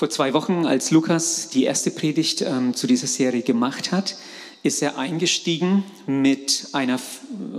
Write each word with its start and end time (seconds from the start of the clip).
Vor 0.00 0.08
zwei 0.08 0.32
Wochen, 0.32 0.64
als 0.64 0.90
Lukas 0.92 1.50
die 1.50 1.64
erste 1.64 1.90
Predigt 1.90 2.40
ähm, 2.40 2.72
zu 2.72 2.86
dieser 2.86 3.06
Serie 3.06 3.42
gemacht 3.42 3.92
hat, 3.92 4.16
ist 4.62 4.80
er 4.80 4.96
eingestiegen 4.96 5.84
mit 6.06 6.68
einer 6.72 6.98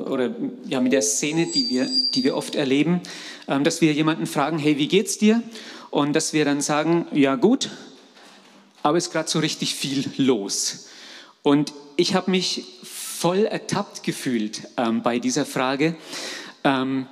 oder 0.10 0.32
ja 0.68 0.82
mit 0.82 0.92
der 0.92 1.04
Szene, 1.04 1.46
die 1.54 1.70
wir, 1.70 1.88
die 2.16 2.24
wir 2.24 2.36
oft 2.36 2.56
erleben, 2.56 3.02
ähm, 3.48 3.64
dass 3.64 3.82
wir 3.82 3.94
jemanden 3.94 4.26
fragen, 4.26 4.58
hey, 4.58 4.80
wie 4.80 4.88
geht's 4.88 5.20
dir? 5.20 5.44
Und 5.92 6.14
dass 6.14 6.34
wir 6.34 6.44
dann 6.44 6.62
sagen, 6.62 7.06
ja 7.12 7.36
gut, 7.36 7.70
aber 8.82 8.98
es 8.98 9.06
ist 9.06 9.14
gerade 9.14 9.30
so 9.30 9.38
richtig 9.38 9.76
viel 9.76 10.10
los. 10.18 10.88
Und 11.44 11.74
ich 11.96 12.16
habe 12.16 12.32
mich 12.32 12.64
voll 12.82 13.46
ertappt 13.46 14.02
gefühlt 14.02 14.68
ähm, 14.78 15.04
bei 15.04 15.20
dieser 15.20 15.46
Frage. 15.46 15.96
Ähm, 16.64 17.06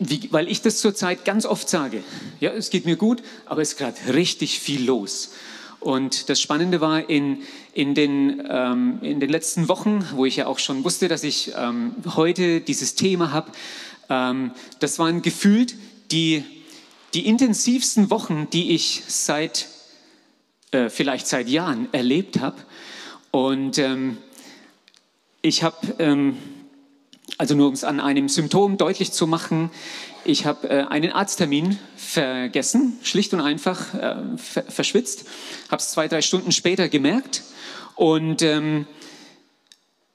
wie, 0.00 0.28
weil 0.32 0.48
ich 0.48 0.62
das 0.62 0.78
zurzeit 0.78 1.24
ganz 1.24 1.46
oft 1.46 1.68
sage. 1.68 2.02
Ja, 2.40 2.50
es 2.50 2.70
geht 2.70 2.86
mir 2.86 2.96
gut, 2.96 3.22
aber 3.46 3.62
es 3.62 3.72
ist 3.72 3.78
gerade 3.78 3.96
richtig 4.12 4.58
viel 4.58 4.84
los. 4.84 5.30
Und 5.78 6.28
das 6.28 6.40
Spannende 6.40 6.80
war 6.80 7.08
in, 7.08 7.42
in, 7.72 7.94
den, 7.94 8.42
ähm, 8.48 8.98
in 9.02 9.20
den 9.20 9.30
letzten 9.30 9.68
Wochen, 9.68 10.06
wo 10.14 10.26
ich 10.26 10.36
ja 10.36 10.46
auch 10.46 10.58
schon 10.58 10.84
wusste, 10.84 11.08
dass 11.08 11.22
ich 11.22 11.52
ähm, 11.56 11.94
heute 12.16 12.60
dieses 12.60 12.94
Thema 12.94 13.32
habe, 13.32 13.52
ähm, 14.08 14.52
das 14.80 14.98
waren 14.98 15.22
gefühlt 15.22 15.74
die, 16.10 16.44
die 17.14 17.26
intensivsten 17.26 18.10
Wochen, 18.10 18.48
die 18.52 18.74
ich 18.74 19.02
seit, 19.06 19.68
äh, 20.70 20.88
vielleicht 20.90 21.26
seit 21.26 21.48
Jahren 21.48 21.88
erlebt 21.92 22.40
habe. 22.40 22.56
Und 23.30 23.78
ähm, 23.78 24.18
ich 25.40 25.62
habe 25.62 25.76
ähm, 25.98 26.36
also 27.40 27.54
nur 27.54 27.68
um 27.68 27.72
es 27.72 27.84
an 27.84 28.00
einem 28.00 28.28
Symptom 28.28 28.76
deutlich 28.76 29.12
zu 29.12 29.26
machen, 29.26 29.70
ich 30.26 30.44
habe 30.44 30.68
äh, 30.68 30.82
einen 30.82 31.10
Arzttermin 31.10 31.78
vergessen, 31.96 32.98
schlicht 33.02 33.32
und 33.32 33.40
einfach 33.40 33.94
äh, 33.94 34.16
ver 34.36 34.64
verschwitzt, 34.64 35.24
habe 35.70 35.80
es 35.80 35.90
zwei, 35.90 36.06
drei 36.06 36.20
Stunden 36.20 36.52
später 36.52 36.90
gemerkt 36.90 37.42
und 37.96 38.42
ähm, 38.42 38.86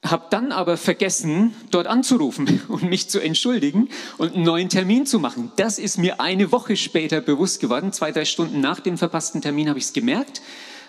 habe 0.04 0.26
dann 0.30 0.52
aber 0.52 0.76
vergessen, 0.76 1.52
dort 1.72 1.88
anzurufen 1.88 2.62
und 2.68 2.84
mich 2.84 3.08
zu 3.08 3.18
entschuldigen 3.18 3.88
und 4.18 4.34
einen 4.34 4.44
neuen 4.44 4.68
Termin 4.68 5.04
zu 5.04 5.18
machen. 5.18 5.50
Das 5.56 5.80
ist 5.80 5.98
mir 5.98 6.20
eine 6.20 6.52
Woche 6.52 6.76
später 6.76 7.20
bewusst 7.20 7.58
geworden. 7.58 7.92
Zwei, 7.92 8.12
drei 8.12 8.24
Stunden 8.24 8.60
nach 8.60 8.78
dem 8.78 8.96
verpassten 8.98 9.42
Termin 9.42 9.68
habe 9.68 9.80
ich 9.80 9.86
es 9.86 9.92
gemerkt. 9.92 10.42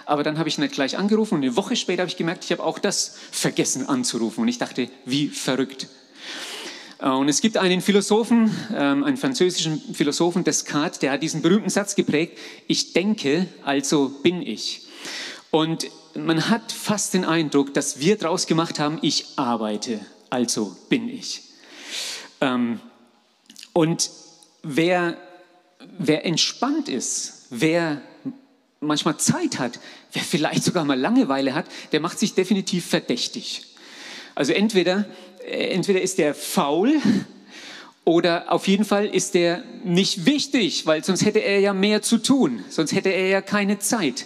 Aber 0.06 0.22
dann 0.22 0.38
habe 0.38 0.48
ich 0.50 0.60
nicht 0.60 0.76
gleich 0.76 1.00
angerufen 1.00 1.34
und 1.34 1.44
eine 1.44 1.58
Woche 1.58 1.76
später 1.76 2.04
habe 2.04 2.12
ich 2.12 2.16
gemerkt, 2.16 2.46
ich 2.46 2.52
habe 2.52 2.64
auch 2.64 2.78
das 2.78 3.16
vergessen 3.32 3.90
anzurufen. 3.90 4.42
Und 4.42 4.50
ich 4.50 4.60
dachte, 4.60 4.88
wie 5.04 5.30
verrückt. 5.30 5.88
Äh, 7.00 7.10
und 7.10 7.30
es 7.30 7.42
gibt 7.42 7.58
einen 7.58 7.82
Philosophen, 7.82 8.52
ähm, 8.76 9.04
einen 9.04 9.18
französischen 9.18 9.82
Philosophen, 9.94 10.44
Descartes, 10.44 11.00
der 11.00 11.12
hat 11.12 11.24
diesen 11.24 11.42
berühmten 11.42 11.70
Satz 11.70 11.96
geprägt, 11.96 12.38
ich 12.68 12.94
denke, 12.94 13.48
also 13.64 14.10
bin 14.24 14.42
ich. 14.42 14.88
Und 15.52 15.88
man 16.16 16.50
hat 16.50 16.72
fast 16.72 17.14
den 17.14 17.26
Eindruck, 17.26 17.74
dass 17.74 18.00
wir 18.00 18.18
daraus 18.18 18.48
gemacht 18.48 18.80
haben, 18.80 19.00
ich 19.02 19.26
arbeite, 19.36 20.00
also 20.30 20.76
bin 20.90 21.10
ich. 21.10 21.44
Ähm, 22.42 22.80
und 23.74 24.10
wer, 24.64 25.18
wer 25.98 26.26
entspannt 26.26 26.90
ist, 26.90 27.46
wer 27.50 28.02
manchmal 28.80 29.18
Zeit 29.18 29.60
hat, 29.60 29.80
wer 30.14 30.24
vielleicht 30.24 30.64
sogar 30.64 30.86
mal 30.86 31.00
Langeweile 31.00 31.54
hat, 31.56 31.66
der 31.92 32.00
macht 32.00 32.20
sich 32.20 32.34
definitiv 32.34 32.86
verdächtig. 32.86 33.66
Also 34.36 34.54
entweder 34.54 35.06
entweder 35.48 36.02
ist 36.02 36.18
der 36.18 36.36
faul 36.36 37.02
oder 38.04 38.52
auf 38.52 38.68
jeden 38.68 38.86
Fall 38.86 39.06
ist 39.06 39.34
der 39.34 39.64
nicht 39.84 40.26
wichtig, 40.26 40.86
weil 40.86 41.04
sonst 41.04 41.26
hätte 41.26 41.40
er 41.40 41.60
ja 41.60 41.74
mehr 41.74 42.02
zu 42.02 42.18
tun, 42.18 42.64
sonst 42.70 42.94
hätte 42.94 43.10
er 43.10 43.28
ja 43.28 43.42
keine 43.42 43.80
Zeit. 43.80 44.26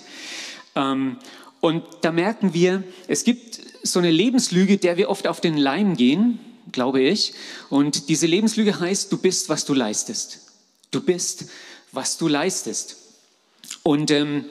Ähm, 0.75 1.17
und 1.61 1.83
da 2.01 2.11
merken 2.11 2.53
wir, 2.53 2.83
es 3.07 3.23
gibt 3.23 3.59
so 3.83 3.99
eine 3.99 4.11
Lebenslüge, 4.11 4.77
der 4.77 4.97
wir 4.97 5.09
oft 5.09 5.27
auf 5.27 5.41
den 5.41 5.57
Leim 5.57 5.95
gehen, 5.95 6.39
glaube 6.71 7.01
ich. 7.01 7.33
Und 7.69 8.09
diese 8.09 8.27
Lebenslüge 8.27 8.79
heißt, 8.79 9.11
du 9.11 9.17
bist, 9.17 9.49
was 9.49 9.65
du 9.65 9.73
leistest. 9.73 10.41
Du 10.91 11.01
bist, 11.01 11.45
was 11.91 12.17
du 12.17 12.27
leistest. 12.27 12.97
Und 13.83 14.11
ähm, 14.11 14.45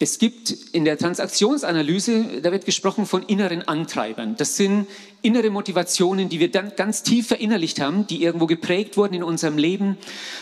es 0.00 0.18
gibt 0.18 0.50
in 0.50 0.84
der 0.84 0.96
Transaktionsanalyse, 0.96 2.40
da 2.40 2.52
wird 2.52 2.64
gesprochen 2.64 3.04
von 3.04 3.24
inneren 3.24 3.66
Antreibern. 3.66 4.36
Das 4.36 4.56
sind 4.56 4.86
innere 5.22 5.50
Motivationen, 5.50 6.28
die 6.28 6.38
wir 6.38 6.52
dann 6.52 6.76
ganz 6.76 7.02
tief 7.02 7.26
verinnerlicht 7.26 7.80
haben, 7.80 8.06
die 8.06 8.22
irgendwo 8.22 8.46
geprägt 8.46 8.96
wurden 8.96 9.14
in 9.14 9.24
unserem 9.24 9.58
Leben. 9.58 9.98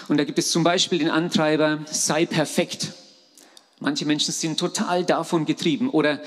Und 0.09 0.19
da 0.19 0.25
gibt 0.25 0.39
es 0.39 0.51
zum 0.51 0.63
Beispiel 0.63 0.99
den 0.99 1.09
Antreiber, 1.09 1.79
sei 1.87 2.27
perfekt. 2.27 2.93
Manche 3.81 4.05
Menschen 4.05 4.33
sind 4.33 4.61
total 4.61 5.05
davon 5.05 5.47
getrieben. 5.47 5.89
Oder 5.89 6.21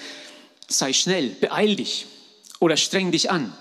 sei 0.68 0.92
schnell, 0.94 1.30
beeil 1.30 1.76
dich. 1.76 2.08
Oder 2.60 2.78
streng 2.78 3.12
dich 3.12 3.30
an. 3.30 3.54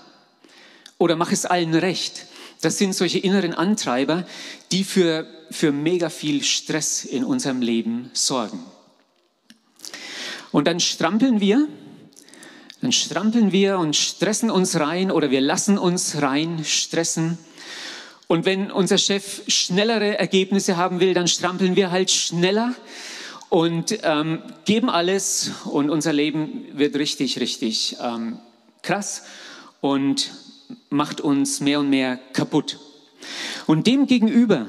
Oder 0.97 1.15
mach 1.15 1.31
es 1.31 1.45
allen 1.45 1.75
recht. 1.75 2.25
Das 2.61 2.79
sind 2.79 2.93
solche 2.93 3.19
inneren 3.19 3.53
Antreiber, 3.53 4.25
die 4.71 4.83
für, 4.83 5.27
für 5.51 5.71
mega 5.71 6.09
viel 6.09 6.43
Stress 6.43 7.05
in 7.05 7.23
unserem 7.23 7.61
Leben 7.61 8.09
sorgen. 8.13 8.59
Und 10.51 10.67
dann 10.67 10.79
strampeln 10.79 11.39
wir, 11.39 11.67
dann 12.81 12.91
strampeln 12.91 13.51
wir 13.51 13.77
und 13.77 13.95
stressen 13.95 14.49
uns 14.49 14.79
rein 14.79 15.11
oder 15.11 15.31
wir 15.31 15.41
lassen 15.41 15.77
uns 15.77 16.21
rein 16.21 16.63
stressen. 16.63 17.37
Und 18.27 18.45
wenn 18.45 18.71
unser 18.71 18.97
Chef 18.97 19.41
schnellere 19.47 20.17
Ergebnisse 20.17 20.77
haben 20.77 20.99
will, 20.99 21.13
dann 21.13 21.27
strampeln 21.27 21.75
wir 21.75 21.91
halt 21.91 22.11
schneller 22.11 22.73
und 23.49 23.97
ähm, 24.03 24.43
geben 24.65 24.89
alles 24.89 25.51
und 25.65 25.89
unser 25.89 26.13
Leben 26.13 26.65
wird 26.73 26.95
richtig, 26.95 27.39
richtig 27.39 27.97
ähm, 28.01 28.39
krass 28.83 29.23
und 29.81 30.31
macht 30.89 31.21
uns 31.21 31.59
mehr 31.59 31.79
und 31.79 31.89
mehr 31.89 32.19
kaputt. 32.33 32.79
Und 33.65 33.87
dem 33.87 34.05
gegenüber 34.05 34.67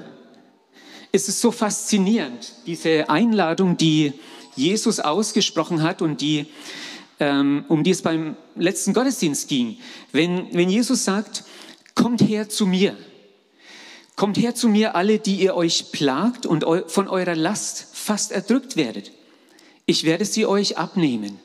ist 1.13 1.29
es 1.29 1.41
so 1.41 1.51
faszinierend, 1.51 2.53
diese 2.67 3.11
Einladung, 3.11 3.77
die 3.77 4.15
Jesus 4.57 5.01
ausgesprochen 5.01 5.83
hat 5.83 6.03
und 6.03 6.21
die, 6.21 6.47
ähm, 7.19 7.65
um 7.69 7.85
die 7.85 7.91
es 7.91 8.03
beim 8.03 8.37
letzten 8.57 8.93
Gottesdienst 8.93 9.49
ging. 9.49 9.79
Wenn, 10.13 10.53
wenn 10.53 10.69
Jesus 10.71 11.05
sagt, 11.05 11.45
kommt 11.95 12.23
her 12.23 12.49
zu 12.49 12.67
mir, 12.67 12.97
kommt 14.17 14.37
her 14.39 14.55
zu 14.55 14.69
mir 14.69 14.95
alle, 14.95 15.19
die 15.19 15.37
ihr 15.37 15.55
euch 15.55 15.93
plagt 15.93 16.47
und 16.47 16.65
von 16.89 17.09
eurer 17.09 17.35
Last 17.35 17.87
fast 17.93 18.33
erdrückt 18.33 18.77
werdet. 18.77 19.13
Ich 19.87 20.05
werde 20.05 20.25
sie 20.25 20.47
euch 20.47 20.79
abnehmen. 20.79 21.39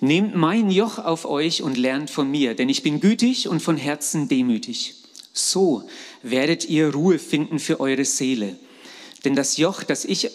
Nehmt 0.00 0.36
mein 0.36 0.70
Joch 0.70 0.98
auf 0.98 1.24
euch 1.24 1.62
und 1.62 1.76
lernt 1.76 2.10
von 2.10 2.30
mir, 2.30 2.54
denn 2.54 2.68
ich 2.68 2.82
bin 2.82 3.00
gütig 3.00 3.48
und 3.48 3.60
von 3.60 3.76
Herzen 3.76 4.28
demütig. 4.28 4.94
So 5.32 5.88
werdet 6.22 6.68
ihr 6.68 6.92
Ruhe 6.92 7.18
finden 7.18 7.58
für 7.58 7.80
eure 7.80 8.04
Seele. 8.04 8.56
Denn 9.24 9.34
das 9.34 9.56
Joch, 9.56 9.82
das 9.82 10.04
ich 10.04 10.30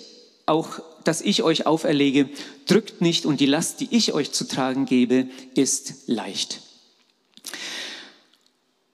auch 0.46 0.82
das 1.03 1.22
ich 1.22 1.44
euch 1.44 1.65
auferlege, 1.65 2.30
drückt 2.68 3.01
nicht 3.01 3.25
und 3.25 3.39
die 3.39 3.45
Last, 3.45 3.80
die 3.80 3.88
ich 3.92 4.13
euch 4.13 4.31
zu 4.31 4.48
tragen 4.48 4.86
gebe, 4.86 5.27
ist 5.56 6.07
leicht. 6.07 6.62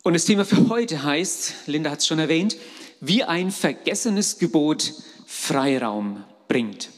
Und 0.03 0.13
das 0.13 0.25
Thema 0.25 0.45
für 0.45 0.69
heute 0.69 1.03
heißt, 1.03 1.53
Linda 1.67 1.91
hat 1.91 1.99
es 1.99 2.07
schon 2.07 2.19
erwähnt, 2.19 2.55
wie 3.01 3.23
ein 3.23 3.51
vergessenes 3.51 4.37
Gebot 4.37 4.93
Freiraum 5.25 6.23
bringt. 6.47 6.89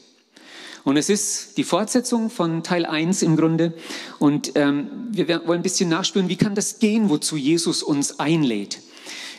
Und 0.84 0.96
es 0.96 1.10
ist 1.10 1.58
die 1.58 1.64
Fortsetzung 1.64 2.30
von 2.30 2.62
Teil 2.62 2.86
1 2.86 3.22
im 3.22 3.36
Grunde. 3.36 3.74
Und 4.18 4.52
ähm, 4.54 5.08
wir 5.10 5.28
wollen 5.46 5.60
ein 5.60 5.62
bisschen 5.62 5.90
nachspüren, 5.90 6.28
wie 6.28 6.36
kann 6.36 6.54
das 6.54 6.78
gehen, 6.78 7.10
wozu 7.10 7.36
Jesus 7.36 7.82
uns 7.82 8.18
einlädt. 8.18 8.78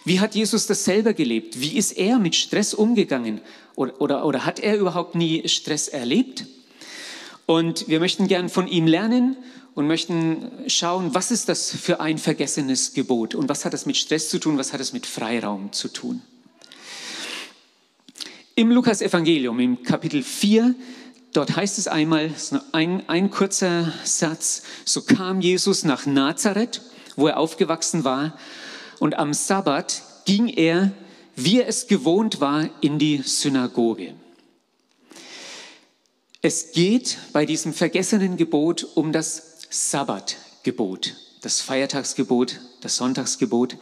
Wie 0.03 0.19
hat 0.19 0.33
Jesus 0.33 0.65
das 0.65 0.83
selber 0.83 1.13
gelebt? 1.13 1.61
Wie 1.61 1.77
ist 1.77 1.91
er 1.91 2.17
mit 2.17 2.35
Stress 2.35 2.73
umgegangen? 2.73 3.41
Oder, 3.75 4.01
oder, 4.01 4.25
oder 4.25 4.45
hat 4.45 4.59
er 4.59 4.77
überhaupt 4.77 5.15
nie 5.15 5.47
Stress 5.47 5.87
erlebt? 5.87 6.45
Und 7.45 7.87
wir 7.87 7.99
möchten 7.99 8.27
gern 8.27 8.49
von 8.49 8.67
ihm 8.67 8.87
lernen 8.87 9.37
und 9.75 9.87
möchten 9.87 10.51
schauen, 10.67 11.13
was 11.13 11.31
ist 11.31 11.49
das 11.49 11.71
für 11.71 11.99
ein 11.99 12.17
vergessenes 12.17 12.93
Gebot 12.93 13.35
und 13.35 13.47
was 13.47 13.63
hat 13.63 13.73
das 13.73 13.85
mit 13.85 13.97
Stress 13.97 14.29
zu 14.29 14.39
tun, 14.39 14.57
was 14.57 14.73
hat 14.73 14.81
es 14.81 14.93
mit 14.93 15.05
Freiraum 15.05 15.71
zu 15.71 15.87
tun. 15.87 16.21
Im 18.55 18.71
Lukas-Evangelium, 18.71 19.59
im 19.59 19.83
Kapitel 19.83 20.23
4, 20.23 20.75
dort 21.33 21.55
heißt 21.55 21.77
es 21.77 21.87
einmal, 21.87 22.31
ein, 22.73 23.07
ein 23.07 23.29
kurzer 23.29 23.93
Satz, 24.03 24.63
so 24.83 25.01
kam 25.03 25.41
Jesus 25.41 25.83
nach 25.83 26.05
Nazareth, 26.05 26.81
wo 27.15 27.27
er 27.27 27.37
aufgewachsen 27.37 28.03
war, 28.03 28.37
und 29.01 29.17
am 29.17 29.33
Sabbat 29.33 30.03
ging 30.25 30.47
er, 30.47 30.91
wie 31.35 31.59
er 31.59 31.67
es 31.67 31.87
gewohnt 31.87 32.39
war, 32.39 32.69
in 32.81 32.99
die 32.99 33.23
Synagoge. 33.23 34.13
Es 36.43 36.71
geht 36.71 37.17
bei 37.33 37.47
diesem 37.47 37.73
vergessenen 37.73 38.37
Gebot 38.37 38.87
um 38.93 39.11
das 39.11 39.57
Sabbatgebot, 39.71 41.15
das 41.41 41.61
Feiertagsgebot, 41.61 42.59
das 42.81 42.97
Sonntagsgebot. 42.97 43.77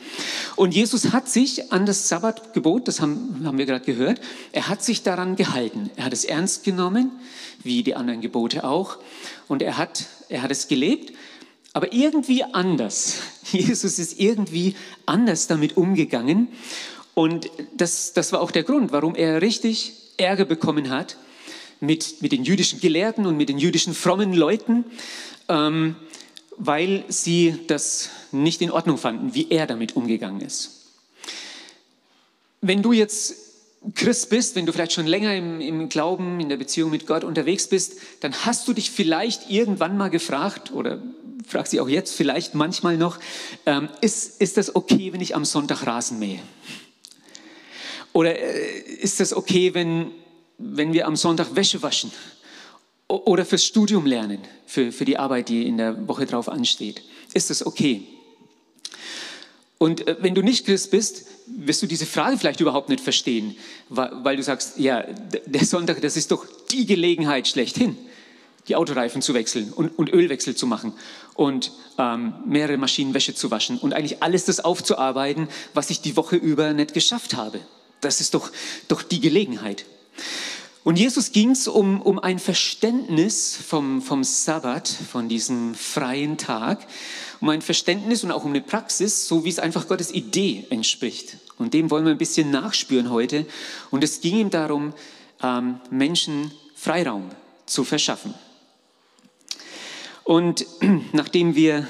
Und 0.55 0.73
Jesus 0.73 1.11
hat 1.11 1.27
sich 1.27 1.73
an 1.73 1.85
das 1.85 2.07
Sabbatgebot, 2.07 2.87
das 2.87 3.01
haben, 3.01 3.41
haben 3.43 3.57
wir 3.57 3.65
gerade 3.65 3.83
gehört, 3.83 4.21
er 4.53 4.69
hat 4.69 4.81
sich 4.81 5.03
daran 5.03 5.35
gehalten. 5.35 5.89
Er 5.97 6.05
hat 6.05 6.13
es 6.13 6.23
ernst 6.23 6.63
genommen, 6.63 7.11
wie 7.61 7.83
die 7.83 7.95
anderen 7.95 8.21
Gebote 8.21 8.63
auch. 8.63 8.99
Und 9.49 9.63
er 9.63 9.77
hat, 9.77 10.05
er 10.29 10.43
hat 10.43 10.51
es 10.51 10.69
gelebt, 10.69 11.11
aber 11.79 11.93
irgendwie 11.93 12.43
anders. 12.43 13.21
Jesus 13.51 13.99
ist 13.99 14.19
irgendwie 14.19 14.75
anders 15.05 15.47
damit 15.47 15.77
umgegangen. 15.77 16.49
Und 17.13 17.49
das, 17.73 18.11
das 18.11 18.33
war 18.33 18.41
auch 18.41 18.51
der 18.51 18.63
Grund, 18.63 18.91
warum 18.91 19.15
er 19.15 19.41
richtig 19.41 19.93
Ärger 20.17 20.43
bekommen 20.43 20.89
hat 20.89 21.15
mit, 21.79 22.21
mit 22.21 22.33
den 22.33 22.43
jüdischen 22.43 22.81
Gelehrten 22.81 23.25
und 23.25 23.37
mit 23.37 23.47
den 23.47 23.57
jüdischen 23.57 23.93
frommen 23.93 24.33
Leuten, 24.33 24.83
ähm, 25.47 25.95
weil 26.57 27.05
sie 27.07 27.55
das 27.67 28.09
nicht 28.33 28.61
in 28.61 28.71
Ordnung 28.71 28.97
fanden, 28.97 29.33
wie 29.33 29.49
er 29.49 29.65
damit 29.65 29.95
umgegangen 29.95 30.41
ist. 30.41 30.81
Wenn 32.59 32.81
du 32.83 32.91
jetzt 32.91 33.48
Christ 33.95 34.29
bist, 34.29 34.55
wenn 34.55 34.65
du 34.65 34.73
vielleicht 34.73 34.91
schon 34.91 35.07
länger 35.07 35.35
im, 35.35 35.61
im, 35.61 35.89
Glauben, 35.89 36.39
in 36.39 36.49
der 36.49 36.57
Beziehung 36.57 36.91
mit 36.91 37.07
Gott 37.07 37.23
unterwegs 37.23 37.67
bist, 37.67 37.99
dann 38.19 38.33
hast 38.45 38.67
du 38.67 38.73
dich 38.73 38.91
vielleicht 38.91 39.49
irgendwann 39.49 39.97
mal 39.97 40.09
gefragt 40.09 40.71
oder 40.71 41.01
fragst 41.47 41.71
dich 41.71 41.79
auch 41.79 41.87
jetzt 41.87 42.13
vielleicht 42.13 42.55
manchmal 42.55 42.97
noch, 42.97 43.19
ähm, 43.65 43.87
ist, 44.01 44.41
ist 44.41 44.57
das 44.57 44.75
okay, 44.75 45.13
wenn 45.13 45.21
ich 45.21 45.35
am 45.35 45.45
Sonntag 45.45 45.87
Rasen 45.87 46.19
mähe? 46.19 46.39
Oder 48.11 48.37
äh, 48.37 48.79
ist 48.79 49.19
das 49.19 49.33
okay, 49.33 49.73
wenn, 49.73 50.11
wenn 50.57 50.91
wir 50.91 51.07
am 51.07 51.15
Sonntag 51.15 51.55
Wäsche 51.55 51.81
waschen 51.81 52.11
oder 53.07 53.45
fürs 53.45 53.65
Studium 53.65 54.05
lernen, 54.05 54.39
für, 54.65 54.91
für 54.91 55.05
die 55.05 55.17
Arbeit, 55.17 55.49
die 55.49 55.65
in 55.65 55.77
der 55.77 56.07
Woche 56.07 56.25
drauf 56.25 56.49
ansteht. 56.49 57.01
Ist 57.33 57.49
das 57.49 57.65
okay? 57.65 58.03
Und 59.79 60.05
äh, 60.07 60.17
wenn 60.19 60.35
du 60.35 60.43
nicht 60.43 60.65
Christ 60.65 60.91
bist, 60.91 61.25
wirst 61.47 61.81
du 61.81 61.87
diese 61.87 62.05
Frage 62.05 62.37
vielleicht 62.37 62.59
überhaupt 62.59 62.89
nicht 62.89 63.01
verstehen, 63.01 63.55
weil, 63.87 64.35
du 64.37 64.43
sagst, 64.43 64.77
ja, 64.77 65.03
der 65.45 65.65
Sonntag, 65.65 66.01
das 66.01 66.15
ist 66.15 66.31
doch 66.31 66.45
die 66.69 66.85
Gelegenheit 66.85 67.47
schlechthin, 67.47 67.97
die 68.67 68.75
Autoreifen 68.75 69.23
zu 69.23 69.33
wechseln 69.33 69.73
und, 69.73 69.97
und 69.97 70.13
Ölwechsel 70.13 70.53
zu 70.53 70.67
machen 70.67 70.93
und 71.33 71.71
ähm, 71.97 72.33
mehrere 72.45 72.77
Maschinen 72.77 73.15
Wäsche 73.15 73.33
zu 73.33 73.49
waschen 73.49 73.79
und 73.79 73.93
eigentlich 73.93 74.21
alles 74.21 74.45
das 74.45 74.59
aufzuarbeiten, 74.59 75.47
was 75.73 75.89
ich 75.89 76.01
die 76.01 76.15
Woche 76.15 76.35
über 76.35 76.73
nicht 76.73 76.93
geschafft 76.93 77.33
habe. 77.35 77.59
Das 78.01 78.21
ist 78.21 78.33
doch, 78.33 78.51
doch 78.89 79.01
die 79.01 79.19
Gelegenheit. 79.19 79.85
Und 80.83 80.97
Jesus 80.97 81.31
ging 81.31 81.51
es 81.51 81.67
um, 81.67 82.01
um 82.01 82.19
ein 82.19 82.39
Verständnis 82.39 83.57
vom, 83.67 84.01
vom 84.01 84.23
Sabbat, 84.23 84.87
von 84.87 85.27
diesem 85.27 85.75
freien 85.75 86.37
Tag, 86.37 86.87
um 87.41 87.49
ein 87.49 87.61
Verständnis 87.61 88.23
und 88.23 88.31
auch 88.31 88.43
um 88.43 88.51
eine 88.51 88.61
Praxis, 88.61 89.27
so 89.27 89.45
wie 89.45 89.49
es 89.49 89.59
einfach 89.59 89.87
Gottes 89.87 90.11
Idee 90.13 90.65
entspricht. 90.69 91.37
Und 91.57 91.73
dem 91.73 91.89
wollen 91.91 92.05
wir 92.05 92.11
ein 92.11 92.17
bisschen 92.17 92.51
nachspüren 92.51 93.09
heute. 93.09 93.45
Und 93.91 94.03
es 94.03 94.21
ging 94.21 94.37
ihm 94.37 94.49
darum, 94.49 94.93
ähm, 95.41 95.79
Menschen 95.89 96.51
Freiraum 96.75 97.29
zu 97.65 97.83
verschaffen. 97.83 98.33
Und 100.23 100.65
nachdem 101.13 101.55
wir 101.55 101.87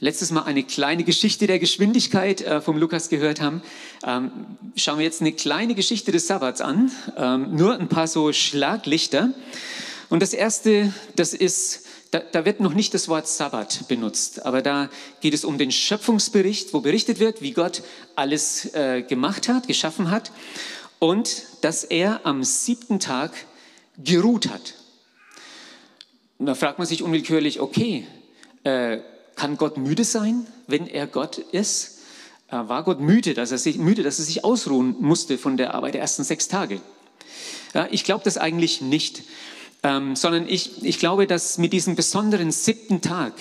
letztes 0.00 0.30
Mal 0.30 0.42
eine 0.42 0.62
kleine 0.62 1.04
Geschichte 1.04 1.46
der 1.46 1.58
Geschwindigkeit 1.58 2.40
äh, 2.40 2.60
vom 2.60 2.78
Lukas 2.78 3.08
gehört 3.08 3.40
haben, 3.40 3.62
ähm, 4.04 4.30
schauen 4.76 4.98
wir 4.98 5.04
jetzt 5.04 5.20
eine 5.20 5.32
kleine 5.32 5.74
Geschichte 5.74 6.10
des 6.10 6.26
Sabbats 6.26 6.60
an. 6.60 6.90
Ähm, 7.16 7.54
nur 7.54 7.78
ein 7.78 7.88
paar 7.88 8.06
so 8.06 8.32
Schlaglichter. 8.32 9.30
Und 10.08 10.22
das 10.22 10.32
erste, 10.32 10.92
das 11.16 11.34
ist, 11.34 11.86
da, 12.10 12.18
da, 12.18 12.44
wird 12.44 12.60
noch 12.60 12.74
nicht 12.74 12.92
das 12.94 13.08
Wort 13.08 13.28
Sabbat 13.28 13.86
benutzt, 13.88 14.44
aber 14.44 14.62
da 14.62 14.88
geht 15.20 15.34
es 15.34 15.44
um 15.44 15.58
den 15.58 15.70
Schöpfungsbericht, 15.70 16.74
wo 16.74 16.80
berichtet 16.80 17.20
wird, 17.20 17.40
wie 17.40 17.52
Gott 17.52 17.82
alles 18.16 18.74
äh, 18.74 19.02
gemacht 19.02 19.48
hat, 19.48 19.68
geschaffen 19.68 20.10
hat 20.10 20.32
und 20.98 21.44
dass 21.60 21.84
er 21.84 22.20
am 22.24 22.42
siebten 22.42 22.98
Tag 22.98 23.32
geruht 23.96 24.48
hat. 24.48 24.74
Und 26.38 26.46
da 26.46 26.54
fragt 26.54 26.78
man 26.78 26.86
sich 26.86 27.02
unwillkürlich, 27.02 27.60
okay, 27.60 28.06
äh, 28.64 28.98
kann 29.36 29.56
Gott 29.56 29.76
müde 29.76 30.04
sein, 30.04 30.46
wenn 30.66 30.86
er 30.86 31.06
Gott 31.06 31.38
ist? 31.38 32.00
Äh, 32.48 32.56
war 32.56 32.82
Gott 32.82 33.00
müde, 33.00 33.34
dass 33.34 33.52
er 33.52 33.58
sich, 33.58 33.78
müde, 33.78 34.02
dass 34.02 34.18
er 34.18 34.24
sich 34.24 34.44
ausruhen 34.44 34.96
musste 35.00 35.38
von 35.38 35.56
der 35.56 35.74
Arbeit 35.74 35.94
der 35.94 36.00
ersten 36.00 36.24
sechs 36.24 36.48
Tage? 36.48 36.80
Ja, 37.74 37.88
ich 37.90 38.04
glaube 38.04 38.24
das 38.24 38.36
eigentlich 38.36 38.80
nicht, 38.80 39.22
ähm, 39.82 40.14
sondern 40.16 40.48
ich, 40.48 40.84
ich 40.84 40.98
glaube, 40.98 41.26
dass 41.26 41.58
mit 41.58 41.72
diesem 41.72 41.96
besonderen 41.96 42.52
siebten 42.52 43.00
Tag 43.00 43.32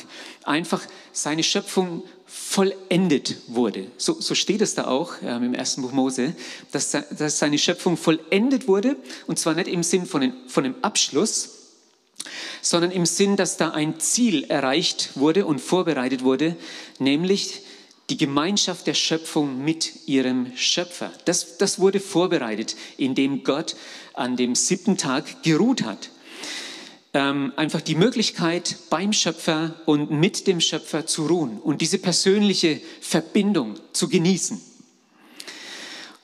einfach 0.44 0.82
seine 1.12 1.44
Schöpfung 1.44 2.04
vollendet 2.26 3.38
wurde. 3.48 3.88
So, 3.98 4.20
so 4.22 4.36
steht 4.36 4.62
es 4.62 4.76
da 4.76 4.88
auch 4.88 5.14
ähm, 5.24 5.44
im 5.44 5.54
ersten 5.54 5.82
Buch 5.82 5.92
Mose, 5.92 6.36
dass, 6.72 6.92
dass 6.92 7.40
seine 7.40 7.58
Schöpfung 7.58 7.98
vollendet 7.98 8.68
wurde 8.68 8.96
und 9.28 9.40
zwar 9.40 9.56
nicht 9.56 9.68
im 9.68 9.84
Sinn 9.84 10.06
von, 10.06 10.22
den, 10.22 10.34
von 10.48 10.64
dem 10.64 10.76
Abschluss, 10.82 11.50
sondern 12.62 12.92
im 12.92 13.06
Sinn, 13.06 13.36
dass 13.36 13.58
da 13.58 13.72
ein 13.72 14.00
Ziel 14.00 14.46
erreicht 14.46 15.12
wurde 15.16 15.46
und 15.46 15.60
vorbereitet 15.60 16.24
wurde, 16.24 16.56
nämlich 17.00 17.62
die 18.10 18.18
Gemeinschaft 18.18 18.88
der 18.88 18.96
Schöpfung 18.96 19.64
mit 19.64 20.08
ihrem 20.08 20.56
Schöpfer. 20.56 21.12
Das, 21.26 21.58
das 21.58 21.80
wurde 21.80 22.00
vorbereitet, 22.00 22.76
indem 22.98 23.44
Gott 23.44 23.76
an 24.14 24.36
dem 24.36 24.56
siebten 24.56 24.98
Tag 24.98 25.44
geruht 25.44 25.84
hat. 25.84 26.10
Ähm, 27.14 27.54
einfach 27.56 27.82
die 27.82 27.96
Möglichkeit, 27.96 28.76
beim 28.92 29.14
Schöpfer 29.14 29.74
und 29.86 30.12
mit 30.12 30.46
dem 30.46 30.62
Schöpfer 30.62 31.08
zu 31.08 31.26
ruhen 31.26 31.58
und 31.58 31.82
diese 31.82 31.98
persönliche 31.98 32.80
Verbindung 33.02 33.80
zu 33.94 34.10
genießen. 34.10 34.62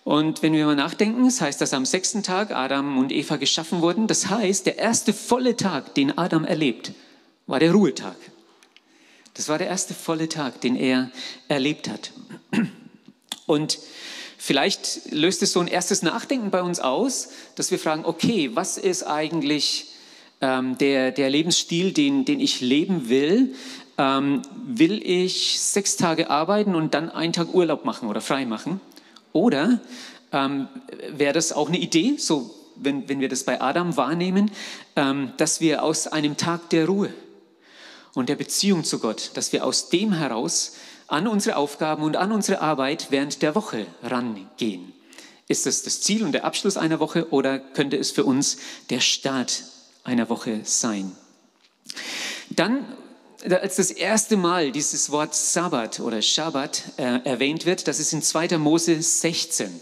Und 0.06 0.44
wenn 0.44 0.54
wir 0.54 0.68
mal 0.68 0.76
nachdenken, 0.76 1.26
das 1.26 1.42
heißt, 1.42 1.60
dass 1.60 1.74
am 1.74 1.84
sechsten 1.84 2.22
Tag 2.22 2.52
Adam 2.52 3.00
und 3.00 3.12
Eva 3.12 3.38
geschaffen 3.38 3.82
wurden. 3.82 4.06
Das 4.06 4.30
heißt, 4.30 4.68
der 4.68 4.78
erste 4.78 5.14
volle 5.14 5.58
Tag, 5.58 5.96
den 5.96 6.16
Adam 6.16 6.45
erlebt, 6.45 6.94
war 7.48 7.59
der 7.59 7.71
Ruhetag. 7.71 8.16
Das 9.33 9.50
war 9.50 9.57
der 9.57 9.68
erste 9.68 9.95
volle 9.95 10.30
Tag, 10.30 10.62
den 10.62 10.76
er 10.76 11.09
erlebt 11.48 11.90
hat. 11.90 12.12
Und 13.48 13.80
vielleicht 14.38 15.12
löst 15.12 15.42
es 15.42 15.54
so 15.54 15.59
ein 15.59 15.68
erstes 15.68 16.04
Nachdenken 16.04 16.52
bei 16.52 16.62
uns 16.62 16.80
aus, 16.80 17.30
dass 17.56 17.71
wir 17.71 17.80
fragen, 17.80 18.06
okay, 18.06 18.52
was 18.54 18.78
ist 18.78 19.02
eigentlich 19.02 19.94
ähm, 20.42 20.77
der, 20.77 21.11
der 21.11 21.30
Lebensstil, 21.30 21.92
den, 21.92 22.25
den 22.25 22.39
ich 22.39 22.61
leben 22.61 23.09
will? 23.09 23.56
Ähm, 23.97 24.42
will 24.65 25.01
ich 25.04 25.59
sechs 25.59 25.95
Tage 25.95 26.30
arbeiten 26.30 26.75
und 26.75 26.94
dann 26.94 27.09
einen 27.09 27.33
Tag 27.33 27.54
Urlaub 27.54 27.85
machen 27.85 28.09
oder 28.09 28.21
frei 28.21 28.45
machen? 28.45 28.81
Oder 29.31 29.80
ähm, 30.31 30.68
wäre 31.09 31.33
das 31.33 31.54
auch 31.54 31.69
eine 31.69 31.80
Idee, 31.80 32.15
so 32.18 32.54
wenn, 32.75 33.07
wenn 33.07 33.19
wir 33.19 33.30
das 33.30 33.44
bei 33.44 33.61
Adam 33.61 33.95
wahrnehmen, 33.97 34.51
ähm, 34.95 35.31
dass 35.37 35.61
wir 35.61 35.83
aus 35.83 36.07
einem 36.07 36.37
Tag 36.37 36.69
der 36.69 36.87
Ruhe 36.87 37.13
und 38.13 38.30
der 38.30 38.35
Beziehung 38.35 38.83
zu 38.83 38.99
Gott, 38.99 39.31
dass 39.33 39.54
wir 39.54 39.65
aus 39.65 39.89
dem 39.89 40.13
heraus 40.13 40.75
an 41.07 41.27
unsere 41.27 41.57
Aufgaben 41.57 42.04
und 42.04 42.18
an 42.18 42.31
unsere 42.31 42.61
Arbeit 42.61 43.07
während 43.11 43.42
der 43.42 43.56
Woche 43.56 43.85
rangehen. 44.04 44.94
Ist 45.47 45.65
das 45.65 45.83
das 45.83 46.01
Ziel 46.01 46.23
und 46.23 46.31
der 46.31 46.44
Abschluss 46.44 46.77
einer 46.77 46.99
Woche 46.99 47.31
oder 47.31 47.59
könnte 47.59 47.97
es 47.97 48.11
für 48.11 48.23
uns 48.23 48.57
der 48.89 48.99
Start 48.99 49.63
einer 50.06 50.30
Woche 50.30 50.62
sein? 50.64 51.12
Dann 52.50 52.85
als 53.44 53.76
das 53.76 53.92
erste 53.92 54.38
Mal 54.38 54.71
dieses 54.71 55.12
Wort 55.12 55.35
Sabbat 55.35 56.00
oder 56.00 56.21
Shabbat 56.21 56.83
äh, 56.97 57.19
erwähnt 57.26 57.66
wird, 57.66 57.88
das 57.88 58.00
ist 58.00 58.14
in 58.14 58.24
2. 58.24 58.57
Mose 58.57 59.00
16. 59.02 59.81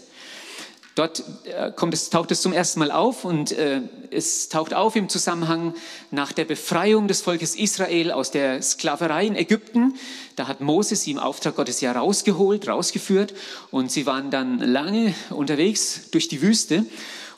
Dort 0.94 1.24
äh, 1.44 1.72
kommt 1.72 1.92
es, 1.92 2.10
taucht 2.10 2.30
es 2.30 2.40
zum 2.40 2.52
ersten 2.52 2.78
Mal 2.78 2.92
auf 2.92 3.24
und 3.24 3.50
äh, 3.52 3.80
es 4.10 4.48
taucht 4.48 4.74
auf 4.74 4.94
im 4.94 5.08
Zusammenhang 5.08 5.74
nach 6.12 6.30
der 6.30 6.44
Befreiung 6.44 7.08
des 7.08 7.20
Volkes 7.20 7.56
Israel 7.56 8.12
aus 8.12 8.30
der 8.30 8.62
Sklaverei 8.62 9.26
in 9.26 9.34
Ägypten. 9.34 9.94
Da 10.36 10.46
hat 10.46 10.60
Mose 10.60 10.94
sie 10.94 11.10
im 11.10 11.18
Auftrag 11.18 11.56
Gottes 11.56 11.80
ja 11.80 11.92
rausgeholt, 11.92 12.68
rausgeführt 12.68 13.34
und 13.72 13.90
sie 13.90 14.06
waren 14.06 14.30
dann 14.30 14.60
lange 14.60 15.14
unterwegs 15.30 16.10
durch 16.12 16.28
die 16.28 16.42
Wüste. 16.42 16.86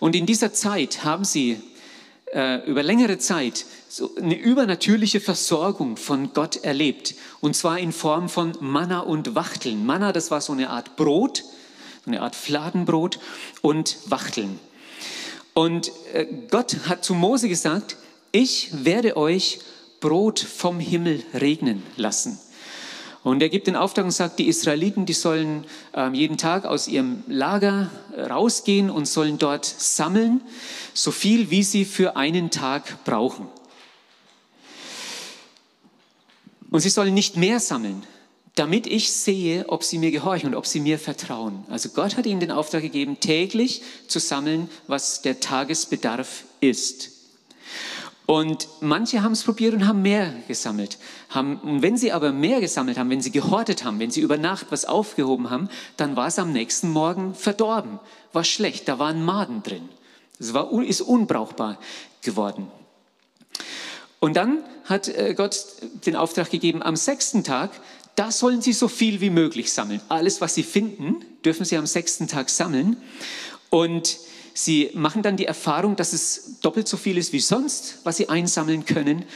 Und 0.00 0.14
in 0.14 0.26
dieser 0.26 0.52
Zeit 0.52 1.04
haben 1.04 1.24
sie 1.24 1.62
äh, 2.32 2.64
über 2.68 2.82
längere 2.82 3.18
Zeit 3.18 3.64
so 3.88 4.14
eine 4.16 4.36
übernatürliche 4.36 5.20
Versorgung 5.20 5.96
von 5.96 6.32
Gott 6.32 6.56
erlebt. 6.56 7.14
Und 7.40 7.56
zwar 7.56 7.78
in 7.78 7.92
Form 7.92 8.28
von 8.28 8.52
Manna 8.60 9.00
und 9.00 9.34
Wachteln. 9.34 9.86
Manna, 9.86 10.12
das 10.12 10.30
war 10.30 10.40
so 10.40 10.52
eine 10.52 10.70
Art 10.70 10.96
Brot, 10.96 11.44
so 12.04 12.10
eine 12.10 12.22
Art 12.22 12.36
Fladenbrot 12.36 13.18
und 13.62 13.96
Wachteln. 14.06 14.58
Und 15.54 15.90
äh, 16.12 16.26
Gott 16.50 16.88
hat 16.88 17.04
zu 17.04 17.14
Mose 17.14 17.48
gesagt, 17.48 17.96
ich 18.32 18.70
werde 18.84 19.16
euch 19.16 19.60
Brot 20.00 20.40
vom 20.40 20.80
Himmel 20.80 21.22
regnen 21.32 21.82
lassen. 21.96 22.38
Und 23.26 23.42
er 23.42 23.48
gibt 23.48 23.66
den 23.66 23.74
Auftrag 23.74 24.04
und 24.04 24.12
sagt, 24.12 24.38
die 24.38 24.46
Israeliten, 24.46 25.04
die 25.04 25.12
sollen 25.12 25.64
äh, 25.96 26.08
jeden 26.12 26.38
Tag 26.38 26.64
aus 26.64 26.86
ihrem 26.86 27.24
Lager 27.26 27.90
rausgehen 28.16 28.88
und 28.88 29.06
sollen 29.08 29.36
dort 29.36 29.64
sammeln, 29.64 30.42
so 30.94 31.10
viel 31.10 31.50
wie 31.50 31.64
sie 31.64 31.84
für 31.84 32.16
einen 32.16 32.52
Tag 32.52 33.02
brauchen. 33.04 33.48
Und 36.70 36.78
sie 36.82 36.88
sollen 36.88 37.14
nicht 37.14 37.36
mehr 37.36 37.58
sammeln, 37.58 38.04
damit 38.54 38.86
ich 38.86 39.12
sehe, 39.12 39.68
ob 39.70 39.82
sie 39.82 39.98
mir 39.98 40.12
gehorchen 40.12 40.50
und 40.50 40.54
ob 40.54 40.64
sie 40.68 40.78
mir 40.78 40.96
vertrauen. 40.96 41.64
Also 41.68 41.88
Gott 41.88 42.16
hat 42.16 42.26
ihnen 42.26 42.38
den 42.38 42.52
Auftrag 42.52 42.82
gegeben, 42.82 43.18
täglich 43.18 43.82
zu 44.06 44.20
sammeln, 44.20 44.70
was 44.86 45.22
der 45.22 45.40
Tagesbedarf 45.40 46.44
ist. 46.60 47.15
Und 48.26 48.66
manche 48.80 49.22
haben 49.22 49.32
es 49.32 49.44
probiert 49.44 49.72
und 49.72 49.86
haben 49.86 50.02
mehr 50.02 50.34
gesammelt. 50.48 50.98
Haben, 51.30 51.60
und 51.60 51.82
wenn 51.82 51.96
sie 51.96 52.10
aber 52.10 52.32
mehr 52.32 52.60
gesammelt 52.60 52.98
haben, 52.98 53.08
wenn 53.08 53.20
sie 53.20 53.30
gehortet 53.30 53.84
haben, 53.84 54.00
wenn 54.00 54.10
sie 54.10 54.20
über 54.20 54.36
Nacht 54.36 54.66
was 54.70 54.84
aufgehoben 54.84 55.48
haben, 55.48 55.68
dann 55.96 56.16
war 56.16 56.26
es 56.26 56.38
am 56.40 56.52
nächsten 56.52 56.90
Morgen 56.90 57.34
verdorben, 57.34 58.00
war 58.32 58.42
schlecht, 58.42 58.88
da 58.88 58.98
waren 58.98 59.24
Maden 59.24 59.62
drin. 59.62 59.88
Es 60.40 60.52
war, 60.52 60.72
ist 60.82 61.02
unbrauchbar 61.02 61.78
geworden. 62.22 62.66
Und 64.18 64.36
dann 64.36 64.64
hat 64.84 65.06
äh, 65.08 65.34
Gott 65.34 65.64
den 66.04 66.16
Auftrag 66.16 66.50
gegeben, 66.50 66.82
am 66.82 66.96
sechsten 66.96 67.44
Tag, 67.44 67.70
da 68.16 68.32
sollen 68.32 68.60
sie 68.60 68.72
so 68.72 68.88
viel 68.88 69.20
wie 69.20 69.30
möglich 69.30 69.72
sammeln. 69.72 70.00
Alles, 70.08 70.40
was 70.40 70.54
sie 70.54 70.62
finden, 70.64 71.24
dürfen 71.44 71.64
sie 71.64 71.76
am 71.76 71.86
sechsten 71.86 72.26
Tag 72.26 72.50
sammeln. 72.50 72.96
Und 73.70 74.18
Sie 74.58 74.90
machen 74.94 75.22
dann 75.22 75.36
die 75.36 75.44
Erfahrung, 75.44 75.96
dass 75.96 76.14
es 76.14 76.60
doppelt 76.62 76.88
so 76.88 76.96
viel 76.96 77.18
ist 77.18 77.34
wie 77.34 77.40
sonst, 77.40 77.98
was 78.04 78.16
sie 78.16 78.30
einsammeln 78.30 78.86
können 78.86 79.26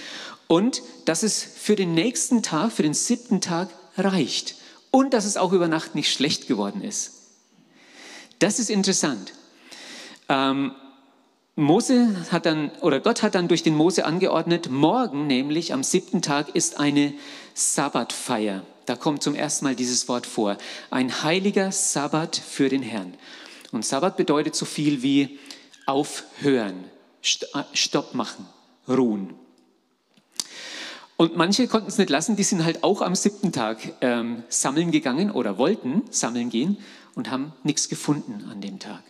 und 0.47 0.81
dass 1.05 1.23
es 1.23 1.43
für 1.43 1.77
den 1.77 1.93
nächsten 1.93 2.43
Tag, 2.43 2.73
für 2.73 2.83
den 2.83 2.95
siebten 2.95 3.43
Tag 3.43 3.69
reicht 3.99 4.55
und 4.91 5.13
dass 5.13 5.27
es 5.27 5.37
auch 5.37 5.53
über 5.53 5.69
Nacht 5.69 5.95
nicht 5.95 6.11
schlecht 6.11 6.49
geworden 6.49 6.83
ist. 6.83 7.13
Das 8.39 8.59
ist 8.59 8.71
interessant. 8.71 9.35
Ähm, 10.31 10.73
Mose 11.55 12.27
hat 12.31 12.47
dann, 12.47 12.71
oder 12.81 13.01
Gott 13.01 13.23
hat 13.23 13.35
dann 13.35 13.47
durch 13.47 13.63
den 13.63 13.75
Mose 13.75 14.07
angeordnet, 14.07 14.71
morgen 14.71 15.27
nämlich 15.27 15.75
am 15.75 15.83
siebten 15.83 16.23
Tag 16.23 16.57
ist 16.57 16.81
eine 16.81 17.13
Sabbatfeier. 17.53 18.65
Da 18.87 18.97
kommt 18.97 19.23
zum 19.23 19.35
ersten 19.35 19.67
Mal 19.67 19.77
dieses 19.77 20.09
Wort 20.09 20.25
vor. 20.25 20.57
Ein 20.91 21.23
heiliger 21.23 21.73
Sabbat 21.73 22.37
für 22.37 22.71
den 22.71 22.83
Herrn. 22.83 23.13
Und 23.73 23.85
Sabbat 23.85 24.17
bedeutet 24.17 24.55
so 24.55 24.65
viel 24.65 25.03
wie 25.03 25.39
aufhören, 25.87 26.85
äh, 27.23 27.63
Stopp 27.73 28.15
machen, 28.15 28.47
ruhen. 28.89 29.35
Und 31.17 31.37
manche 31.37 31.69
konnten 31.69 31.89
es 31.89 31.99
nicht 31.99 32.09
lassen, 32.09 32.37
die 32.37 32.43
sind 32.43 32.65
halt 32.65 32.83
auch 32.83 33.03
am 33.03 33.15
siebten 33.15 33.53
Tag 33.53 33.93
ähm, 34.01 34.43
sammeln 34.49 34.91
gegangen 34.91 35.31
oder 35.31 35.59
wollten 35.59 36.03
sammeln 36.11 36.49
gehen 36.49 36.79
und 37.15 37.31
haben 37.31 37.53
nichts 37.63 37.89
gefunden 37.89 38.49
an 38.51 38.63
dem 38.63 38.79
Tag. 38.79 39.03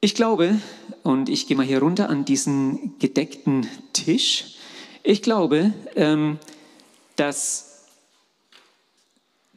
Ich 0.00 0.14
glaube, 0.14 0.60
und 1.02 1.28
ich 1.28 1.48
gehe 1.48 1.56
mal 1.56 1.66
hier 1.66 1.80
runter 1.80 2.08
an 2.08 2.24
diesen 2.24 2.96
gedeckten 3.00 3.66
Tisch, 3.92 4.54
ich 5.02 5.22
glaube, 5.22 5.72
ähm, 5.96 6.38
dass 7.16 7.67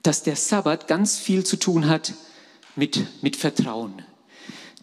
dass 0.04 0.24
der 0.24 0.36
Sabbat 0.36 0.88
ganz 0.88 1.18
viel 1.18 1.46
zu 1.46 1.58
tun 1.58 1.88
hat 1.88 2.14
mit, 2.76 3.06
mit 3.22 3.36
Vertrauen. 3.36 4.04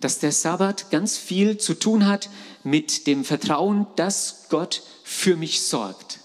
Dass 0.01 0.21
der 0.21 0.33
Sabbat 0.33 0.91
ganz 0.91 1.17
viel 1.17 1.59
zu 1.59 1.75
tun 1.75 2.07
hat 2.07 2.31
mit 2.63 3.07
dem 3.07 3.25
Vertrauen, 3.25 3.87
dass 3.97 4.47
Gott 4.49 4.83
für 5.03 5.37
mich 5.37 5.63
sorgt. 5.63 6.21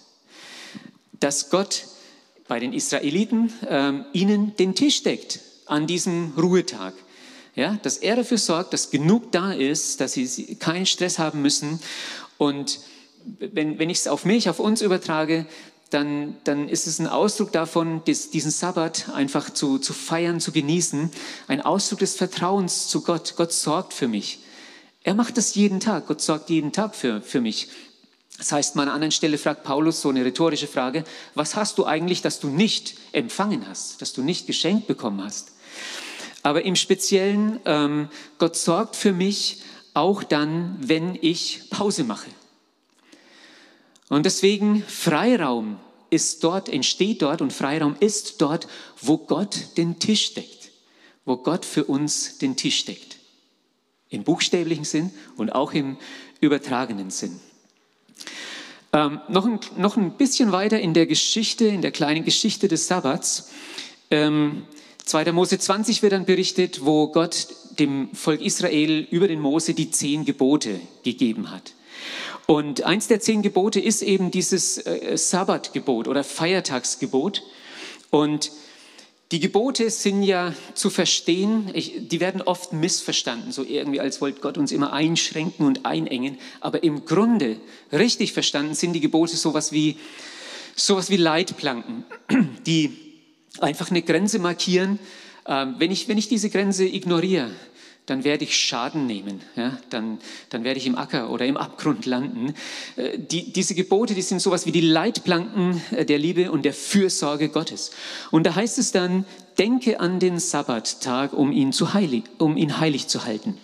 Dass 1.19 1.49
Gott 1.49 1.85
bei 2.47 2.59
den 2.59 2.73
Israeliten 2.73 3.51
ähm, 3.67 4.05
ihnen 4.13 4.55
den 4.57 4.75
Tisch 4.75 5.03
deckt 5.03 5.39
an 5.65 5.87
diesem 5.87 6.33
Ruhetag. 6.37 6.93
Ja, 7.55 7.77
dass 7.83 7.97
er 7.97 8.15
dafür 8.15 8.39
sorgt, 8.39 8.73
dass 8.73 8.89
genug 8.89 9.31
da 9.31 9.53
ist, 9.53 10.01
dass 10.01 10.13
sie 10.13 10.55
keinen 10.55 10.87
Stress 10.87 11.19
haben 11.19 11.41
müssen. 11.41 11.79
Und 12.39 12.79
wenn, 13.39 13.77
wenn 13.79 13.89
ich 13.89 13.99
es 13.99 14.07
auf 14.07 14.25
mich, 14.25 14.49
auf 14.49 14.59
uns 14.59 14.81
übertrage, 14.81 15.45
dann, 15.93 16.35
dann 16.43 16.69
ist 16.69 16.87
es 16.87 16.99
ein 16.99 17.07
Ausdruck 17.07 17.51
davon, 17.51 18.01
diesen 18.05 18.51
Sabbat 18.51 19.09
einfach 19.13 19.49
zu, 19.49 19.77
zu 19.77 19.93
feiern, 19.93 20.39
zu 20.39 20.51
genießen. 20.51 21.11
Ein 21.47 21.61
Ausdruck 21.61 21.99
des 21.99 22.15
Vertrauens 22.15 22.87
zu 22.87 23.01
Gott. 23.01 23.35
Gott 23.37 23.51
sorgt 23.51 23.93
für 23.93 24.07
mich. 24.07 24.39
Er 25.03 25.13
macht 25.13 25.37
das 25.37 25.55
jeden 25.55 25.79
Tag. 25.79 26.07
Gott 26.07 26.21
sorgt 26.21 26.49
jeden 26.49 26.71
Tag 26.71 26.95
für, 26.95 27.21
für 27.21 27.41
mich. 27.41 27.69
Das 28.37 28.51
heißt, 28.51 28.75
an 28.75 28.81
einer 28.81 28.93
anderen 28.93 29.11
Stelle 29.11 29.37
fragt 29.37 29.63
Paulus 29.63 30.01
so 30.01 30.09
eine 30.09 30.25
rhetorische 30.25 30.67
Frage, 30.67 31.03
was 31.35 31.55
hast 31.55 31.77
du 31.77 31.85
eigentlich, 31.85 32.21
dass 32.21 32.39
du 32.39 32.47
nicht 32.47 32.95
empfangen 33.11 33.67
hast, 33.67 34.01
dass 34.01 34.13
du 34.13 34.23
nicht 34.23 34.47
geschenkt 34.47 34.87
bekommen 34.87 35.23
hast? 35.23 35.51
Aber 36.41 36.65
im 36.65 36.75
Speziellen, 36.75 37.59
ähm, 37.65 38.09
Gott 38.37 38.55
sorgt 38.55 38.95
für 38.95 39.13
mich 39.13 39.61
auch 39.93 40.23
dann, 40.23 40.75
wenn 40.81 41.17
ich 41.21 41.69
Pause 41.69 42.03
mache. 42.03 42.29
Und 44.09 44.25
deswegen 44.25 44.83
Freiraum 44.83 45.79
ist 46.09 46.43
dort, 46.43 46.69
entsteht 46.69 47.21
dort 47.21 47.41
und 47.41 47.51
Freiraum 47.51 47.95
ist 47.99 48.41
dort, 48.41 48.67
wo 49.01 49.17
Gott 49.17 49.77
den 49.77 49.99
Tisch 49.99 50.33
deckt, 50.33 50.71
wo 51.25 51.37
Gott 51.37 51.65
für 51.65 51.85
uns 51.85 52.37
den 52.37 52.55
Tisch 52.55 52.85
deckt. 52.85 53.17
Im 54.09 54.23
buchstäblichen 54.23 54.85
Sinn 54.85 55.11
und 55.37 55.53
auch 55.53 55.73
im 55.73 55.97
übertragenen 56.39 57.09
Sinn. 57.09 57.39
Ähm, 58.91 59.19
noch, 59.27 59.45
ein, 59.45 59.59
noch 59.77 59.97
ein 59.97 60.17
bisschen 60.17 60.51
weiter 60.51 60.79
in 60.79 60.93
der 60.93 61.07
Geschichte, 61.07 61.65
in 61.65 61.81
der 61.81 61.91
kleinen 61.91 62.23
Geschichte 62.23 62.67
des 62.67 62.87
Sabbats. 62.87 63.49
Ähm, 64.11 64.67
2. 65.05 65.31
Mose 65.31 65.57
20 65.57 66.03
wird 66.03 66.13
dann 66.13 66.25
berichtet, 66.25 66.85
wo 66.85 67.07
Gott 67.07 67.47
dem 67.79 68.13
Volk 68.13 68.39
Israel 68.41 69.07
über 69.09 69.27
den 69.27 69.39
Mose 69.39 69.73
die 69.73 69.89
zehn 69.89 70.25
Gebote 70.25 70.79
gegeben 71.03 71.49
hat. 71.49 71.73
Und 72.45 72.83
eins 72.83 73.07
der 73.07 73.19
zehn 73.19 73.41
Gebote 73.41 73.79
ist 73.79 74.01
eben 74.01 74.31
dieses 74.31 74.77
äh, 74.77 75.17
Sabbatgebot 75.17 76.07
oder 76.07 76.23
Feiertagsgebot. 76.23 77.43
Und 78.09 78.51
die 79.31 79.39
Gebote 79.39 79.89
sind 79.89 80.21
ja 80.21 80.53
zu 80.75 80.91
verstehen, 80.91 81.71
ich, 81.73 82.07
die 82.07 82.19
werden 82.19 82.43
oft 82.43 82.71
missverstanden, 82.71 83.51
so 83.51 83.63
irgendwie 83.63 83.99
als 83.99 84.21
wollte 84.21 84.41
Gott 84.41 84.59
uns 84.59 84.71
immer 84.71 84.93
einschränken 84.93 85.65
und 85.65 85.87
einengen. 85.87 86.37
Aber 86.59 86.83
im 86.83 87.05
Grunde, 87.05 87.57
richtig 87.91 88.33
verstanden, 88.33 88.75
sind 88.75 88.93
die 88.93 88.99
Gebote 88.99 89.35
sowas 89.35 89.71
wie, 89.71 89.97
sowas 90.75 91.09
wie 91.09 91.17
Leitplanken, 91.17 92.05
die 92.67 92.95
einfach 93.59 93.89
eine 93.89 94.03
Grenze 94.03 94.37
markieren. 94.37 94.99
Ähm, 95.47 95.75
wenn, 95.79 95.89
ich, 95.89 96.07
wenn 96.07 96.19
ich 96.19 96.29
diese 96.29 96.51
Grenze 96.51 96.85
ignoriere, 96.85 97.49
dann 98.05 98.25
werde 98.25 98.43
ich 98.43 98.57
Schaden 98.57 99.07
nehmen, 99.07 99.41
ja? 99.55 99.77
dann, 99.89 100.19
dann 100.49 100.63
werde 100.63 100.77
ich 100.77 100.87
im 100.87 100.97
Acker 100.97 101.29
oder 101.29 101.45
im 101.45 101.55
Abgrund 101.55 102.05
landen. 102.05 102.53
Äh, 102.97 103.17
die, 103.17 103.53
diese 103.53 103.75
Gebote, 103.75 104.13
die 104.13 104.21
sind 104.21 104.41
sowas 104.41 104.65
wie 104.65 104.73
die 104.73 104.81
Leitplanken 104.81 105.81
äh, 105.91 106.05
der 106.05 106.19
Liebe 106.19 106.51
und 106.51 106.65
der 106.65 106.73
Fürsorge 106.73 107.49
Gottes. 107.49 107.91
Und 108.31 108.45
da 108.45 108.55
heißt 108.55 108.77
es 108.77 108.91
dann, 108.91 109.25
denke 109.57 109.99
an 109.99 110.19
den 110.19 110.37
Sabbattag, 110.39 111.33
um 111.33 111.51
ihn, 111.51 111.71
zu 111.71 111.93
heilig, 111.93 112.23
um 112.39 112.57
ihn 112.57 112.79
heilig 112.79 113.07
zu 113.07 113.23
halten. 113.25 113.57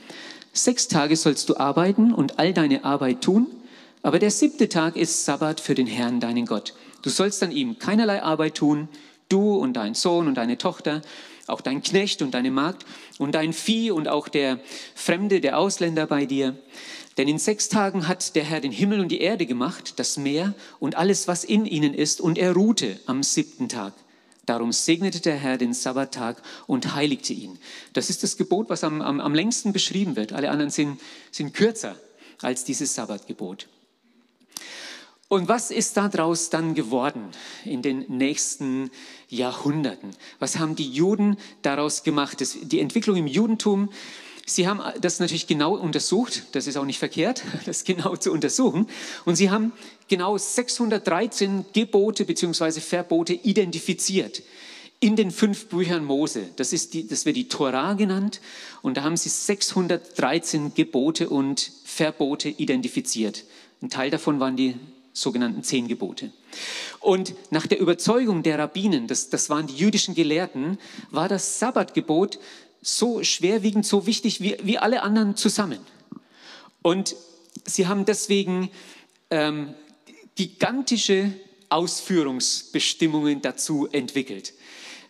Sechs 0.53 0.87
Tage 0.87 1.15
sollst 1.15 1.49
du 1.49 1.57
arbeiten 1.57 2.13
und 2.13 2.39
all 2.39 2.53
deine 2.53 2.85
Arbeit 2.85 3.21
tun, 3.21 3.47
aber 4.01 4.19
der 4.19 4.31
siebte 4.31 4.69
Tag 4.69 4.95
ist 4.95 5.25
Sabbat 5.25 5.59
für 5.59 5.75
den 5.75 5.87
Herrn, 5.87 6.21
deinen 6.21 6.45
Gott. 6.45 6.73
Du 7.01 7.09
sollst 7.09 7.43
an 7.43 7.51
ihm 7.51 7.77
keinerlei 7.77 8.23
Arbeit 8.23 8.55
tun, 8.55 8.87
du 9.27 9.55
und 9.55 9.73
dein 9.73 9.93
Sohn 9.93 10.27
und 10.27 10.35
deine 10.35 10.57
Tochter, 10.57 11.01
auch 11.49 11.61
dein 11.61 11.81
Knecht 11.81 12.21
und 12.21 12.33
deine 12.33 12.51
Magd 12.51 12.85
und 13.17 13.35
dein 13.35 13.53
Vieh 13.53 13.91
und 13.91 14.07
auch 14.07 14.27
der 14.27 14.59
Fremde, 14.95 15.41
der 15.41 15.57
Ausländer 15.57 16.07
bei 16.07 16.25
dir. 16.25 16.57
Denn 17.17 17.27
in 17.27 17.37
sechs 17.37 17.67
Tagen 17.67 18.07
hat 18.07 18.35
der 18.35 18.43
Herr 18.43 18.61
den 18.61 18.71
Himmel 18.71 18.99
und 19.01 19.09
die 19.09 19.19
Erde 19.19 19.45
gemacht, 19.45 19.93
das 19.97 20.17
Meer 20.17 20.53
und 20.79 20.95
alles, 20.95 21.27
was 21.27 21.43
in 21.43 21.65
ihnen 21.65 21.93
ist, 21.93 22.21
und 22.21 22.37
er 22.37 22.53
ruhte 22.53 22.99
am 23.07 23.23
siebten 23.23 23.67
Tag. 23.67 23.93
Darum 24.45 24.71
segnete 24.71 25.19
der 25.19 25.35
Herr 25.35 25.57
den 25.57 25.73
Sabbattag 25.73 26.41
und 26.65 26.95
heiligte 26.95 27.33
ihn. 27.33 27.59
Das 27.93 28.09
ist 28.09 28.23
das 28.23 28.37
Gebot, 28.37 28.69
was 28.69 28.83
am, 28.83 29.01
am, 29.01 29.19
am 29.19 29.35
längsten 29.35 29.73
beschrieben 29.73 30.15
wird. 30.15 30.33
Alle 30.33 30.49
anderen 30.49 30.71
sind, 30.71 30.99
sind 31.29 31.53
kürzer 31.53 31.95
als 32.41 32.63
dieses 32.63 32.95
Sabbatgebot. 32.95 33.67
Und 35.29 35.47
was 35.47 35.69
ist 35.69 35.95
daraus 35.95 36.49
dann 36.49 36.73
geworden 36.73 37.21
in 37.63 37.83
den 37.83 38.03
nächsten 38.07 38.89
Jahrhunderten? 39.29 40.09
Was 40.39 40.57
haben 40.57 40.75
die 40.75 40.89
Juden 40.89 41.37
daraus 41.61 42.01
gemacht? 42.01 42.41
Das, 42.41 42.57
die 42.59 42.79
Entwicklung 42.79 43.15
im 43.15 43.27
Judentum, 43.27 43.89
sie 44.47 44.67
haben 44.67 44.81
das 44.99 45.19
natürlich 45.19 45.45
genau 45.45 45.75
untersucht, 45.75 46.47
das 46.53 46.65
ist 46.65 46.77
auch 46.77 46.85
nicht 46.85 46.97
verkehrt, 46.97 47.43
das 47.65 47.83
genau 47.83 48.15
zu 48.15 48.31
untersuchen. 48.31 48.87
Und 49.23 49.35
sie 49.35 49.51
haben 49.51 49.71
genau 50.07 50.35
613 50.35 51.65
Gebote 51.73 52.25
bzw. 52.25 52.81
Verbote 52.81 53.33
identifiziert 53.33 54.41
in 54.99 55.15
den 55.15 55.29
fünf 55.29 55.67
Büchern 55.67 56.05
Mose. 56.05 56.49
Das, 56.55 56.73
ist 56.73 56.95
die, 56.95 57.07
das 57.07 57.25
wird 57.25 57.35
die 57.35 57.47
Torah 57.47 57.93
genannt. 57.93 58.41
Und 58.81 58.97
da 58.97 59.03
haben 59.03 59.15
sie 59.15 59.29
613 59.29 60.73
Gebote 60.73 61.29
und 61.29 61.71
Verbote 61.83 62.49
identifiziert. 62.49 63.45
Ein 63.83 63.91
Teil 63.91 64.09
davon 64.09 64.39
waren 64.39 64.57
die 64.57 64.75
sogenannten 65.13 65.63
zehn 65.63 65.87
Gebote. 65.87 66.31
Und 66.99 67.33
nach 67.51 67.67
der 67.67 67.79
Überzeugung 67.79 68.43
der 68.43 68.59
Rabbinen, 68.59 69.07
das, 69.07 69.29
das 69.29 69.49
waren 69.49 69.67
die 69.67 69.75
jüdischen 69.75 70.15
Gelehrten, 70.15 70.77
war 71.11 71.27
das 71.27 71.59
Sabbatgebot 71.59 72.39
so 72.81 73.23
schwerwiegend, 73.23 73.85
so 73.85 74.05
wichtig 74.05 74.41
wie, 74.41 74.57
wie 74.63 74.77
alle 74.77 75.03
anderen 75.03 75.35
zusammen. 75.35 75.79
Und 76.81 77.15
sie 77.65 77.87
haben 77.87 78.05
deswegen 78.05 78.69
ähm, 79.29 79.73
gigantische 80.35 81.33
Ausführungsbestimmungen 81.69 83.41
dazu 83.41 83.87
entwickelt, 83.91 84.53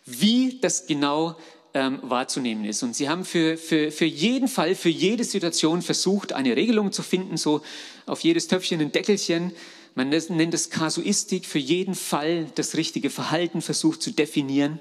wie 0.04 0.58
das 0.60 0.86
genau 0.86 1.36
ähm, 1.72 2.00
wahrzunehmen 2.02 2.64
ist. 2.64 2.82
Und 2.82 2.96
sie 2.96 3.08
haben 3.08 3.24
für, 3.24 3.56
für, 3.56 3.92
für 3.92 4.04
jeden 4.04 4.48
Fall, 4.48 4.74
für 4.74 4.88
jede 4.88 5.24
Situation 5.24 5.82
versucht, 5.82 6.32
eine 6.32 6.56
Regelung 6.56 6.92
zu 6.92 7.02
finden, 7.02 7.36
so 7.36 7.62
auf 8.06 8.20
jedes 8.20 8.48
Töpfchen 8.48 8.80
ein 8.80 8.92
Deckelchen. 8.92 9.52
Man 10.00 10.08
nennt 10.08 10.54
es 10.54 10.70
Kasuistik, 10.70 11.44
für 11.44 11.58
jeden 11.58 11.94
Fall 11.94 12.46
das 12.54 12.74
richtige 12.74 13.10
Verhalten 13.10 13.60
versucht 13.60 14.00
zu 14.00 14.12
definieren. 14.12 14.80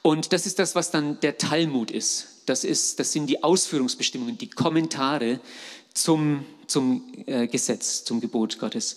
Und 0.00 0.32
das 0.32 0.46
ist 0.46 0.58
das, 0.58 0.74
was 0.74 0.90
dann 0.90 1.20
der 1.20 1.36
Talmud 1.36 1.90
ist. 1.90 2.40
Das, 2.46 2.64
ist, 2.64 3.00
das 3.00 3.12
sind 3.12 3.26
die 3.26 3.42
Ausführungsbestimmungen, 3.42 4.38
die 4.38 4.48
Kommentare 4.48 5.40
zum, 5.92 6.46
zum 6.66 7.04
äh, 7.26 7.46
Gesetz, 7.48 8.02
zum 8.04 8.22
Gebot 8.22 8.58
Gottes. 8.58 8.96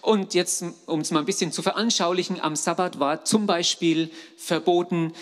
Und 0.00 0.32
jetzt, 0.34 0.64
um 0.86 1.00
es 1.00 1.10
mal 1.10 1.18
ein 1.18 1.26
bisschen 1.26 1.50
zu 1.50 1.62
veranschaulichen, 1.62 2.40
am 2.40 2.54
Sabbat 2.54 3.00
war 3.00 3.24
zum 3.24 3.48
Beispiel 3.48 4.12
verboten, 4.36 5.12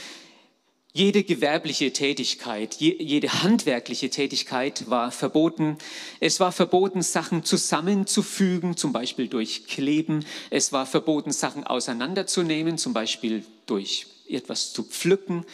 jede 0.97 1.25
gewerbliche 1.25 1.93
Tätigkeit, 1.93 2.77
jede 2.77 3.43
handwerkliche 3.43 4.11
Tätigkeit 4.11 4.89
war 4.89 5.11
verboten. 5.11 5.77
Es 6.21 6.39
war 6.39 6.53
verboten, 6.53 7.03
Sachen 7.03 7.43
zusammenzufügen, 7.43 8.77
zum 8.77 8.93
Beispiel 8.93 9.27
durch 9.27 9.67
Kleben. 9.67 10.25
Es 10.51 10.73
war 10.73 10.87
verboten, 10.87 11.33
Sachen 11.33 11.65
auseinanderzunehmen, 11.65 12.79
zum 12.79 12.93
Beispiel 12.93 13.45
durch 13.67 14.07
etwas 14.29 14.73
zu 14.73 14.85
pflücken. 14.85 15.45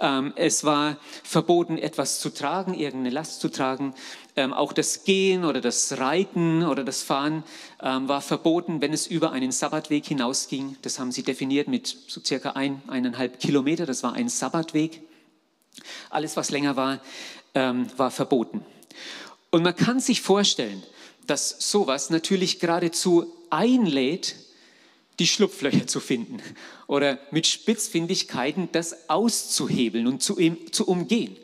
Ähm, 0.00 0.34
es 0.36 0.64
war 0.64 0.98
verboten, 1.22 1.78
etwas 1.78 2.20
zu 2.20 2.28
tragen, 2.28 2.74
irgendeine 2.74 3.14
Last 3.14 3.40
zu 3.40 3.48
tragen. 3.48 3.94
Ähm, 4.36 4.52
auch 4.52 4.72
das 4.72 5.04
Gehen 5.04 5.44
oder 5.44 5.60
das 5.60 5.98
Reiten 5.98 6.64
oder 6.64 6.82
das 6.82 7.02
Fahren 7.02 7.44
ähm, 7.80 8.08
war 8.08 8.20
verboten, 8.20 8.80
wenn 8.80 8.92
es 8.92 9.06
über 9.06 9.32
einen 9.32 9.52
Sabbatweg 9.52 10.06
hinausging. 10.06 10.76
Das 10.82 10.98
haben 10.98 11.12
sie 11.12 11.22
definiert 11.22 11.68
mit 11.68 11.86
so 12.08 12.20
circa 12.24 12.50
ein, 12.50 12.82
eineinhalb 12.88 13.38
Kilometer. 13.38 13.86
Das 13.86 14.02
war 14.02 14.14
ein 14.14 14.28
Sabbatweg. 14.28 15.02
Alles, 16.10 16.36
was 16.36 16.50
länger 16.50 16.76
war, 16.76 17.00
war 17.52 18.10
verboten. 18.12 18.64
Und 19.50 19.62
man 19.62 19.74
kann 19.74 20.00
sich 20.00 20.20
vorstellen, 20.20 20.82
dass 21.26 21.70
sowas 21.70 22.10
natürlich 22.10 22.60
geradezu 22.60 23.32
einlädt, 23.50 24.36
die 25.18 25.26
Schlupflöcher 25.26 25.86
zu 25.86 26.00
finden 26.00 26.42
oder 26.86 27.18
mit 27.30 27.46
Spitzfindigkeiten 27.46 28.68
das 28.72 29.08
auszuhebeln 29.08 30.06
und 30.06 30.22
zu, 30.22 30.36
zu 30.72 30.88
umgehen. 30.88 31.36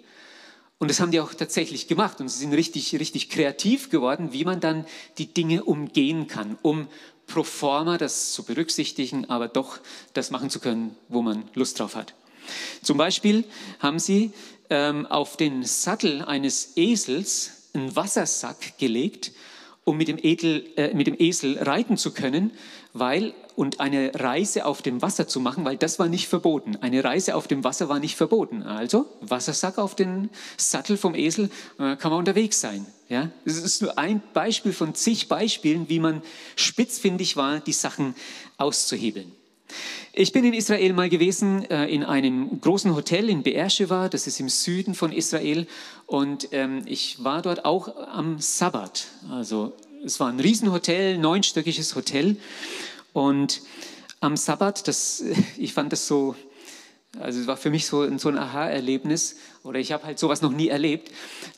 Und 0.80 0.88
das 0.88 0.98
haben 0.98 1.10
die 1.10 1.20
auch 1.20 1.34
tatsächlich 1.34 1.88
gemacht 1.88 2.20
und 2.20 2.28
sie 2.30 2.38
sind 2.38 2.54
richtig, 2.54 2.98
richtig 2.98 3.28
kreativ 3.28 3.90
geworden, 3.90 4.32
wie 4.32 4.46
man 4.46 4.60
dann 4.60 4.86
die 5.18 5.26
Dinge 5.26 5.62
umgehen 5.62 6.26
kann, 6.26 6.56
um 6.62 6.88
pro 7.26 7.44
forma 7.44 7.98
das 7.98 8.32
zu 8.32 8.44
berücksichtigen, 8.44 9.28
aber 9.28 9.46
doch 9.46 9.78
das 10.14 10.30
machen 10.30 10.48
zu 10.48 10.58
können, 10.58 10.96
wo 11.08 11.20
man 11.20 11.44
Lust 11.54 11.78
drauf 11.78 11.96
hat. 11.96 12.14
Zum 12.82 12.96
Beispiel 12.96 13.44
haben 13.78 13.98
sie 13.98 14.32
ähm, 14.70 15.04
auf 15.04 15.36
den 15.36 15.64
Sattel 15.64 16.22
eines 16.22 16.72
Esels 16.76 17.68
einen 17.74 17.94
Wassersack 17.94 18.78
gelegt, 18.78 19.32
um 19.84 19.96
mit 19.96 20.08
dem, 20.08 20.18
Edel, 20.20 20.64
äh, 20.76 20.94
mit 20.94 21.06
dem 21.06 21.16
Esel 21.18 21.58
reiten 21.58 21.96
zu 21.96 22.12
können, 22.12 22.52
weil 22.92 23.34
und 23.56 23.80
eine 23.80 24.12
Reise 24.14 24.64
auf 24.64 24.80
dem 24.80 25.02
Wasser 25.02 25.28
zu 25.28 25.38
machen, 25.38 25.64
weil 25.64 25.76
das 25.76 25.98
war 25.98 26.08
nicht 26.08 26.28
verboten. 26.28 26.76
Eine 26.76 27.04
Reise 27.04 27.34
auf 27.34 27.46
dem 27.46 27.62
Wasser 27.62 27.88
war 27.88 28.00
nicht 28.00 28.16
verboten. 28.16 28.62
Also 28.62 29.06
Wassersack 29.20 29.76
auf 29.78 29.94
den 29.94 30.30
Sattel 30.56 30.96
vom 30.96 31.14
Esel 31.14 31.50
äh, 31.78 31.96
kann 31.96 32.10
man 32.10 32.20
unterwegs 32.20 32.60
sein. 32.60 32.86
Ja, 33.08 33.30
das 33.44 33.56
ist 33.56 33.82
nur 33.82 33.98
ein 33.98 34.22
Beispiel 34.32 34.72
von 34.72 34.94
zig 34.94 35.28
Beispielen, 35.28 35.88
wie 35.88 35.98
man 35.98 36.22
spitzfindig 36.56 37.36
war, 37.36 37.60
die 37.60 37.72
Sachen 37.72 38.14
auszuhebeln. 38.56 39.32
Ich 40.12 40.32
bin 40.32 40.44
in 40.44 40.54
Israel 40.54 40.92
mal 40.92 41.08
gewesen, 41.08 41.64
äh, 41.70 41.86
in 41.86 42.04
einem 42.04 42.60
großen 42.60 42.94
Hotel 42.94 43.28
in 43.28 43.42
Beersheba, 43.42 44.08
das 44.08 44.26
ist 44.26 44.40
im 44.40 44.48
Süden 44.48 44.94
von 44.94 45.12
Israel. 45.12 45.66
Und 46.06 46.48
ähm, 46.52 46.82
ich 46.86 47.22
war 47.22 47.42
dort 47.42 47.64
auch 47.64 47.94
am 48.08 48.38
Sabbat. 48.40 49.06
Also 49.30 49.72
es 50.04 50.18
war 50.18 50.28
ein 50.28 50.40
Riesenhotel, 50.40 51.18
neunstöckiges 51.18 51.94
Hotel. 51.94 52.36
Und 53.12 53.62
am 54.20 54.36
Sabbat, 54.36 54.88
das, 54.88 55.22
ich 55.56 55.72
fand 55.72 55.92
das 55.92 56.06
so, 56.06 56.34
also 57.18 57.40
es 57.40 57.46
war 57.46 57.56
für 57.56 57.70
mich 57.70 57.86
so, 57.86 58.18
so 58.18 58.28
ein 58.28 58.38
Aha-Erlebnis 58.38 59.36
oder 59.62 59.78
ich 59.78 59.92
habe 59.92 60.04
halt 60.04 60.18
sowas 60.18 60.42
noch 60.42 60.52
nie 60.52 60.68
erlebt. 60.68 61.10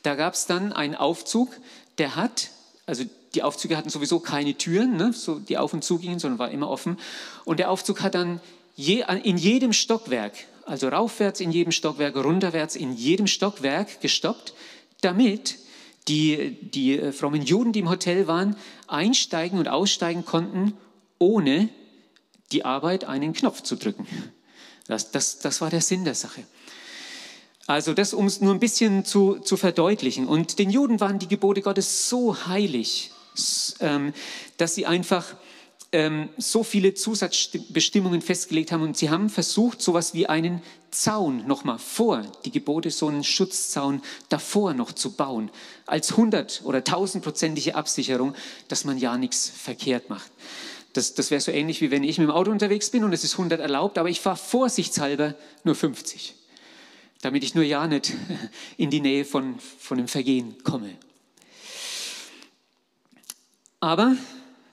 Da 0.02 0.14
gab 0.14 0.34
es 0.34 0.46
dann 0.46 0.72
einen 0.72 0.94
Aufzug, 0.94 1.50
der 1.98 2.16
hat, 2.16 2.50
also 2.86 3.04
die 3.34 3.42
Aufzüge 3.42 3.76
hatten 3.76 3.88
sowieso 3.88 4.20
keine 4.20 4.54
Türen, 4.54 4.96
ne, 4.96 5.12
so 5.12 5.38
die 5.38 5.58
auf 5.58 5.72
und 5.72 5.82
zu 5.82 5.98
gingen, 5.98 6.18
sondern 6.18 6.38
war 6.38 6.50
immer 6.50 6.68
offen. 6.68 6.98
Und 7.44 7.58
der 7.58 7.70
Aufzug 7.70 8.02
hat 8.02 8.14
dann 8.14 8.40
je, 8.74 9.04
in 9.22 9.38
jedem 9.38 9.72
Stockwerk, 9.72 10.34
also 10.64 10.88
raufwärts 10.88 11.40
in 11.40 11.50
jedem 11.50 11.72
Stockwerk, 11.72 12.16
runterwärts 12.16 12.76
in 12.76 12.94
jedem 12.94 13.26
Stockwerk 13.26 14.00
gestoppt, 14.00 14.54
damit 15.00 15.58
die, 16.08 16.58
die 16.60 16.98
äh, 16.98 17.12
frommen 17.12 17.42
Juden, 17.42 17.72
die 17.72 17.80
im 17.80 17.88
Hotel 17.88 18.26
waren, 18.26 18.56
einsteigen 18.86 19.58
und 19.58 19.68
aussteigen 19.68 20.24
konnten 20.24 20.74
ohne 21.18 21.68
die 22.50 22.64
Arbeit 22.64 23.04
einen 23.04 23.32
Knopf 23.32 23.62
zu 23.62 23.76
drücken. 23.76 24.06
Das, 24.88 25.10
das, 25.12 25.38
das 25.38 25.60
war 25.60 25.70
der 25.70 25.80
Sinn 25.80 26.04
der 26.04 26.16
Sache. 26.16 26.42
Also 27.66 27.94
das, 27.94 28.12
um 28.12 28.26
es 28.26 28.40
nur 28.40 28.52
ein 28.52 28.60
bisschen 28.60 29.04
zu, 29.04 29.38
zu 29.38 29.56
verdeutlichen. 29.56 30.26
Und 30.26 30.58
den 30.58 30.68
Juden 30.68 31.00
waren 31.00 31.20
die 31.20 31.28
Gebote 31.28 31.62
Gottes 31.62 32.08
so 32.08 32.46
heilig, 32.46 33.12
dass 34.56 34.74
sie 34.74 34.86
einfach 34.86 35.34
ähm, 35.92 36.30
so 36.38 36.64
viele 36.64 36.94
Zusatzbestimmungen 36.94 38.22
festgelegt 38.22 38.72
haben 38.72 38.82
und 38.82 38.96
sie 38.96 39.10
haben 39.10 39.28
versucht, 39.28 39.82
so 39.82 39.92
etwas 39.92 40.14
wie 40.14 40.26
einen 40.26 40.62
Zaun 40.90 41.46
nochmal 41.46 41.78
vor 41.78 42.22
die 42.44 42.50
Gebote, 42.50 42.90
so 42.90 43.08
einen 43.08 43.24
Schutzzaun 43.24 44.02
davor 44.28 44.74
noch 44.74 44.92
zu 44.92 45.12
bauen, 45.12 45.50
als 45.86 46.16
hundert- 46.16 46.62
oder 46.64 46.82
tausendprozentige 46.82 47.74
Absicherung, 47.74 48.34
dass 48.68 48.84
man 48.84 48.98
ja 48.98 49.16
nichts 49.16 49.50
verkehrt 49.50 50.10
macht. 50.10 50.30
Das, 50.94 51.14
das 51.14 51.30
wäre 51.30 51.40
so 51.40 51.52
ähnlich 51.52 51.80
wie 51.80 51.90
wenn 51.90 52.04
ich 52.04 52.18
mit 52.18 52.28
dem 52.28 52.34
Auto 52.34 52.50
unterwegs 52.50 52.90
bin 52.90 53.04
und 53.04 53.12
es 53.12 53.24
ist 53.24 53.32
100 53.32 53.60
erlaubt, 53.60 53.98
aber 53.98 54.08
ich 54.08 54.20
fahre 54.20 54.36
vorsichtshalber 54.36 55.34
nur 55.64 55.74
50, 55.74 56.34
damit 57.20 57.44
ich 57.44 57.54
nur 57.54 57.64
ja 57.64 57.86
nicht 57.86 58.12
in 58.76 58.90
die 58.90 59.00
Nähe 59.00 59.24
von, 59.24 59.58
von 59.78 59.98
dem 59.98 60.08
Vergehen 60.08 60.56
komme. 60.64 60.96
Aber 63.82 64.16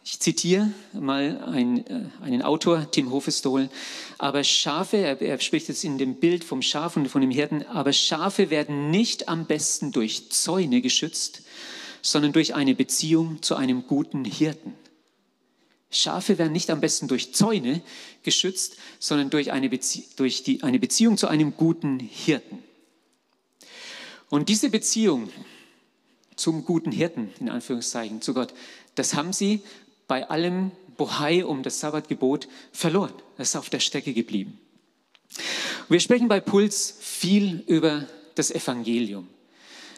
ich 0.05 0.19
zitiere 0.19 0.71
mal 0.93 1.43
einen, 1.43 1.85
äh, 1.87 2.01
einen 2.21 2.43
Autor, 2.43 2.91
Tim 2.91 3.09
Hofestol. 3.09 3.67
Aber 4.19 4.43
Schafe, 4.43 4.97
er, 4.97 5.19
er, 5.19 5.39
spricht 5.39 5.67
jetzt 5.67 5.83
in 5.83 5.97
dem 5.97 6.19
Bild 6.19 6.43
vom 6.43 6.61
Schaf 6.61 6.95
und 6.95 7.07
von 7.09 7.21
dem 7.21 7.31
Hirten, 7.31 7.65
aber 7.65 7.91
Schafe 7.91 8.51
werden 8.51 8.91
nicht 8.91 9.27
am 9.27 9.45
besten 9.45 9.91
durch 9.91 10.29
Zäune 10.29 10.81
geschützt, 10.81 11.41
sondern 12.03 12.33
durch 12.33 12.53
eine 12.53 12.75
Beziehung 12.75 13.41
zu 13.41 13.55
einem 13.55 13.87
guten 13.87 14.25
Hirten. 14.25 14.75
Schafe 15.89 16.37
werden 16.37 16.53
nicht 16.53 16.69
am 16.69 16.79
besten 16.79 17.07
durch 17.07 17.33
Zäune 17.33 17.81
geschützt, 18.21 18.77
sondern 18.99 19.31
durch 19.31 19.51
eine, 19.51 19.69
Bezie 19.69 20.05
durch 20.17 20.43
die, 20.43 20.61
eine 20.61 20.77
Beziehung 20.77 21.17
zu 21.17 21.27
einem 21.27 21.57
guten 21.57 21.99
Hirten. 21.99 22.59
Und 24.29 24.49
diese 24.49 24.69
Beziehung 24.69 25.29
zum 26.39 26.65
guten 26.65 26.91
Hirten, 26.91 27.31
in 27.39 27.49
Anführungszeichen, 27.49 28.21
zu 28.21 28.33
Gott, 28.33 28.53
das 28.95 29.13
haben 29.13 29.33
sie 29.33 29.61
bei 30.07 30.29
allem 30.29 30.71
Bohai 30.97 31.45
um 31.45 31.63
das 31.63 31.79
Sabbatgebot 31.79 32.47
verloren. 32.71 33.13
Das 33.37 33.49
ist 33.49 33.55
auf 33.55 33.69
der 33.69 33.79
Strecke 33.79 34.13
geblieben. 34.13 34.57
Wir 35.87 35.99
sprechen 35.99 36.27
bei 36.27 36.39
Puls 36.39 36.95
viel 36.99 37.63
über 37.67 38.07
das 38.35 38.51
Evangelium. 38.51 39.27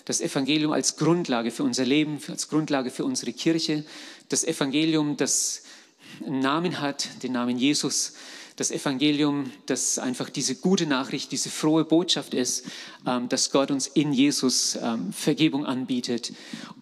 Das 0.06 0.20
Evangelium 0.20 0.72
als 0.72 0.98
Grundlage 0.98 1.52
für 1.52 1.64
unser 1.64 1.86
Leben, 1.86 2.20
als 2.28 2.50
Grundlage 2.50 2.90
für 2.90 3.06
unsere 3.06 3.34
Kirche. 3.34 3.86
Das 4.30 4.44
Evangelium, 4.44 5.18
das 5.18 5.64
einen 6.26 6.40
Namen 6.40 6.82
hat, 6.82 7.24
den 7.24 7.34
Namen 7.34 7.58
Jesus, 7.58 8.14
das 8.62 8.70
Evangelium, 8.70 9.52
das 9.66 9.98
einfach 9.98 10.30
diese 10.30 10.54
gute 10.54 10.86
Nachricht, 10.86 11.32
diese 11.32 11.50
frohe 11.50 11.84
Botschaft 11.84 12.36
ist, 12.36 12.66
ähm, 13.08 13.28
dass 13.28 13.50
Gott 13.50 13.72
uns 13.72 13.88
in 13.88 14.14
Jesus 14.14 14.78
ähm, 14.80 15.12
Vergebung 15.12 15.66
anbietet 15.66 16.32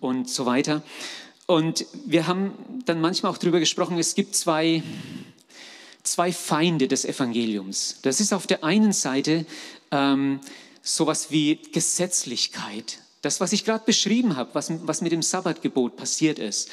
und 0.02 0.30
so 0.30 0.46
weiter. 0.46 0.82
Und 1.46 1.86
wir 2.06 2.28
haben 2.28 2.84
dann 2.86 3.00
manchmal 3.00 3.32
auch 3.32 3.38
darüber 3.38 3.62
gesprochen, 3.62 3.98
es 3.98 4.14
gibt 4.14 4.36
zwei 4.36 4.84
zwei 6.04 6.34
Feinde 6.34 6.90
des 6.90 7.06
Evangeliums. 7.06 8.00
Das 8.02 8.20
ist 8.20 8.34
auf 8.34 8.46
der 8.46 8.64
einen 8.66 8.92
Seite 8.92 9.46
ähm, 9.92 10.42
sowas 10.82 11.32
wie 11.32 11.62
Gesetzlichkeit. 11.72 13.00
Das, 13.22 13.40
was 13.40 13.54
ich 13.54 13.64
gerade 13.64 13.86
beschrieben 13.86 14.36
habe, 14.36 14.50
was, 14.54 14.72
was 14.86 15.02
mit 15.02 15.14
dem 15.14 15.22
Sabbatgebot 15.22 15.96
passiert 15.96 16.40
ist. 16.40 16.70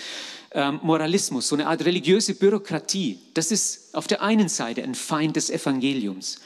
Ähm, 0.57 0.81
Moralismus, 0.83 1.49
so 1.49 1.55
eine 1.55 1.67
Art 1.67 1.85
religiöse 1.85 2.35
Bürokratie. 2.35 3.19
Das 3.35 3.53
ist 3.53 3.95
auf 3.95 4.07
der 4.07 4.23
einen 4.23 4.49
Seite 4.49 4.83
ein 4.83 4.95
Feind 4.95 5.37
des 5.37 5.51
Evangeliums. 5.51 6.41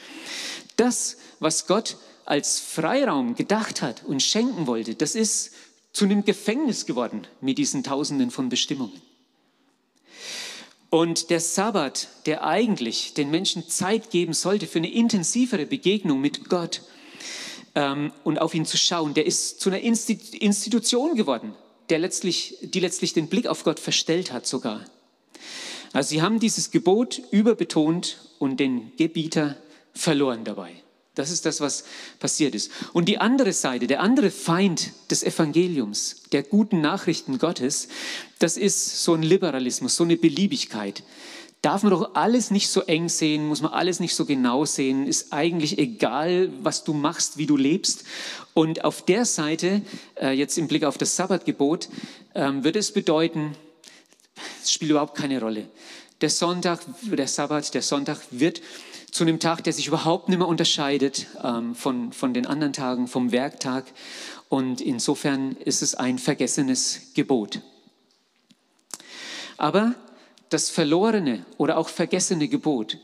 Das, 0.74 1.16
was 1.38 1.68
Gott 1.68 1.96
als 2.24 2.58
Freiraum 2.58 3.36
gedacht 3.36 3.82
hat 3.82 4.02
und 4.04 4.20
schenken 4.20 4.66
wollte, 4.66 4.96
das 4.96 5.14
ist 5.14 5.52
zu 5.92 6.06
einem 6.06 6.24
Gefängnis 6.24 6.86
geworden 6.86 7.28
mit 7.40 7.56
diesen 7.58 7.84
Tausenden 7.84 8.32
von 8.32 8.48
Bestimmungen. 8.48 9.00
Und 10.90 11.30
der 11.30 11.38
Sabbat, 11.38 12.08
der 12.26 12.44
eigentlich 12.44 13.14
den 13.14 13.30
Menschen 13.30 13.68
Zeit 13.68 14.10
geben 14.10 14.32
sollte 14.32 14.66
für 14.66 14.78
eine 14.78 14.92
intensivere 14.92 15.66
Begegnung 15.66 16.20
mit 16.20 16.48
Gott 16.48 16.82
ähm, 17.76 18.10
und 18.24 18.40
auf 18.40 18.54
ihn 18.54 18.66
zu 18.66 18.76
schauen, 18.76 19.14
der 19.14 19.26
ist 19.26 19.60
zu 19.60 19.70
einer 19.70 19.78
Institution 19.78 21.14
geworden, 21.14 21.54
der 21.90 21.98
letztlich, 21.98 22.57
die 22.62 22.81
letztlich 22.81 23.12
den 23.12 23.29
Blick 23.29 23.46
auf 23.46 23.64
Gott 23.64 23.81
verstellt 23.81 24.33
hat 24.33 24.46
sogar. 24.46 24.85
Also 25.92 26.11
sie 26.11 26.22
haben 26.22 26.38
dieses 26.38 26.70
Gebot 26.70 27.20
überbetont 27.31 28.18
und 28.38 28.61
den 28.61 28.92
Gebieter 28.96 29.57
verloren 29.92 30.44
dabei. 30.44 30.72
Das 31.16 31.31
ist 31.31 31.44
das, 31.44 31.61
was 31.61 31.85
passiert 32.20 32.55
ist. 32.55 32.70
Und 32.92 33.07
die 33.07 33.18
andere 33.18 33.53
Seite, 33.53 33.88
der 33.88 34.00
andere 34.00 34.31
Feind 34.31 34.92
des 35.11 35.24
Evangeliums, 35.24 36.22
der 36.31 36.44
guten 36.44 36.81
Nachrichten 36.81 37.38
Gottes, 37.38 37.88
das 38.38 38.57
ist 38.57 39.03
so 39.03 39.14
ein 39.14 39.22
Liberalismus, 39.22 39.96
so 39.96 40.05
eine 40.05 40.16
Beliebigkeit. 40.16 41.03
Darf 41.62 41.82
man 41.82 41.90
doch 41.90 42.14
alles 42.14 42.50
nicht 42.50 42.70
so 42.70 42.80
eng 42.82 43.10
sehen, 43.10 43.46
muss 43.46 43.60
man 43.60 43.72
alles 43.72 44.00
nicht 44.00 44.14
so 44.14 44.24
genau 44.24 44.64
sehen, 44.64 45.06
ist 45.06 45.32
eigentlich 45.32 45.78
egal, 45.78 46.50
was 46.62 46.84
du 46.84 46.94
machst, 46.94 47.36
wie 47.36 47.44
du 47.44 47.58
lebst. 47.58 48.04
Und 48.54 48.84
auf 48.84 49.04
der 49.04 49.26
Seite, 49.26 49.82
äh, 50.20 50.30
jetzt 50.30 50.56
im 50.56 50.68
Blick 50.68 50.84
auf 50.84 50.96
das 50.96 51.16
Sabbatgebot, 51.16 51.90
ähm, 52.34 52.64
wird 52.64 52.76
es 52.76 52.92
bedeuten, 52.92 53.54
es 54.62 54.72
spielt 54.72 54.90
überhaupt 54.90 55.18
keine 55.18 55.38
Rolle. 55.38 55.68
Der 56.22 56.30
Sonntag, 56.30 56.80
der 57.02 57.28
Sabbat, 57.28 57.74
der 57.74 57.82
Sonntag 57.82 58.18
wird 58.30 58.62
zu 59.10 59.24
einem 59.24 59.38
Tag, 59.38 59.62
der 59.64 59.72
sich 59.72 59.86
überhaupt 59.86 60.28
nicht 60.28 60.38
mehr 60.38 60.48
unterscheidet 60.48 61.26
ähm, 61.42 61.74
von, 61.74 62.12
von 62.12 62.32
den 62.32 62.46
anderen 62.46 62.72
Tagen, 62.72 63.06
vom 63.06 63.32
Werktag. 63.32 63.84
Und 64.48 64.80
insofern 64.80 65.56
ist 65.56 65.82
es 65.82 65.94
ein 65.94 66.18
vergessenes 66.18 67.12
Gebot. 67.14 67.60
Aber 69.56 69.94
das 70.50 70.68
verlorene 70.68 71.46
oder 71.56 71.78
auch 71.78 71.88
vergessene 71.88 72.48
Gebot, 72.48 72.98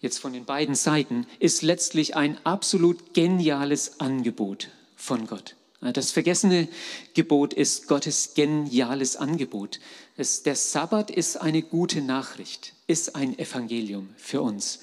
jetzt 0.00 0.18
von 0.18 0.32
den 0.32 0.44
beiden 0.44 0.74
Seiten, 0.74 1.26
ist 1.38 1.62
letztlich 1.62 2.16
ein 2.16 2.38
absolut 2.44 3.14
geniales 3.14 4.00
Angebot 4.00 4.68
von 4.96 5.26
Gott. 5.26 5.56
Das 5.80 6.12
vergessene 6.12 6.68
Gebot 7.14 7.52
ist 7.54 7.88
Gottes 7.88 8.34
geniales 8.34 9.16
Angebot. 9.16 9.80
Es, 10.16 10.44
der 10.44 10.54
Sabbat 10.54 11.10
ist 11.10 11.38
eine 11.38 11.62
gute 11.62 12.02
Nachricht, 12.02 12.74
ist 12.86 13.16
ein 13.16 13.36
Evangelium 13.36 14.10
für 14.16 14.42
uns. 14.42 14.80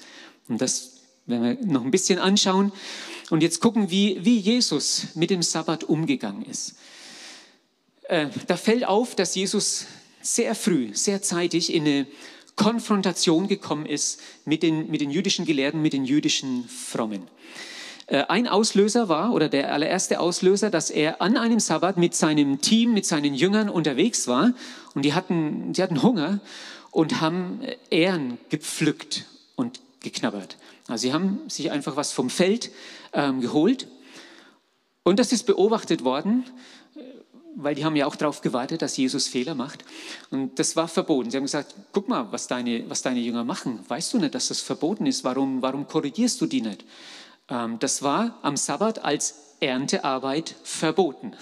Und 0.48 0.60
das 0.60 1.00
werden 1.24 1.58
wir 1.58 1.66
noch 1.66 1.84
ein 1.84 1.90
bisschen 1.90 2.18
anschauen 2.18 2.72
und 3.30 3.42
jetzt 3.42 3.60
gucken, 3.60 3.90
wie, 3.90 4.24
wie 4.24 4.36
Jesus 4.36 5.06
mit 5.14 5.30
dem 5.30 5.42
Sabbat 5.42 5.84
umgegangen 5.84 6.44
ist. 6.44 6.74
Äh, 8.02 8.26
da 8.46 8.56
fällt 8.56 8.84
auf, 8.84 9.14
dass 9.14 9.34
Jesus 9.34 9.86
sehr 10.20 10.54
früh, 10.54 10.94
sehr 10.94 11.22
zeitig 11.22 11.72
in 11.72 11.86
eine 11.86 12.06
Konfrontation 12.56 13.48
gekommen 13.48 13.86
ist 13.86 14.20
mit 14.44 14.62
den, 14.62 14.90
mit 14.90 15.00
den 15.00 15.10
jüdischen 15.10 15.46
Gelehrten, 15.46 15.80
mit 15.80 15.92
den 15.92 16.04
jüdischen 16.04 16.68
Frommen. 16.68 17.22
Äh, 18.06 18.24
ein 18.28 18.48
Auslöser 18.48 19.08
war, 19.08 19.32
oder 19.32 19.48
der 19.48 19.72
allererste 19.72 20.20
Auslöser, 20.20 20.68
dass 20.68 20.90
er 20.90 21.22
an 21.22 21.36
einem 21.36 21.60
Sabbat 21.60 21.96
mit 21.96 22.14
seinem 22.14 22.60
Team, 22.60 22.92
mit 22.92 23.06
seinen 23.06 23.34
Jüngern 23.34 23.68
unterwegs 23.68 24.28
war 24.28 24.52
und 24.94 25.04
die 25.04 25.14
hatten, 25.14 25.72
die 25.72 25.82
hatten 25.82 26.02
Hunger 26.02 26.40
und 26.90 27.20
haben 27.20 27.60
Ähren 27.90 28.38
gepflückt 28.48 29.26
und 29.54 29.80
geknabbert. 30.00 30.56
Also 30.88 31.02
sie 31.02 31.12
haben 31.12 31.40
sich 31.48 31.70
einfach 31.70 31.96
was 31.96 32.12
vom 32.12 32.30
Feld 32.30 32.70
ähm, 33.12 33.40
geholt 33.40 33.86
und 35.04 35.18
das 35.18 35.32
ist 35.32 35.44
beobachtet 35.46 36.04
worden, 36.04 36.44
äh, 36.96 37.00
weil 37.56 37.74
die 37.74 37.84
haben 37.84 37.96
ja 37.96 38.06
auch 38.06 38.16
darauf 38.16 38.40
gewartet, 38.40 38.82
dass 38.82 38.96
Jesus 38.96 39.26
Fehler 39.26 39.54
macht. 39.54 39.84
Und 40.30 40.58
das 40.58 40.76
war 40.76 40.88
verboten. 40.88 41.30
Sie 41.30 41.36
haben 41.36 41.44
gesagt, 41.44 41.74
guck 41.92 42.08
mal, 42.08 42.30
was 42.30 42.46
deine, 42.46 42.88
was 42.88 43.02
deine 43.02 43.20
Jünger 43.20 43.44
machen. 43.44 43.80
Weißt 43.88 44.12
du 44.12 44.18
nicht, 44.18 44.34
dass 44.34 44.48
das 44.48 44.60
verboten 44.60 45.06
ist? 45.06 45.24
Warum, 45.24 45.62
warum 45.62 45.86
korrigierst 45.86 46.40
du 46.40 46.46
die 46.46 46.62
nicht? 46.62 46.84
Ähm, 47.48 47.78
das 47.78 48.02
war 48.02 48.38
am 48.42 48.56
Sabbat 48.56 49.04
als 49.04 49.56
Erntearbeit 49.60 50.54
verboten. 50.62 51.34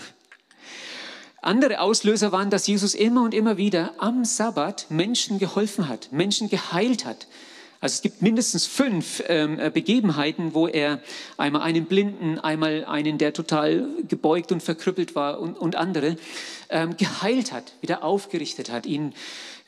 Andere 1.40 1.80
Auslöser 1.80 2.32
waren, 2.32 2.50
dass 2.50 2.66
Jesus 2.66 2.94
immer 2.94 3.22
und 3.22 3.32
immer 3.32 3.56
wieder 3.56 3.94
am 3.98 4.24
Sabbat 4.24 4.86
Menschen 4.90 5.38
geholfen 5.38 5.88
hat, 5.88 6.10
Menschen 6.10 6.48
geheilt 6.48 7.04
hat, 7.04 7.28
also 7.80 7.94
es 7.94 8.02
gibt 8.02 8.22
mindestens 8.22 8.66
fünf 8.66 9.22
ähm, 9.28 9.60
äh, 9.60 9.70
Begebenheiten, 9.70 10.52
wo 10.52 10.66
er 10.66 11.00
einmal 11.36 11.62
einen 11.62 11.86
Blinden, 11.86 12.38
einmal 12.40 12.84
einen, 12.84 13.18
der 13.18 13.32
total 13.32 13.88
gebeugt 14.08 14.50
und 14.50 14.62
verkrüppelt 14.62 15.14
war 15.14 15.38
und, 15.38 15.56
und 15.56 15.76
andere 15.76 16.16
ähm, 16.70 16.96
geheilt 16.96 17.52
hat, 17.52 17.72
wieder 17.80 18.02
aufgerichtet 18.02 18.70
hat, 18.70 18.84
ihnen 18.84 19.14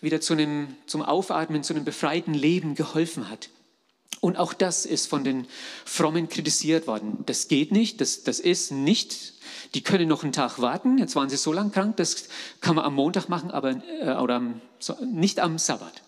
wieder 0.00 0.20
zu 0.20 0.32
einem, 0.32 0.74
zum 0.86 1.02
Aufatmen, 1.02 1.62
zu 1.62 1.72
einem 1.72 1.84
befreiten 1.84 2.34
Leben 2.34 2.74
geholfen 2.74 3.30
hat. 3.30 3.48
Und 4.20 4.36
auch 4.36 4.52
das 4.52 4.86
ist 4.86 5.06
von 5.06 5.22
den 5.22 5.46
Frommen 5.84 6.28
kritisiert 6.28 6.86
worden. 6.86 7.18
Das 7.26 7.48
geht 7.48 7.70
nicht, 7.70 8.00
das, 8.00 8.24
das 8.24 8.40
ist 8.40 8.72
nicht, 8.72 9.34
die 9.74 9.82
können 9.82 10.08
noch 10.08 10.24
einen 10.24 10.32
Tag 10.32 10.58
warten, 10.60 10.98
jetzt 10.98 11.16
waren 11.16 11.30
sie 11.30 11.36
so 11.36 11.52
lang 11.52 11.70
krank, 11.70 11.96
das 11.96 12.28
kann 12.60 12.74
man 12.74 12.84
am 12.84 12.94
Montag 12.94 13.28
machen, 13.28 13.50
aber 13.50 13.82
äh, 14.00 14.16
oder 14.16 14.34
am, 14.36 14.60
nicht 15.12 15.38
am 15.38 15.58
Sabbat. 15.58 16.02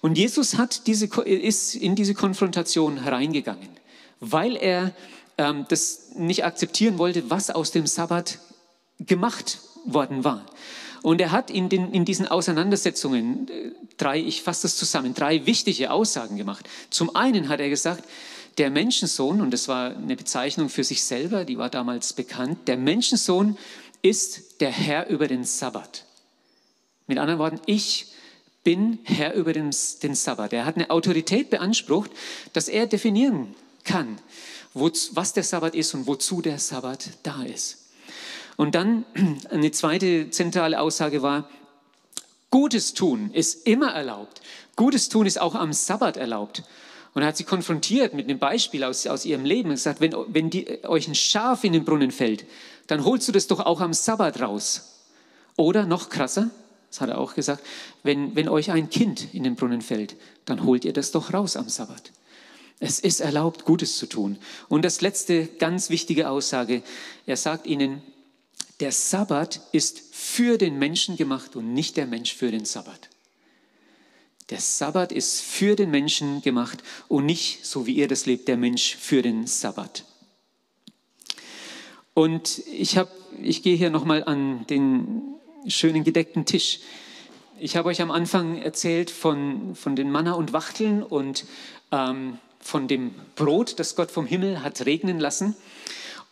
Und 0.00 0.18
Jesus 0.18 0.56
hat 0.56 0.86
diese, 0.86 1.06
ist 1.24 1.74
in 1.74 1.94
diese 1.94 2.14
Konfrontation 2.14 3.02
hereingegangen, 3.02 3.68
weil 4.20 4.56
er 4.56 4.94
ähm, 5.38 5.66
das 5.68 6.10
nicht 6.16 6.44
akzeptieren 6.44 6.98
wollte, 6.98 7.30
was 7.30 7.50
aus 7.50 7.70
dem 7.70 7.86
Sabbat 7.86 8.38
gemacht 9.00 9.58
worden 9.84 10.24
war. 10.24 10.46
Und 11.02 11.20
er 11.20 11.30
hat 11.30 11.50
in, 11.50 11.68
den, 11.68 11.92
in 11.92 12.04
diesen 12.04 12.26
Auseinandersetzungen 12.26 13.48
äh, 13.48 13.72
drei, 13.96 14.20
ich 14.20 14.42
fasse 14.42 14.62
das 14.62 14.76
zusammen, 14.76 15.14
drei 15.14 15.46
wichtige 15.46 15.90
Aussagen 15.90 16.36
gemacht. 16.36 16.68
Zum 16.90 17.14
einen 17.14 17.48
hat 17.48 17.60
er 17.60 17.68
gesagt, 17.68 18.04
der 18.58 18.70
Menschensohn, 18.70 19.40
und 19.40 19.50
das 19.50 19.68
war 19.68 19.94
eine 19.94 20.16
Bezeichnung 20.16 20.68
für 20.68 20.84
sich 20.84 21.04
selber, 21.04 21.44
die 21.44 21.58
war 21.58 21.68
damals 21.68 22.14
bekannt, 22.14 22.68
der 22.68 22.76
Menschensohn 22.76 23.58
ist 24.02 24.60
der 24.60 24.70
Herr 24.70 25.08
über 25.08 25.28
den 25.28 25.44
Sabbat. 25.44 26.04
Mit 27.06 27.18
anderen 27.18 27.38
Worten, 27.38 27.60
ich 27.66 28.12
bin 28.66 28.98
Herr 29.04 29.34
über 29.34 29.52
den, 29.52 29.70
den 30.02 30.16
Sabbat. 30.16 30.52
Er 30.52 30.66
hat 30.66 30.74
eine 30.74 30.90
Autorität 30.90 31.50
beansprucht, 31.50 32.10
dass 32.52 32.66
er 32.66 32.88
definieren 32.88 33.54
kann, 33.84 34.18
wo, 34.74 34.90
was 35.12 35.32
der 35.34 35.44
Sabbat 35.44 35.76
ist 35.76 35.94
und 35.94 36.08
wozu 36.08 36.42
der 36.42 36.58
Sabbat 36.58 37.10
da 37.22 37.44
ist. 37.44 37.86
Und 38.56 38.74
dann 38.74 39.04
eine 39.50 39.70
zweite 39.70 40.30
zentrale 40.30 40.80
Aussage 40.80 41.22
war, 41.22 41.48
Gutes 42.50 42.92
tun 42.92 43.30
ist 43.32 43.68
immer 43.68 43.92
erlaubt. 43.92 44.40
Gutes 44.74 45.08
tun 45.08 45.26
ist 45.26 45.40
auch 45.40 45.54
am 45.54 45.72
Sabbat 45.72 46.16
erlaubt. 46.16 46.64
Und 47.14 47.22
er 47.22 47.28
hat 47.28 47.36
sie 47.36 47.44
konfrontiert 47.44 48.14
mit 48.14 48.28
einem 48.28 48.40
Beispiel 48.40 48.82
aus, 48.82 49.06
aus 49.06 49.24
ihrem 49.24 49.44
Leben 49.44 49.68
und 49.68 49.76
gesagt, 49.76 50.00
wenn, 50.00 50.12
wenn 50.26 50.50
die, 50.50 50.84
euch 50.86 51.06
ein 51.06 51.14
Schaf 51.14 51.62
in 51.62 51.72
den 51.72 51.84
Brunnen 51.84 52.10
fällt, 52.10 52.44
dann 52.88 53.04
holst 53.04 53.28
du 53.28 53.32
das 53.32 53.46
doch 53.46 53.60
auch 53.60 53.80
am 53.80 53.92
Sabbat 53.92 54.40
raus. 54.40 55.04
Oder 55.56 55.86
noch 55.86 56.08
krasser, 56.08 56.50
das 56.90 57.00
hat 57.00 57.10
er 57.10 57.18
auch 57.18 57.34
gesagt, 57.34 57.64
wenn, 58.02 58.34
wenn 58.36 58.48
euch 58.48 58.70
ein 58.70 58.90
Kind 58.90 59.34
in 59.34 59.44
den 59.44 59.56
Brunnen 59.56 59.82
fällt, 59.82 60.16
dann 60.44 60.64
holt 60.64 60.84
ihr 60.84 60.92
das 60.92 61.10
doch 61.10 61.32
raus 61.32 61.56
am 61.56 61.68
Sabbat. 61.68 62.12
Es 62.78 63.00
ist 63.00 63.20
erlaubt, 63.20 63.64
Gutes 63.64 63.96
zu 63.96 64.06
tun. 64.06 64.38
Und 64.68 64.84
das 64.84 65.00
letzte 65.00 65.46
ganz 65.46 65.88
wichtige 65.90 66.28
Aussage, 66.28 66.82
er 67.24 67.36
sagt 67.36 67.66
ihnen, 67.66 68.02
der 68.80 68.92
Sabbat 68.92 69.60
ist 69.72 70.02
für 70.12 70.58
den 70.58 70.78
Menschen 70.78 71.16
gemacht 71.16 71.56
und 71.56 71.72
nicht 71.72 71.96
der 71.96 72.06
Mensch 72.06 72.34
für 72.34 72.50
den 72.50 72.66
Sabbat. 72.66 73.08
Der 74.50 74.60
Sabbat 74.60 75.10
ist 75.10 75.40
für 75.40 75.74
den 75.74 75.90
Menschen 75.90 76.42
gemacht 76.42 76.82
und 77.08 77.26
nicht, 77.26 77.64
so 77.64 77.86
wie 77.86 77.94
ihr 77.94 78.06
das 78.06 78.26
lebt, 78.26 78.46
der 78.46 78.56
Mensch 78.56 78.94
für 78.96 79.22
den 79.22 79.46
Sabbat. 79.46 80.04
Und 82.14 82.62
ich, 82.72 82.96
hab, 82.96 83.10
ich 83.42 83.62
gehe 83.62 83.76
hier 83.76 83.90
nochmal 83.90 84.22
an 84.24 84.66
den 84.68 85.35
schönen 85.68 86.04
gedeckten 86.04 86.44
Tisch. 86.44 86.80
Ich 87.58 87.76
habe 87.76 87.88
euch 87.88 88.02
am 88.02 88.10
Anfang 88.10 88.60
erzählt 88.60 89.10
von, 89.10 89.74
von 89.74 89.96
den 89.96 90.10
Manna 90.10 90.32
und 90.32 90.52
Wachteln 90.52 91.02
und 91.02 91.44
ähm, 91.90 92.38
von 92.60 92.88
dem 92.88 93.14
Brot, 93.34 93.78
das 93.78 93.96
Gott 93.96 94.10
vom 94.10 94.26
Himmel 94.26 94.62
hat 94.62 94.84
regnen 94.84 95.18
lassen. 95.18 95.56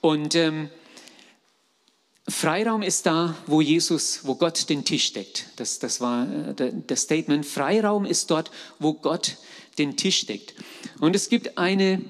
Und 0.01 0.35
ähm, 0.35 0.69
Freiraum 2.29 2.83
ist 2.83 3.07
da, 3.07 3.37
wo 3.47 3.61
Jesus, 3.61 4.21
wo 4.25 4.35
Gott 4.35 4.69
den 4.69 4.85
Tisch 4.85 5.13
deckt. 5.13 5.47
Das, 5.57 5.79
das 5.79 6.01
war 6.01 6.27
äh, 6.59 6.73
das 6.87 7.03
Statement. 7.03 7.45
Freiraum 7.45 8.05
ist 8.05 8.31
dort, 8.31 8.51
wo 8.79 8.95
Gott 8.95 9.37
den 9.79 9.97
Tisch 9.97 10.27
deckt. 10.27 10.55
Und 11.01 11.15
es 11.17 11.29
gibt 11.29 11.59
eine, 11.59 12.03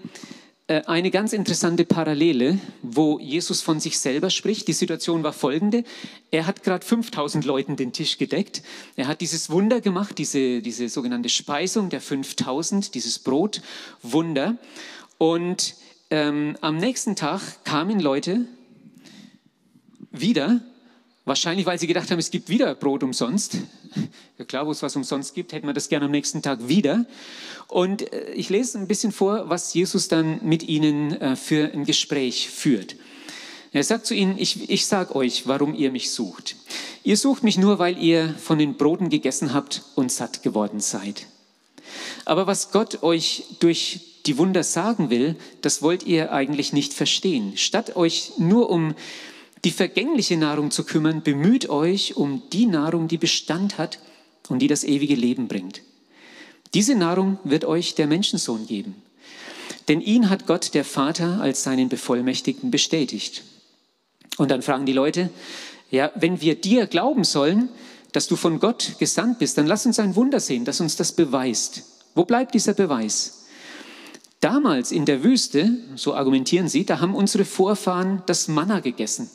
eine 0.67 1.11
ganz 1.11 1.35
interessante 1.35 1.85
Parallele, 1.85 2.59
wo 2.81 3.19
Jesus 3.19 3.61
von 3.61 3.81
sich 3.81 3.99
selber 3.99 4.31
spricht. 4.31 4.67
Die 4.67 4.73
Situation 4.73 5.23
war 5.23 5.35
folgende. 5.35 5.85
Er 6.31 6.47
hat 6.47 6.63
gerade 6.63 6.87
5000 6.87 7.45
Leuten 7.45 7.77
den 7.77 7.93
Tisch 7.93 8.17
gedeckt. 8.17 8.63
Er 8.97 9.07
hat 9.07 9.21
dieses 9.21 9.51
Wunder 9.51 9.83
gemacht, 9.83 10.17
diese, 10.17 10.63
diese 10.63 10.89
sogenannte 10.89 11.29
Speisung 11.29 11.91
der 11.91 12.01
5000, 12.01 12.95
dieses 12.95 13.19
Brotwunder. 13.19 14.57
Und 15.19 15.75
ähm, 16.11 16.57
am 16.63 16.79
nächsten 16.79 17.15
Tag 17.15 17.65
kamen 17.65 18.01
Leute, 18.01 18.47
wieder, 20.11 20.61
wahrscheinlich 21.25 21.67
weil 21.67 21.79
sie 21.79 21.87
gedacht 21.87 22.11
haben, 22.11 22.19
es 22.19 22.31
gibt 22.31 22.49
wieder 22.49 22.75
Brot 22.75 23.03
umsonst. 23.03 23.59
Ja 24.37 24.45
klar, 24.45 24.67
wo 24.67 24.73
es 24.73 24.83
was 24.83 24.97
umsonst 24.97 25.35
gibt, 25.35 25.53
hätten 25.53 25.69
wir 25.69 25.75
das 25.75 25.89
gerne 25.89 26.07
am 26.07 26.11
nächsten 26.11 26.43
Tag 26.43 26.67
wieder. 26.67 27.07
Und 27.69 28.13
äh, 28.13 28.33
ich 28.33 28.51
lese 28.51 28.79
ein 28.79 28.89
bisschen 28.89 29.13
vor, 29.13 29.49
was 29.49 29.73
Jesus 29.73 30.09
dann 30.09 30.41
mit 30.43 30.65
ihnen 30.65 31.13
äh, 31.21 31.37
für 31.37 31.73
ein 31.73 31.85
Gespräch 31.85 32.51
führt. 32.51 32.97
Er 33.73 33.85
sagt 33.85 34.07
zu 34.07 34.15
ihnen, 34.15 34.37
ich, 34.39 34.69
ich 34.71 34.87
sage 34.87 35.15
euch, 35.15 35.47
warum 35.47 35.75
ihr 35.75 35.93
mich 35.93 36.11
sucht. 36.11 36.57
Ihr 37.05 37.17
sucht 37.17 37.43
mich 37.43 37.59
nur, 37.59 37.79
weil 37.79 37.99
ihr 37.99 38.35
von 38.35 38.59
den 38.59 38.77
Broten 38.77 39.09
gegessen 39.09 39.53
habt 39.53 39.83
und 39.95 40.11
satt 40.11 40.43
geworden 40.43 40.81
seid. 40.81 41.27
Aber 42.25 42.47
was 42.47 42.71
Gott 42.71 43.03
euch 43.03 43.45
durch 43.61 44.23
die 44.27 44.39
Wunder 44.39 44.63
sagen 44.63 45.11
will, 45.11 45.37
das 45.61 45.83
wollt 45.83 46.05
ihr 46.05 46.33
eigentlich 46.33 46.73
nicht 46.73 46.95
verstehen. 46.95 47.57
Statt 47.57 47.97
euch 47.97 48.33
nur 48.39 48.71
um 48.71 48.95
die 49.65 49.71
vergängliche 49.71 50.37
Nahrung 50.37 50.71
zu 50.71 50.85
kümmern, 50.85 51.23
bemüht 51.23 51.69
euch 51.69 52.17
um 52.17 52.43
die 52.53 52.67
Nahrung, 52.67 53.09
die 53.09 53.19
Bestand 53.19 53.79
hat 53.79 53.99
und 54.49 54.61
die 54.61 54.69
das 54.69 54.85
ewige 54.85 55.15
Leben 55.15 55.49
bringt. 55.49 55.81
Diese 56.75 56.95
Nahrung 56.95 57.39
wird 57.45 57.65
euch 57.65 57.95
der 57.95 58.07
Menschensohn 58.07 58.67
geben. 58.67 58.97
Denn 59.89 60.01
ihn 60.01 60.29
hat 60.29 60.47
Gott, 60.47 60.75
der 60.75 60.85
Vater, 60.85 61.41
als 61.41 61.63
seinen 61.63 61.89
Bevollmächtigten 61.89 62.71
bestätigt. 62.71 63.43
Und 64.37 64.51
dann 64.51 64.63
fragen 64.63 64.87
die 64.87 64.93
Leute, 64.93 65.31
ja, 65.91 66.11
wenn 66.15 66.41
wir 66.41 66.57
dir 66.57 66.87
glauben 66.87 67.25
sollen, 67.25 67.69
dass 68.13 68.27
du 68.27 68.37
von 68.37 68.61
Gott 68.61 68.97
gesandt 68.99 69.39
bist, 69.39 69.57
dann 69.57 69.67
lass 69.67 69.87
uns 69.87 69.99
ein 69.99 70.17
Wunder 70.17 70.41
sehen, 70.41 70.65
das 70.65 70.81
uns 70.81 70.97
das 70.97 71.13
beweist. 71.13 71.83
Wo 72.15 72.25
bleibt 72.25 72.55
dieser 72.55 72.75
Beweis? 72.75 73.47
Damals 74.41 74.93
in 74.93 75.07
der 75.07 75.25
Wüste, 75.25 75.79
so 75.97 76.15
argumentieren 76.15 76.69
sie, 76.69 76.85
da 76.85 77.01
haben 77.01 77.15
unsere 77.15 77.45
Vorfahren 77.45 78.23
das 78.27 78.49
Manna 78.49 78.81
gegessen. 78.81 79.31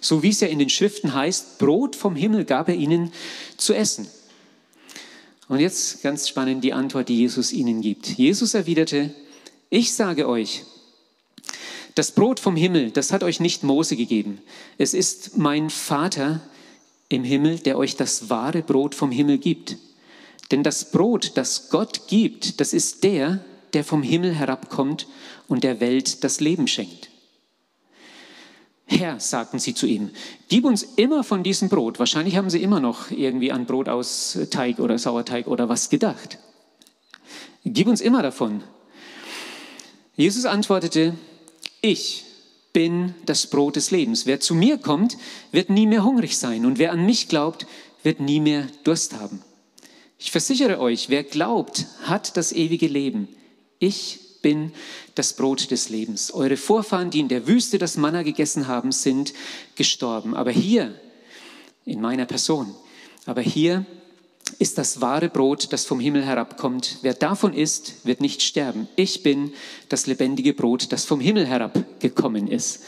So 0.00 0.22
wie 0.22 0.30
es 0.30 0.40
ja 0.40 0.48
in 0.48 0.58
den 0.58 0.70
Schriften 0.70 1.14
heißt, 1.14 1.58
Brot 1.58 1.96
vom 1.96 2.16
Himmel 2.16 2.44
gab 2.44 2.68
er 2.68 2.74
ihnen 2.74 3.12
zu 3.56 3.74
essen. 3.74 4.08
Und 5.48 5.60
jetzt 5.60 6.02
ganz 6.02 6.28
spannend 6.28 6.64
die 6.64 6.72
Antwort, 6.72 7.08
die 7.08 7.18
Jesus 7.18 7.52
ihnen 7.52 7.80
gibt. 7.80 8.06
Jesus 8.06 8.54
erwiderte, 8.54 9.14
ich 9.70 9.94
sage 9.94 10.28
euch, 10.28 10.64
das 11.94 12.12
Brot 12.12 12.40
vom 12.40 12.56
Himmel, 12.56 12.90
das 12.90 13.12
hat 13.12 13.22
euch 13.22 13.40
nicht 13.40 13.62
Mose 13.62 13.96
gegeben. 13.96 14.40
Es 14.76 14.92
ist 14.92 15.38
mein 15.38 15.70
Vater 15.70 16.40
im 17.08 17.24
Himmel, 17.24 17.58
der 17.58 17.78
euch 17.78 17.96
das 17.96 18.28
wahre 18.28 18.62
Brot 18.62 18.94
vom 18.94 19.10
Himmel 19.10 19.38
gibt. 19.38 19.76
Denn 20.50 20.62
das 20.62 20.90
Brot, 20.90 21.32
das 21.36 21.70
Gott 21.70 22.06
gibt, 22.08 22.60
das 22.60 22.72
ist 22.72 23.02
der, 23.04 23.44
der 23.72 23.84
vom 23.84 24.02
Himmel 24.02 24.34
herabkommt 24.34 25.06
und 25.48 25.64
der 25.64 25.80
Welt 25.80 26.22
das 26.24 26.40
Leben 26.40 26.68
schenkt. 26.68 27.08
Herr, 28.88 29.18
sagten 29.18 29.58
sie 29.58 29.74
zu 29.74 29.86
ihm, 29.86 30.10
gib 30.48 30.64
uns 30.64 30.82
immer 30.82 31.24
von 31.24 31.42
diesem 31.42 31.68
Brot. 31.68 31.98
Wahrscheinlich 31.98 32.36
haben 32.36 32.50
sie 32.50 32.62
immer 32.62 32.78
noch 32.78 33.10
irgendwie 33.10 33.50
an 33.50 33.66
Brot 33.66 33.88
aus 33.88 34.38
Teig 34.50 34.78
oder 34.78 34.96
Sauerteig 34.96 35.48
oder 35.48 35.68
was 35.68 35.90
gedacht. 35.90 36.38
Gib 37.64 37.88
uns 37.88 38.00
immer 38.00 38.22
davon. 38.22 38.62
Jesus 40.14 40.44
antwortete, 40.44 41.14
ich 41.80 42.24
bin 42.72 43.14
das 43.24 43.48
Brot 43.48 43.74
des 43.74 43.90
Lebens. 43.90 44.24
Wer 44.24 44.38
zu 44.38 44.54
mir 44.54 44.78
kommt, 44.78 45.16
wird 45.50 45.68
nie 45.68 45.86
mehr 45.86 46.04
hungrig 46.04 46.38
sein 46.38 46.64
und 46.64 46.78
wer 46.78 46.92
an 46.92 47.04
mich 47.04 47.28
glaubt, 47.28 47.66
wird 48.04 48.20
nie 48.20 48.38
mehr 48.38 48.68
Durst 48.84 49.14
haben. 49.14 49.42
Ich 50.18 50.30
versichere 50.30 50.78
euch, 50.78 51.08
wer 51.08 51.24
glaubt, 51.24 51.86
hat 52.04 52.36
das 52.36 52.52
ewige 52.52 52.86
Leben. 52.86 53.28
Ich 53.78 54.20
bin 54.46 54.70
das 55.16 55.32
Brot 55.32 55.72
des 55.72 55.88
Lebens. 55.88 56.32
Eure 56.32 56.56
Vorfahren, 56.56 57.10
die 57.10 57.18
in 57.18 57.26
der 57.26 57.48
Wüste 57.48 57.78
das 57.78 57.96
Manna 57.96 58.22
gegessen 58.22 58.68
haben, 58.68 58.92
sind 58.92 59.34
gestorben. 59.74 60.36
Aber 60.36 60.52
hier, 60.52 60.94
in 61.84 62.00
meiner 62.00 62.26
Person, 62.26 62.72
aber 63.24 63.40
hier 63.40 63.84
ist 64.60 64.78
das 64.78 65.00
wahre 65.00 65.30
Brot, 65.30 65.72
das 65.72 65.84
vom 65.84 65.98
Himmel 65.98 66.24
herabkommt. 66.24 66.98
Wer 67.02 67.14
davon 67.14 67.54
isst, 67.54 68.06
wird 68.06 68.20
nicht 68.20 68.40
sterben. 68.40 68.86
Ich 68.94 69.24
bin 69.24 69.52
das 69.88 70.06
lebendige 70.06 70.54
Brot, 70.54 70.92
das 70.92 71.04
vom 71.04 71.18
Himmel 71.18 71.44
herabgekommen 71.48 72.46
ist. 72.46 72.84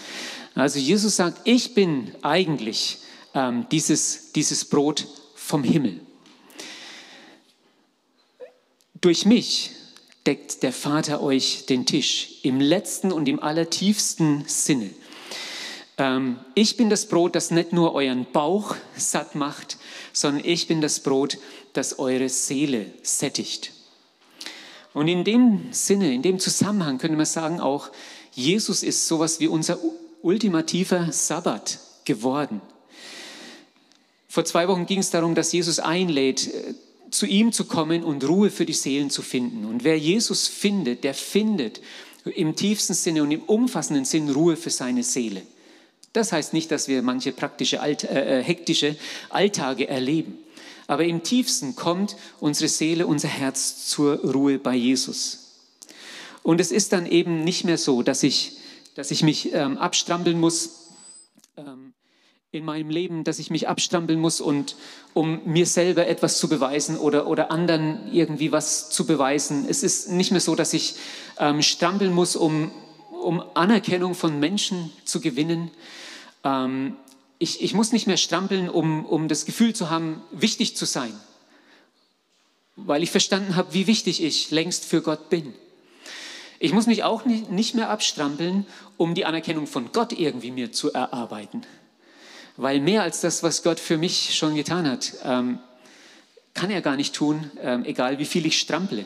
Also 0.55 0.79
Jesus 0.79 1.16
sagt, 1.16 1.40
ich 1.42 1.75
bin 1.75 2.12
eigentlich 2.23 2.99
ähm, 3.35 3.66
dieses, 3.73 4.31
dieses 4.31 4.64
Brot 4.64 5.09
vom 5.35 5.64
Himmel. 5.64 5.99
Durch 9.01 9.27
mich 9.27 9.73
deckt 10.29 10.62
der 10.62 10.75
Vater 10.75 11.23
euch 11.23 11.64
den 11.64 11.87
Tisch 11.87 12.41
im 12.43 12.61
letzten 12.61 13.12
und 13.12 13.31
im 13.31 13.43
allertiefsten 13.43 14.45
Sinne. 14.47 14.91
Ähm, 15.97 16.38
ich 16.55 16.77
bin 16.77 16.91
das 16.91 17.07
Brot, 17.07 17.35
das 17.35 17.51
nicht 17.51 17.73
nur 17.73 17.95
euren 17.95 18.27
Bauch 18.31 18.77
satt 18.95 19.35
macht, 19.35 19.79
sondern 20.12 20.45
ich 20.45 20.69
bin 20.69 20.83
das 20.83 21.01
Brot, 21.01 21.38
das 21.73 21.99
eure 21.99 22.29
Seele 22.29 22.93
sättigt. 23.03 23.73
Und 24.93 25.09
in 25.09 25.25
dem 25.25 25.69
Sinne, 25.71 26.12
in 26.12 26.21
dem 26.21 26.38
Zusammenhang 26.38 26.99
könnte 26.99 27.17
man 27.17 27.25
sagen 27.25 27.59
auch, 27.59 27.88
Jesus 28.33 28.83
ist 28.83 29.09
sowas 29.09 29.41
wie 29.41 29.49
unser 29.49 29.79
ultimativer 30.21 31.11
Sabbat 31.11 31.79
geworden. 32.05 32.61
Vor 34.29 34.45
zwei 34.45 34.69
Wochen 34.69 34.85
ging 34.85 34.99
es 34.99 35.09
darum, 35.09 35.35
dass 35.35 35.53
Jesus 35.53 35.79
einlädt, 35.79 36.53
äh, 36.53 36.75
zu 37.11 37.27
ihm 37.27 37.53
zu 37.53 37.64
kommen 37.64 38.05
und 38.05 38.27
Ruhe 38.27 38.51
für 38.51 38.66
die 38.66 38.73
Seelen 38.73 39.11
zu 39.11 39.23
finden. 39.23 39.64
Und 39.64 39.85
wer 39.85 39.99
Jesus 39.99 40.47
findet, 40.49 41.05
der 41.05 41.14
findet 41.14 41.81
im 42.25 42.57
tiefsten 42.57 42.94
Sinne 42.94 43.23
und 43.23 43.31
im 43.31 43.42
umfassenden 43.42 44.05
Sinn 44.05 44.31
Ruhe 44.31 44.57
für 44.57 44.71
seine 44.71 45.03
Seele. 45.03 45.42
Das 46.12 46.33
heißt 46.33 46.53
nicht, 46.53 46.71
dass 46.71 46.88
wir 46.88 47.03
manche 47.03 47.33
praktische, 47.33 47.81
Alt, 47.81 48.05
äh, 48.05 48.40
äh, 48.40 48.42
hektische 48.42 48.97
Alltage 49.31 49.88
erleben. 49.88 50.38
Aber 50.87 51.05
im 51.05 51.23
tiefsten 51.23 51.77
kommt 51.77 52.16
unsere 52.40 52.68
Seele, 52.68 53.07
unser 53.07 53.29
Herz 53.29 53.87
zur 53.87 54.16
Ruhe 54.21 54.59
bei 54.59 54.75
Jesus. 54.75 55.49
Und 56.42 56.61
es 56.61 56.73
ist 56.73 56.92
dann 56.92 57.05
eben 57.07 57.44
nicht 57.44 57.64
mehr 57.64 57.77
so, 57.77 58.03
dass 58.03 58.23
ich, 58.23 58.57
dass 58.94 59.11
ich 59.11 59.23
mich 59.23 59.53
ähm, 59.53 59.77
abstrampeln 59.77 60.40
muss, 60.40 60.78
in 62.50 62.64
meinem 62.64 62.88
Leben, 62.88 63.24
dass 63.24 63.38
ich 63.38 63.50
mich 63.50 63.68
abstrampeln 63.68 64.18
muss 64.18 64.40
und 64.40 64.74
um 65.12 65.42
mir 65.44 65.66
selber 65.66 66.06
etwas 66.06 66.38
zu 66.38 66.48
beweisen 66.48 66.96
oder, 66.96 67.26
oder 67.26 67.50
anderen 67.50 68.11
irgendwie 68.11 68.52
was 68.52 68.88
zu 68.88 69.04
beweisen. 69.04 69.66
Es 69.68 69.82
ist 69.82 70.11
nicht 70.11 70.30
mehr 70.30 70.40
so, 70.40 70.54
dass 70.54 70.72
ich 70.72 70.94
ähm, 71.38 71.61
strampeln 71.61 72.14
muss, 72.14 72.37
um, 72.37 72.70
um 73.11 73.44
Anerkennung 73.52 74.14
von 74.14 74.40
Menschen 74.40 74.90
zu 75.04 75.20
gewinnen. 75.20 75.70
Ähm, 76.42 76.96
ich, 77.38 77.62
ich 77.62 77.74
muss 77.74 77.92
nicht 77.92 78.06
mehr 78.06 78.16
strampeln, 78.16 78.70
um, 78.70 79.04
um 79.04 79.28
das 79.28 79.44
Gefühl 79.44 79.74
zu 79.74 79.90
haben, 79.90 80.22
wichtig 80.30 80.74
zu 80.74 80.87
sein, 80.87 81.12
weil 82.76 83.02
ich 83.02 83.11
verstanden 83.11 83.56
habe, 83.56 83.74
wie 83.74 83.87
wichtig 83.87 84.22
ich 84.22 84.50
längst 84.50 84.87
für 84.87 85.02
Gott 85.02 85.28
bin. 85.28 85.52
Ich 86.61 86.72
muss 86.72 86.87
mich 86.87 87.04
auch 87.04 87.26
nicht 87.26 87.74
mehr 87.74 87.90
abstrampeln, 87.90 88.66
um 88.96 89.14
die 89.14 89.26
Anerkennung 89.26 89.66
von 89.66 89.92
Gott 89.92 90.12
irgendwie 90.14 90.50
mir 90.50 90.72
zu 90.72 90.90
erarbeiten 90.94 91.66
weil 92.59 92.81
mehr 92.81 93.03
als 93.03 93.21
das, 93.21 93.42
was 93.44 93.62
Gott 93.62 93.79
für 93.79 93.97
mich 93.97 94.37
schon 94.37 94.57
getan 94.57 94.90
hat, 94.90 95.14
ähm, 95.25 95.61
kann 96.55 96.71
er 96.71 96.83
gar 96.83 96.97
nicht 96.97 97.14
tun, 97.14 97.51
ähm, 97.62 97.85
egal 97.85 98.18
wie 98.18 98.25
viel 98.25 98.44
ich 98.44 98.59
strample. 98.59 99.05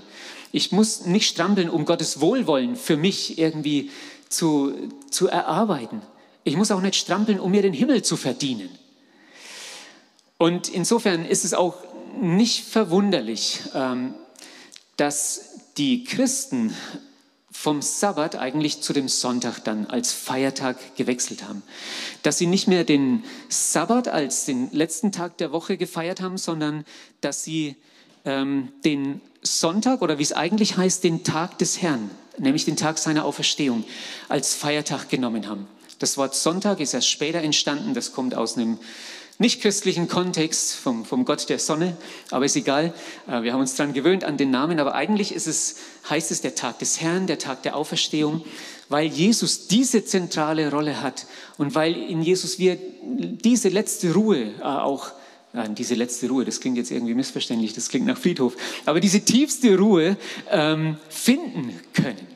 Ich 0.53 0.73
muss 0.73 1.05
nicht 1.05 1.29
strampeln, 1.29 1.69
um 1.69 1.85
Gottes 1.85 2.21
Wohlwollen 2.21 2.77
für 2.77 2.97
mich 2.97 3.39
irgendwie 3.39 3.91
zu, 4.31 4.73
zu 5.11 5.29
erarbeiten. 5.29 6.01
Ich 6.45 6.57
muss 6.57 6.71
auch 6.71 6.81
nicht 6.81 6.97
strampeln, 6.97 7.39
um 7.39 7.51
mir 7.51 7.61
den 7.61 7.75
Himmel 7.75 8.03
zu 8.03 8.17
verdienen. 8.17 8.71
Und 10.39 10.71
insofern 10.71 11.27
ist 11.27 11.45
es 11.45 11.53
auch 11.53 11.77
nicht 12.21 12.65
verwunderlich, 12.65 13.61
ähm, 13.75 14.15
dass 14.97 15.59
die 15.77 16.05
Christen 16.05 16.75
vom 17.53 17.83
Sabbat 17.83 18.37
eigentlich 18.37 18.81
zu 18.81 18.93
dem 18.93 19.09
Sonntag 19.09 19.61
dann 19.61 19.87
als 19.87 20.13
Feiertag 20.13 20.97
gewechselt 20.97 21.47
haben. 21.47 21.63
Dass 22.23 22.39
sie 22.39 22.47
nicht 22.47 22.67
mehr 22.67 22.83
den 22.85 23.25
Sabbat 23.49 24.09
als 24.09 24.47
den 24.47 24.71
letzten 24.73 25.13
Tag 25.13 25.37
der 25.37 25.53
Woche 25.53 25.77
gefeiert 25.77 26.21
haben, 26.21 26.39
sondern 26.39 26.85
dass 27.21 27.45
sie 27.45 27.77
ähm, 28.25 28.73
den 28.85 29.21
Sonntag 29.43 30.03
oder 30.03 30.19
wie 30.19 30.23
es 30.23 30.33
eigentlich 30.33 30.77
heißt, 30.77 31.05
den 31.05 31.25
Tag 31.25 31.59
des 31.59 31.83
Herrn, 31.83 32.11
nämlich 32.39 32.65
den 32.65 32.77
Tag 32.77 32.99
seiner 32.99 33.25
Auferstehung, 33.25 33.85
als 34.29 34.55
Feiertag 34.55 35.09
genommen 35.09 35.47
haben. 35.47 35.67
Das 35.99 36.17
Wort 36.17 36.35
Sonntag 36.35 36.81
ist 36.81 36.95
erst 36.95 37.09
später 37.09 37.43
entstanden. 37.43 37.95
Das 37.95 38.13
kommt 38.13 38.35
aus 38.35 38.57
einem 38.57 38.79
nicht 39.43 39.61
christlichen 39.61 40.09
Kontext 40.09 40.77
vom, 40.77 41.05
vom 41.05 41.27
Gott 41.27 41.51
der 41.51 41.59
Sonne, 41.59 41.97
aber 42.31 42.47
ist 42.47 42.57
egal. 42.57 42.95
Äh, 43.29 43.43
wir 43.43 43.53
haben 43.53 43.61
uns 43.61 43.75
daran 43.75 43.93
gewöhnt 43.93 44.25
an 44.25 44.39
den 44.39 44.51
Namen, 44.51 44.81
aber 44.81 44.95
eigentlich 44.95 45.35
ist 45.35 45.47
es, 45.47 45.77
heißt 46.09 46.31
es 46.31 46.41
der 46.41 46.55
Tag 46.55 46.79
des 46.79 47.03
Herrn, 47.03 47.27
der 47.27 47.39
Tag 47.39 47.63
der 47.65 47.77
Auferstehung, 47.77 48.43
weil 48.89 49.07
Jesus 49.07 49.69
diese 49.69 50.05
zentrale 50.05 50.71
Rolle 50.71 51.03
hat 51.03 51.27
und 51.59 51.75
weil 51.75 51.95
in 51.95 52.23
Jesus 52.23 52.59
wir 52.59 52.79
diese 53.03 53.69
letzte 53.69 54.15
Ruhe 54.15 54.55
äh, 54.61 54.63
auch 54.63 55.13
diese 55.77 55.95
letzte 55.97 56.31
Ruhe, 56.31 56.47
das 56.47 56.61
klingt 56.61 56.79
jetzt 56.79 56.91
irgendwie 56.91 57.13
missverständlich, 57.13 57.75
das 57.75 57.91
klingt 57.91 58.07
nach 58.07 58.17
Friedhof, 58.17 58.57
aber 58.87 59.01
diese 59.01 59.21
tiefste 59.21 59.77
Ruhe 59.77 60.17
ähm, 60.51 60.97
finden 61.11 61.79
können. 61.93 62.27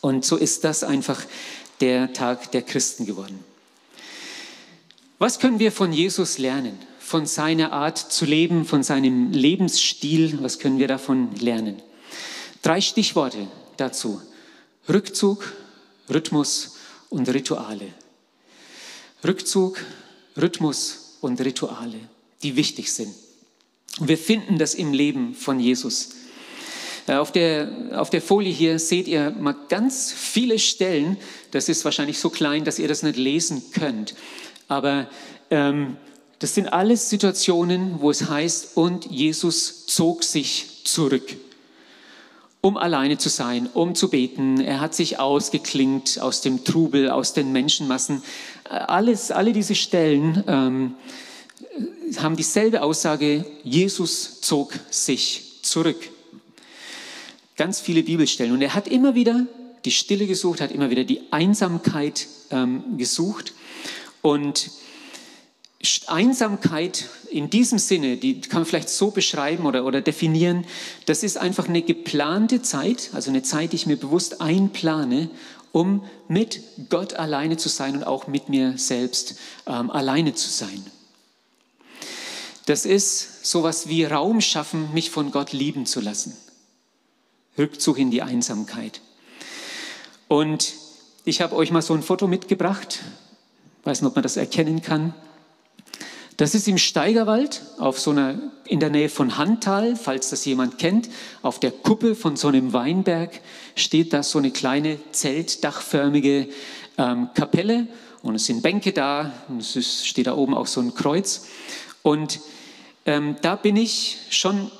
Und 0.00 0.24
so 0.24 0.36
ist 0.36 0.64
das 0.64 0.82
einfach 0.82 1.22
der 1.82 2.14
Tag 2.14 2.52
der 2.52 2.62
Christen 2.62 3.04
geworden. 3.04 3.44
Was 5.18 5.38
können 5.38 5.58
wir 5.58 5.72
von 5.72 5.92
Jesus 5.92 6.36
lernen? 6.36 6.78
Von 6.98 7.24
seiner 7.24 7.72
Art 7.72 7.96
zu 7.96 8.26
leben, 8.26 8.64
von 8.66 8.82
seinem 8.82 9.32
Lebensstil, 9.32 10.42
was 10.42 10.58
können 10.58 10.78
wir 10.78 10.88
davon 10.88 11.34
lernen? 11.36 11.80
Drei 12.62 12.80
Stichworte 12.80 13.46
dazu. 13.76 14.20
Rückzug, 14.88 15.54
Rhythmus 16.12 16.76
und 17.08 17.28
Rituale. 17.28 17.94
Rückzug, 19.24 19.78
Rhythmus 20.36 21.16
und 21.22 21.40
Rituale, 21.40 21.98
die 22.42 22.56
wichtig 22.56 22.92
sind. 22.92 23.14
Und 23.98 24.08
wir 24.08 24.18
finden 24.18 24.58
das 24.58 24.74
im 24.74 24.92
Leben 24.92 25.34
von 25.34 25.58
Jesus. 25.58 26.10
Äh, 27.06 27.14
auf 27.14 27.32
der, 27.32 27.92
auf 27.94 28.10
der 28.10 28.20
Folie 28.20 28.52
hier 28.52 28.78
seht 28.78 29.08
ihr 29.08 29.30
mal 29.30 29.56
ganz 29.68 30.12
viele 30.12 30.58
Stellen. 30.58 31.16
Das 31.52 31.68
ist 31.68 31.84
wahrscheinlich 31.84 32.18
so 32.18 32.28
klein, 32.28 32.64
dass 32.64 32.78
ihr 32.78 32.88
das 32.88 33.02
nicht 33.02 33.16
lesen 33.16 33.62
könnt. 33.72 34.14
Aber 34.68 35.08
ähm, 35.50 35.96
das 36.38 36.54
sind 36.54 36.72
alles 36.72 37.08
Situationen, 37.08 38.00
wo 38.00 38.10
es 38.10 38.28
heißt, 38.28 38.76
und 38.76 39.06
Jesus 39.06 39.86
zog 39.86 40.22
sich 40.22 40.82
zurück, 40.84 41.36
um 42.60 42.76
alleine 42.76 43.16
zu 43.16 43.28
sein, 43.28 43.68
um 43.72 43.94
zu 43.94 44.10
beten. 44.10 44.60
Er 44.60 44.80
hat 44.80 44.94
sich 44.94 45.18
ausgeklingt 45.18 46.20
aus 46.20 46.42
dem 46.42 46.64
Trubel, 46.64 47.10
aus 47.10 47.32
den 47.32 47.52
Menschenmassen. 47.52 48.22
Alles, 48.64 49.30
alle 49.30 49.52
diese 49.52 49.74
Stellen 49.74 50.44
ähm, 50.46 50.94
haben 52.18 52.36
dieselbe 52.36 52.82
Aussage, 52.82 53.44
Jesus 53.62 54.40
zog 54.40 54.74
sich 54.90 55.60
zurück. 55.62 56.10
Ganz 57.56 57.80
viele 57.80 58.02
Bibelstellen. 58.02 58.52
Und 58.52 58.60
er 58.60 58.74
hat 58.74 58.88
immer 58.88 59.14
wieder 59.14 59.46
die 59.86 59.90
Stille 59.90 60.26
gesucht, 60.26 60.60
hat 60.60 60.72
immer 60.72 60.90
wieder 60.90 61.04
die 61.04 61.22
Einsamkeit 61.30 62.26
ähm, 62.50 62.98
gesucht. 62.98 63.54
Und 64.26 64.72
Einsamkeit 66.08 67.08
in 67.30 67.48
diesem 67.48 67.78
Sinne, 67.78 68.16
die 68.16 68.40
kann 68.40 68.62
man 68.62 68.66
vielleicht 68.66 68.88
so 68.88 69.12
beschreiben 69.12 69.66
oder, 69.66 69.84
oder 69.84 70.00
definieren, 70.00 70.64
das 71.04 71.22
ist 71.22 71.36
einfach 71.36 71.68
eine 71.68 71.80
geplante 71.80 72.60
Zeit, 72.60 73.10
also 73.12 73.30
eine 73.30 73.44
Zeit, 73.44 73.70
die 73.70 73.76
ich 73.76 73.86
mir 73.86 73.96
bewusst 73.96 74.40
einplane, 74.40 75.30
um 75.70 76.04
mit 76.26 76.60
Gott 76.90 77.14
alleine 77.14 77.56
zu 77.56 77.68
sein 77.68 77.94
und 77.94 78.02
auch 78.02 78.26
mit 78.26 78.48
mir 78.48 78.76
selbst 78.78 79.36
ähm, 79.68 79.92
alleine 79.92 80.34
zu 80.34 80.50
sein. 80.50 80.84
Das 82.64 82.84
ist 82.84 83.46
sowas 83.46 83.88
wie 83.88 84.02
Raum 84.02 84.40
schaffen, 84.40 84.92
mich 84.92 85.10
von 85.10 85.30
Gott 85.30 85.52
lieben 85.52 85.86
zu 85.86 86.00
lassen. 86.00 86.36
Rückzug 87.56 87.98
in 87.98 88.10
die 88.10 88.22
Einsamkeit. 88.22 89.02
Und 90.26 90.74
ich 91.24 91.40
habe 91.40 91.54
euch 91.54 91.70
mal 91.70 91.80
so 91.80 91.94
ein 91.94 92.02
Foto 92.02 92.26
mitgebracht. 92.26 93.04
Weiß 93.86 94.02
nicht, 94.02 94.08
ob 94.08 94.16
man 94.16 94.24
das 94.24 94.36
erkennen 94.36 94.82
kann. 94.82 95.14
Das 96.38 96.56
ist 96.56 96.66
im 96.66 96.76
Steigerwald, 96.76 97.62
auf 97.78 98.00
so 98.00 98.10
einer, 98.10 98.36
in 98.64 98.80
der 98.80 98.90
Nähe 98.90 99.08
von 99.08 99.38
Handtal, 99.38 99.94
falls 99.94 100.28
das 100.30 100.44
jemand 100.44 100.78
kennt. 100.78 101.08
Auf 101.40 101.60
der 101.60 101.70
Kuppe 101.70 102.16
von 102.16 102.34
so 102.34 102.48
einem 102.48 102.72
Weinberg 102.72 103.40
steht 103.76 104.12
da 104.12 104.24
so 104.24 104.38
eine 104.38 104.50
kleine 104.50 104.98
zeltdachförmige 105.12 106.48
ähm, 106.98 107.28
Kapelle 107.34 107.86
und 108.22 108.34
es 108.34 108.46
sind 108.46 108.60
Bänke 108.60 108.92
da 108.92 109.32
und 109.48 109.60
es 109.60 109.76
ist, 109.76 110.04
steht 110.04 110.26
da 110.26 110.34
oben 110.34 110.54
auch 110.54 110.66
so 110.66 110.80
ein 110.80 110.92
Kreuz. 110.92 111.46
Und 112.02 112.40
ähm, 113.04 113.36
da 113.40 113.54
bin 113.54 113.76
ich 113.76 114.18
schon 114.30 114.72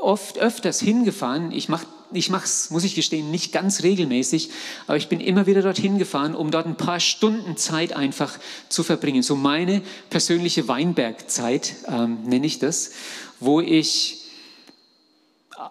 oft 0.00 0.36
öfters 0.38 0.80
hingefahren. 0.80 1.52
Ich 1.52 1.68
mache 1.68 1.86
ich 2.12 2.30
mache 2.30 2.44
es, 2.44 2.70
muss 2.70 2.84
ich 2.84 2.94
gestehen, 2.94 3.30
nicht 3.30 3.52
ganz 3.52 3.82
regelmäßig, 3.82 4.50
aber 4.86 4.96
ich 4.96 5.08
bin 5.08 5.20
immer 5.20 5.46
wieder 5.46 5.62
dorthin 5.62 5.98
gefahren, 5.98 6.34
um 6.34 6.50
dort 6.50 6.66
ein 6.66 6.76
paar 6.76 7.00
Stunden 7.00 7.56
Zeit 7.56 7.92
einfach 7.92 8.38
zu 8.68 8.82
verbringen. 8.82 9.22
So 9.22 9.36
meine 9.36 9.82
persönliche 10.10 10.68
Weinbergzeit 10.68 11.74
ähm, 11.86 12.18
nenne 12.24 12.46
ich 12.46 12.58
das, 12.58 12.92
wo 13.40 13.60
ich 13.60 14.24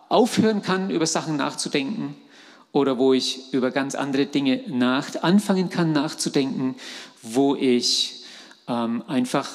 aufhören 0.10 0.62
kann, 0.62 0.89
über 0.89 1.06
Sachen 1.06 1.38
nachzudenken 1.38 2.15
oder 2.71 2.97
wo 2.97 3.13
ich 3.13 3.54
über 3.54 3.71
ganz 3.71 3.95
andere 3.95 4.26
Dinge 4.26 4.63
nach, 4.67 5.23
anfangen 5.23 5.69
kann 5.69 5.91
nachzudenken, 5.91 6.76
wo 7.21 7.56
ich 7.56 8.23
ähm, 8.67 9.04
einfach 9.08 9.50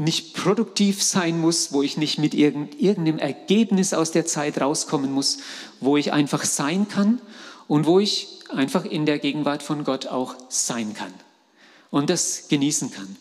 nicht 0.00 0.32
produktiv 0.32 1.02
sein 1.02 1.38
muss, 1.38 1.72
wo 1.72 1.82
ich 1.82 1.98
nicht 1.98 2.18
mit 2.18 2.32
irgendeinem 2.34 3.18
Ergebnis 3.18 3.92
aus 3.92 4.10
der 4.10 4.24
Zeit 4.24 4.58
rauskommen 4.58 5.12
muss, 5.12 5.40
wo 5.78 5.98
ich 5.98 6.12
einfach 6.12 6.44
sein 6.44 6.88
kann 6.88 7.20
und 7.68 7.84
wo 7.84 8.00
ich 8.00 8.28
einfach 8.48 8.86
in 8.86 9.04
der 9.04 9.18
Gegenwart 9.18 9.62
von 9.62 9.84
Gott 9.84 10.06
auch 10.06 10.34
sein 10.48 10.94
kann 10.94 11.12
und 11.90 12.08
das 12.08 12.48
genießen 12.48 12.90
kann 12.90 13.14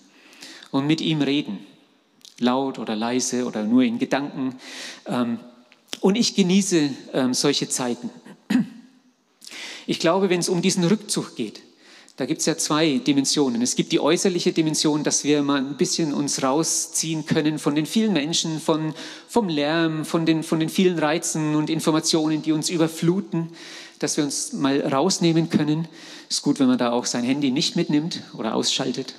und 0.72 0.88
mit 0.88 1.02
ihm 1.02 1.22
reden, 1.22 1.60
laut 2.40 2.80
oder 2.80 2.96
leise 2.96 3.46
oder 3.46 3.64
nur 3.64 3.84
in 3.84 4.00
Gedanken. 4.00 4.56
Ähm, 5.06 5.40
und 6.00 6.16
ich 6.16 6.34
genieße 6.34 6.92
ähm, 7.12 7.34
solche 7.34 7.68
Zeiten. 7.68 8.10
Ich 9.86 10.00
glaube, 10.00 10.30
wenn 10.30 10.40
es 10.40 10.48
um 10.48 10.62
diesen 10.62 10.86
Rückzug 10.86 11.36
geht, 11.36 11.62
da 12.20 12.26
gibt 12.26 12.42
es 12.42 12.48
ja 12.48 12.58
zwei 12.58 12.98
Dimensionen. 12.98 13.62
Es 13.62 13.78
gibt 13.78 13.94
die 13.94 14.02
äußerliche 14.02 14.52
Dimension, 14.52 15.06
dass 15.06 15.24
wir 15.24 15.42
mal 15.42 15.60
ein 15.60 15.78
bisschen 15.78 16.14
uns 16.14 16.44
rausziehen 16.44 17.26
können 17.26 17.60
von 17.60 17.76
den 17.76 17.86
vielen 17.86 18.12
Menschen, 18.12 18.60
von, 18.60 18.94
vom 19.30 19.48
Lärm, 19.48 20.04
von 20.04 20.26
den, 20.26 20.44
von 20.44 20.60
den 20.60 20.68
vielen 20.68 21.00
Reizen 21.00 21.56
und 21.56 21.70
Informationen, 21.70 22.42
die 22.42 22.52
uns 22.52 22.70
überfluten, 22.70 23.52
dass 24.00 24.18
wir 24.18 24.26
uns 24.26 24.52
mal 24.52 24.82
rausnehmen 24.82 25.50
können. 25.50 25.88
Ist 26.28 26.42
gut, 26.42 26.60
wenn 26.60 26.68
man 26.68 26.78
da 26.78 26.92
auch 26.92 27.06
sein 27.06 27.24
Handy 27.24 27.52
nicht 27.52 27.78
mitnimmt 27.78 28.22
oder 28.38 28.54
ausschaltet. 28.54 29.16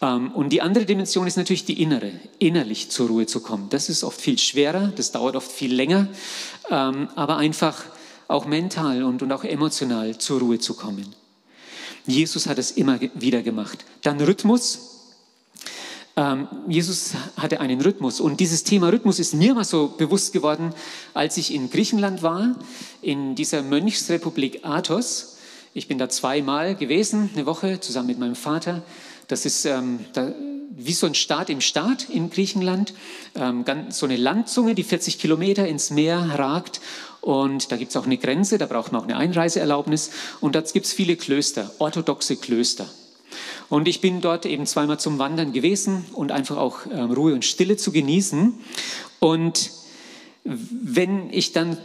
Ähm, 0.00 0.32
und 0.32 0.54
die 0.54 0.62
andere 0.62 0.86
Dimension 0.86 1.26
ist 1.26 1.36
natürlich 1.36 1.66
die 1.66 1.82
innere, 1.82 2.12
innerlich 2.38 2.88
zur 2.88 3.08
Ruhe 3.08 3.26
zu 3.26 3.40
kommen. 3.40 3.66
Das 3.68 3.90
ist 3.90 4.04
oft 4.04 4.18
viel 4.18 4.38
schwerer, 4.38 4.90
das 4.96 5.12
dauert 5.12 5.36
oft 5.36 5.52
viel 5.52 5.74
länger, 5.74 6.08
ähm, 6.70 7.08
aber 7.14 7.36
einfach 7.36 7.84
auch 8.26 8.46
mental 8.46 9.02
und, 9.02 9.20
und 9.20 9.30
auch 9.32 9.44
emotional 9.44 10.16
zur 10.16 10.40
Ruhe 10.40 10.58
zu 10.58 10.72
kommen. 10.72 11.14
Jesus 12.06 12.46
hat 12.46 12.58
es 12.58 12.72
immer 12.72 12.98
wieder 13.14 13.42
gemacht. 13.42 13.84
Dann 14.02 14.20
Rhythmus. 14.20 14.88
Ähm, 16.16 16.48
Jesus 16.68 17.12
hatte 17.36 17.60
einen 17.60 17.80
Rhythmus 17.80 18.20
und 18.20 18.38
dieses 18.40 18.64
Thema 18.64 18.90
Rhythmus 18.90 19.18
ist 19.18 19.32
mir 19.34 19.54
mal 19.54 19.64
so 19.64 19.88
bewusst 19.88 20.34
geworden, 20.34 20.74
als 21.14 21.38
ich 21.38 21.54
in 21.54 21.70
Griechenland 21.70 22.22
war, 22.22 22.54
in 23.00 23.34
dieser 23.34 23.62
Mönchsrepublik 23.62 24.64
Athos. 24.64 25.38
Ich 25.72 25.88
bin 25.88 25.96
da 25.96 26.10
zweimal 26.10 26.74
gewesen, 26.74 27.30
eine 27.32 27.46
Woche 27.46 27.80
zusammen 27.80 28.08
mit 28.08 28.18
meinem 28.18 28.34
Vater. 28.34 28.82
Das 29.28 29.46
ist 29.46 29.64
ähm, 29.64 30.00
da, 30.12 30.34
wie 30.76 30.92
so 30.92 31.06
ein 31.06 31.14
Staat 31.14 31.48
im 31.48 31.62
Staat 31.62 32.10
in 32.10 32.28
Griechenland, 32.28 32.92
ähm, 33.34 33.64
so 33.88 34.04
eine 34.04 34.16
Landzunge, 34.16 34.74
die 34.74 34.84
40 34.84 35.18
Kilometer 35.18 35.66
ins 35.66 35.90
Meer 35.90 36.18
ragt 36.18 36.82
und 37.22 37.70
da 37.70 37.76
gibt 37.76 37.90
es 37.92 37.96
auch 37.96 38.04
eine 38.04 38.18
Grenze, 38.18 38.58
da 38.58 38.66
braucht 38.66 38.92
man 38.92 39.00
auch 39.00 39.04
eine 39.04 39.16
Einreiseerlaubnis. 39.16 40.10
Und 40.40 40.56
da 40.56 40.60
gibt 40.60 40.86
es 40.86 40.92
viele 40.92 41.16
Klöster, 41.16 41.70
orthodoxe 41.78 42.36
Klöster. 42.36 42.86
Und 43.68 43.88
ich 43.88 44.00
bin 44.00 44.20
dort 44.20 44.44
eben 44.44 44.66
zweimal 44.66 44.98
zum 44.98 45.18
Wandern 45.18 45.52
gewesen 45.52 46.04
und 46.12 46.32
einfach 46.32 46.56
auch 46.56 46.80
ähm, 46.92 47.12
Ruhe 47.12 47.32
und 47.32 47.44
Stille 47.44 47.76
zu 47.76 47.92
genießen. 47.92 48.54
Und 49.20 49.70
wenn 50.44 51.32
ich 51.32 51.52
dann 51.52 51.78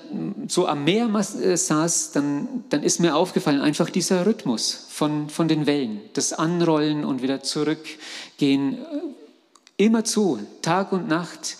so 0.48 0.68
am 0.68 0.84
Meer 0.84 1.08
äh, 1.14 1.56
saß, 1.56 2.12
dann, 2.14 2.64
dann 2.70 2.82
ist 2.82 3.00
mir 3.00 3.16
aufgefallen 3.16 3.62
einfach 3.62 3.92
dieser 3.92 4.26
Rhythmus 4.26 4.88
von, 4.90 5.30
von 5.30 5.48
den 5.48 5.68
Wellen, 5.68 6.02
das 6.14 6.34
Anrollen 6.34 7.06
und 7.06 7.22
wieder 7.22 7.44
zurückgehen, 7.44 8.74
äh, 8.74 9.86
immer 9.86 10.04
zu, 10.04 10.40
Tag 10.64 10.92
und 10.92 11.08
Nacht. 11.08 11.58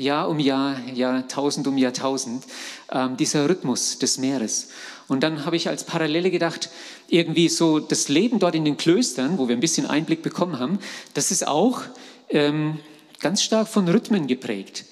Jahr 0.00 0.28
um 0.28 0.38
Jahr, 0.38 0.76
Jahrtausend 0.94 1.66
um 1.66 1.76
Jahrtausend, 1.76 2.44
ähm, 2.90 3.16
dieser 3.16 3.48
Rhythmus 3.48 3.98
des 3.98 4.18
Meeres. 4.18 4.68
Und 5.08 5.22
dann 5.22 5.44
habe 5.44 5.56
ich 5.56 5.68
als 5.68 5.84
Parallele 5.84 6.30
gedacht, 6.30 6.70
irgendwie 7.08 7.48
so 7.48 7.80
das 7.80 8.08
Leben 8.08 8.38
dort 8.38 8.54
in 8.54 8.64
den 8.64 8.76
Klöstern, 8.76 9.38
wo 9.38 9.48
wir 9.48 9.56
ein 9.56 9.60
bisschen 9.60 9.86
Einblick 9.86 10.22
bekommen 10.22 10.58
haben, 10.58 10.78
das 11.14 11.30
ist 11.30 11.46
auch 11.46 11.82
ähm, 12.28 12.78
ganz 13.20 13.42
stark 13.42 13.68
von 13.68 13.88
Rhythmen 13.88 14.26
geprägt. 14.26 14.84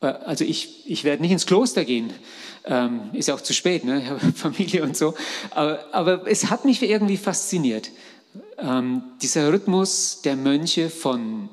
Äh, 0.00 0.06
also 0.06 0.44
ich, 0.44 0.88
ich 0.90 1.04
werde 1.04 1.22
nicht 1.22 1.32
ins 1.32 1.46
Kloster 1.46 1.84
gehen, 1.84 2.12
ähm, 2.64 3.10
ist 3.12 3.28
ja 3.28 3.34
auch 3.34 3.40
zu 3.40 3.54
spät, 3.54 3.84
ne? 3.84 4.18
Familie 4.34 4.82
und 4.82 4.96
so. 4.96 5.14
Aber, 5.50 5.84
aber 5.92 6.26
es 6.26 6.50
hat 6.50 6.64
mich 6.64 6.82
irgendwie 6.82 7.16
fasziniert 7.16 7.90
Ähm, 8.58 9.02
dieser 9.22 9.50
Rhythmus 9.50 10.20
der 10.22 10.36
Mönche 10.36 10.90
von 10.90 11.48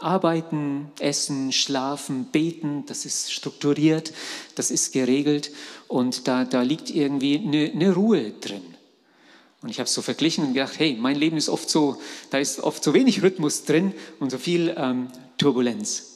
Arbeiten, 0.00 0.90
Essen, 0.98 1.52
Schlafen, 1.52 2.26
Beten, 2.26 2.84
das 2.86 3.06
ist 3.06 3.32
strukturiert, 3.32 4.12
das 4.54 4.70
ist 4.70 4.92
geregelt 4.92 5.50
und 5.88 6.26
da, 6.26 6.44
da 6.44 6.62
liegt 6.62 6.90
irgendwie 6.90 7.38
eine, 7.38 7.70
eine 7.72 7.94
Ruhe 7.94 8.32
drin. 8.32 8.62
Und 9.62 9.70
ich 9.70 9.78
habe 9.78 9.86
es 9.86 9.94
so 9.94 10.02
verglichen 10.02 10.44
und 10.44 10.52
gedacht, 10.52 10.78
hey, 10.78 10.96
mein 11.00 11.16
Leben 11.16 11.36
ist 11.36 11.48
oft 11.48 11.70
so, 11.70 11.96
da 12.30 12.38
ist 12.38 12.60
oft 12.60 12.84
so 12.84 12.92
wenig 12.92 13.22
Rhythmus 13.22 13.64
drin 13.64 13.94
und 14.20 14.30
so 14.30 14.36
viel 14.36 14.74
ähm, 14.76 15.08
Turbulenz. 15.38 16.14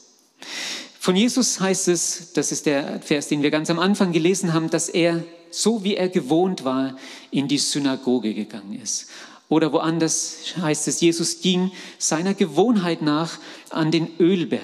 Von 1.01 1.17
Jesus 1.17 1.59
heißt 1.59 1.89
es, 1.89 2.35
das 2.35 2.53
ist 2.53 2.67
der 2.67 3.01
Vers, 3.01 3.29
den 3.29 3.43
wir 3.43 3.51
ganz 3.51 3.71
am 3.71 3.79
Anfang 3.79 4.13
gelesen 4.13 4.53
haben, 4.53 4.69
dass 4.69 4.91
er, 4.91 5.25
so 5.51 5.83
wie 5.83 5.97
er 5.97 6.11
gewohnt 6.11 6.65
war, 6.65 6.99
in 7.31 7.49
die 7.49 7.57
Synagoge 7.57 8.35
gegangen 8.35 8.79
ist. 8.79 9.09
Oder 9.49 9.73
woanders 9.73 10.55
heißt 10.61 10.89
es, 10.89 11.01
Jesus 11.01 11.41
ging 11.41 11.71
seiner 11.99 12.35
Gewohnheit 12.35 13.01
nach 13.03 13.39
an 13.71 13.91
den 13.91 14.09
Ölberg. 14.21 14.63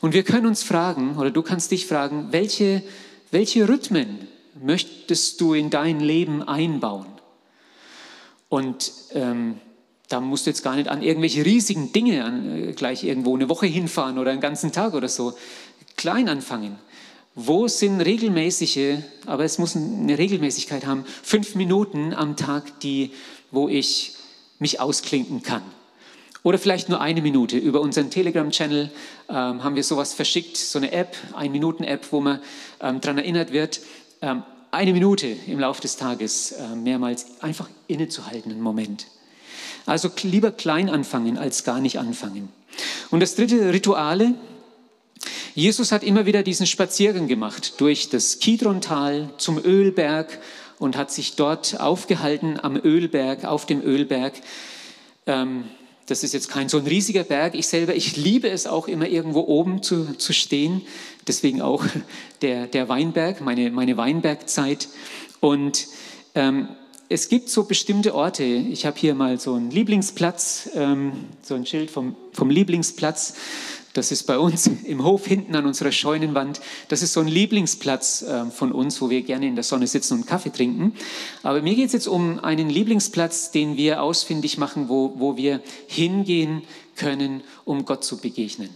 Und 0.00 0.12
wir 0.12 0.24
können 0.24 0.46
uns 0.46 0.62
fragen, 0.62 1.16
oder 1.16 1.30
du 1.30 1.42
kannst 1.42 1.70
dich 1.70 1.86
fragen, 1.86 2.28
welche, 2.30 2.82
welche 3.30 3.68
Rhythmen 3.68 4.28
möchtest 4.60 5.40
du 5.40 5.54
in 5.54 5.70
dein 5.70 6.00
Leben 6.00 6.42
einbauen? 6.42 7.06
Und 8.48 8.92
ähm, 9.12 9.60
da 10.08 10.20
musst 10.20 10.46
du 10.46 10.50
jetzt 10.50 10.62
gar 10.62 10.76
nicht 10.76 10.88
an 10.88 11.02
irgendwelche 11.02 11.44
riesigen 11.44 11.92
Dinge 11.92 12.24
an, 12.24 12.68
äh, 12.68 12.72
gleich 12.72 13.04
irgendwo 13.04 13.34
eine 13.34 13.48
Woche 13.48 13.66
hinfahren 13.66 14.18
oder 14.18 14.30
einen 14.30 14.40
ganzen 14.40 14.72
Tag 14.72 14.94
oder 14.94 15.08
so. 15.08 15.34
Klein 15.96 16.28
anfangen. 16.28 16.78
Wo 17.38 17.68
sind 17.68 18.00
regelmäßige, 18.00 18.96
aber 19.26 19.44
es 19.44 19.58
muss 19.58 19.76
eine 19.76 20.16
Regelmäßigkeit 20.16 20.86
haben, 20.86 21.04
fünf 21.22 21.54
Minuten 21.54 22.14
am 22.14 22.34
Tag, 22.34 22.80
die, 22.80 23.10
wo 23.50 23.68
ich 23.68 24.14
mich 24.58 24.80
ausklinken 24.80 25.42
kann? 25.42 25.60
Oder 26.42 26.58
vielleicht 26.58 26.88
nur 26.88 26.98
eine 26.98 27.20
Minute. 27.20 27.58
Über 27.58 27.82
unseren 27.82 28.08
Telegram-Channel 28.08 28.90
ähm, 29.28 29.34
haben 29.62 29.76
wir 29.76 29.84
sowas 29.84 30.14
verschickt, 30.14 30.56
so 30.56 30.78
eine 30.78 30.92
App, 30.92 31.14
eine 31.34 31.50
Minuten-App, 31.50 32.06
wo 32.10 32.22
man 32.22 32.40
ähm, 32.80 33.02
daran 33.02 33.18
erinnert 33.18 33.52
wird, 33.52 33.80
ähm, 34.22 34.42
eine 34.70 34.94
Minute 34.94 35.26
im 35.46 35.60
Laufe 35.60 35.82
des 35.82 35.96
Tages 35.96 36.52
äh, 36.52 36.74
mehrmals 36.74 37.42
einfach 37.42 37.68
innezuhalten, 37.86 38.50
einen 38.50 38.62
Moment. 38.62 39.08
Also 39.84 40.10
lieber 40.22 40.52
klein 40.52 40.88
anfangen 40.88 41.36
als 41.36 41.64
gar 41.64 41.80
nicht 41.80 41.98
anfangen. 41.98 42.48
Und 43.10 43.20
das 43.20 43.34
dritte, 43.34 43.74
Rituale. 43.74 44.32
Jesus 45.56 45.90
hat 45.90 46.04
immer 46.04 46.26
wieder 46.26 46.42
diesen 46.42 46.66
Spaziergang 46.66 47.28
gemacht 47.28 47.80
durch 47.80 48.10
das 48.10 48.40
Kidrontal 48.40 49.30
zum 49.38 49.56
Ölberg 49.56 50.38
und 50.78 50.98
hat 50.98 51.10
sich 51.10 51.34
dort 51.34 51.80
aufgehalten 51.80 52.60
am 52.62 52.76
Ölberg, 52.76 53.46
auf 53.46 53.64
dem 53.64 53.80
Ölberg. 53.80 54.34
Ähm, 55.24 55.64
das 56.04 56.24
ist 56.24 56.34
jetzt 56.34 56.50
kein 56.50 56.68
so 56.68 56.76
ein 56.76 56.86
riesiger 56.86 57.24
Berg. 57.24 57.54
Ich 57.54 57.68
selber, 57.68 57.94
ich 57.94 58.18
liebe 58.18 58.50
es 58.50 58.66
auch 58.66 58.86
immer 58.86 59.08
irgendwo 59.08 59.40
oben 59.40 59.82
zu, 59.82 60.18
zu 60.18 60.34
stehen. 60.34 60.82
Deswegen 61.26 61.62
auch 61.62 61.86
der, 62.42 62.66
der 62.66 62.90
Weinberg, 62.90 63.40
meine, 63.40 63.70
meine 63.70 63.96
Weinbergzeit. 63.96 64.88
Und 65.40 65.86
ähm, 66.34 66.68
es 67.08 67.30
gibt 67.30 67.48
so 67.48 67.64
bestimmte 67.64 68.14
Orte. 68.14 68.44
Ich 68.44 68.84
habe 68.84 68.98
hier 68.98 69.14
mal 69.14 69.40
so 69.40 69.54
einen 69.54 69.70
Lieblingsplatz, 69.70 70.68
ähm, 70.74 71.12
so 71.40 71.54
ein 71.54 71.64
Schild 71.64 71.90
vom, 71.90 72.14
vom 72.32 72.50
Lieblingsplatz. 72.50 73.34
Das 73.96 74.12
ist 74.12 74.24
bei 74.24 74.38
uns 74.38 74.66
im 74.84 75.04
Hof 75.04 75.26
hinten 75.26 75.54
an 75.56 75.64
unserer 75.64 75.90
Scheunenwand. 75.90 76.60
Das 76.88 77.02
ist 77.02 77.14
so 77.14 77.20
ein 77.20 77.28
Lieblingsplatz 77.28 78.22
äh, 78.22 78.44
von 78.46 78.72
uns, 78.72 79.00
wo 79.00 79.08
wir 79.08 79.22
gerne 79.22 79.46
in 79.46 79.54
der 79.54 79.64
Sonne 79.64 79.86
sitzen 79.86 80.18
und 80.18 80.26
Kaffee 80.26 80.50
trinken. 80.50 80.94
Aber 81.42 81.62
mir 81.62 81.74
geht 81.74 81.86
es 81.86 81.92
jetzt 81.94 82.08
um 82.08 82.38
einen 82.38 82.68
Lieblingsplatz, 82.68 83.52
den 83.52 83.78
wir 83.78 84.02
ausfindig 84.02 84.58
machen, 84.58 84.90
wo, 84.90 85.14
wo 85.16 85.38
wir 85.38 85.62
hingehen 85.86 86.62
können, 86.94 87.42
um 87.64 87.86
Gott 87.86 88.04
zu 88.04 88.18
begegnen. 88.18 88.68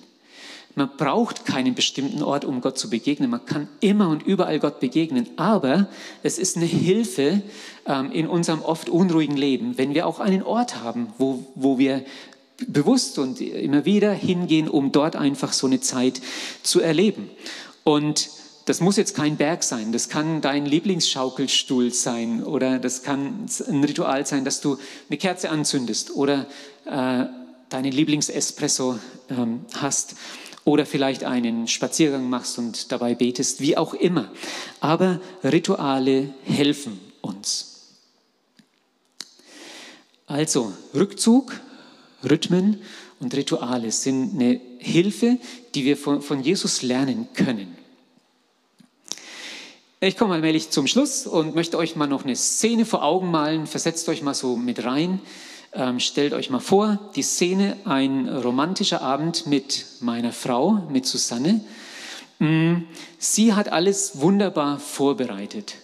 Man 0.74 0.88
braucht 0.96 1.44
keinen 1.44 1.74
bestimmten 1.74 2.22
Ort, 2.22 2.44
um 2.44 2.60
Gott 2.60 2.78
zu 2.78 2.88
begegnen. 2.88 3.28
Man 3.28 3.44
kann 3.44 3.68
immer 3.80 4.08
und 4.08 4.22
überall 4.22 4.60
Gott 4.60 4.80
begegnen. 4.80 5.28
Aber 5.36 5.88
es 6.22 6.38
ist 6.38 6.56
eine 6.56 6.64
Hilfe 6.64 7.42
ähm, 7.86 8.12
in 8.12 8.28
unserem 8.28 8.62
oft 8.62 8.88
unruhigen 8.88 9.36
Leben, 9.36 9.76
wenn 9.76 9.94
wir 9.94 10.06
auch 10.06 10.20
einen 10.20 10.42
Ort 10.42 10.82
haben, 10.82 11.08
wo, 11.18 11.44
wo 11.56 11.78
wir 11.78 12.04
bewusst 12.66 13.18
und 13.18 13.40
immer 13.40 13.84
wieder 13.84 14.12
hingehen, 14.12 14.68
um 14.68 14.92
dort 14.92 15.16
einfach 15.16 15.52
so 15.52 15.66
eine 15.66 15.80
Zeit 15.80 16.20
zu 16.62 16.80
erleben. 16.80 17.30
Und 17.84 18.30
das 18.66 18.80
muss 18.80 18.96
jetzt 18.96 19.16
kein 19.16 19.36
Berg 19.36 19.62
sein, 19.62 19.90
das 19.90 20.08
kann 20.08 20.40
dein 20.40 20.66
Lieblingsschaukelstuhl 20.66 21.92
sein 21.92 22.44
oder 22.44 22.78
das 22.78 23.02
kann 23.02 23.46
ein 23.68 23.84
Ritual 23.84 24.26
sein, 24.26 24.44
dass 24.44 24.60
du 24.60 24.78
eine 25.08 25.18
Kerze 25.18 25.50
anzündest 25.50 26.14
oder 26.14 26.46
äh, 26.84 27.24
deinen 27.68 27.92
Lieblingsespresso 27.92 28.98
ähm, 29.30 29.64
hast 29.74 30.14
oder 30.64 30.86
vielleicht 30.86 31.24
einen 31.24 31.66
Spaziergang 31.66 32.28
machst 32.28 32.58
und 32.58 32.92
dabei 32.92 33.14
betest, 33.14 33.60
wie 33.60 33.76
auch 33.76 33.94
immer. 33.94 34.30
Aber 34.80 35.20
Rituale 35.42 36.34
helfen 36.44 37.00
uns. 37.22 37.70
Also 40.26 40.72
Rückzug, 40.94 41.58
Rhythmen 42.28 42.80
und 43.20 43.34
Rituale 43.34 43.90
sind 43.90 44.34
eine 44.34 44.60
Hilfe, 44.78 45.38
die 45.74 45.84
wir 45.84 45.96
von, 45.96 46.22
von 46.22 46.42
Jesus 46.42 46.82
lernen 46.82 47.28
können. 47.34 47.76
Ich 50.02 50.16
komme 50.16 50.32
allmählich 50.32 50.70
zum 50.70 50.86
Schluss 50.86 51.26
und 51.26 51.54
möchte 51.54 51.76
euch 51.76 51.94
mal 51.94 52.06
noch 52.06 52.24
eine 52.24 52.34
Szene 52.34 52.86
vor 52.86 53.04
Augen 53.04 53.30
malen. 53.30 53.66
Versetzt 53.66 54.08
euch 54.08 54.22
mal 54.22 54.32
so 54.32 54.56
mit 54.56 54.82
rein. 54.84 55.20
Ähm, 55.72 56.00
stellt 56.00 56.32
euch 56.32 56.48
mal 56.48 56.60
vor, 56.60 56.98
die 57.14 57.22
Szene, 57.22 57.76
ein 57.84 58.26
romantischer 58.26 59.02
Abend 59.02 59.46
mit 59.46 59.84
meiner 60.00 60.32
Frau, 60.32 60.86
mit 60.90 61.04
Susanne. 61.04 61.60
Mm, 62.38 62.84
sie 63.18 63.52
hat 63.52 63.70
alles 63.70 64.20
wunderbar 64.20 64.78
vorbereitet. 64.78 65.76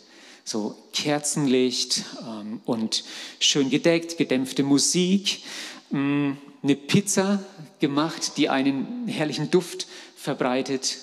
So 0.44 0.74
Kerzenlicht 0.92 2.04
ähm, 2.26 2.60
und 2.64 3.04
schön 3.38 3.68
gedeckt, 3.68 4.16
gedämpfte 4.16 4.62
Musik, 4.62 5.42
eine 5.90 6.76
Pizza 6.86 7.42
gemacht, 7.80 8.32
die 8.36 8.48
einen 8.48 9.06
herrlichen 9.08 9.50
Duft 9.50 9.86
verbreitet. 10.16 10.98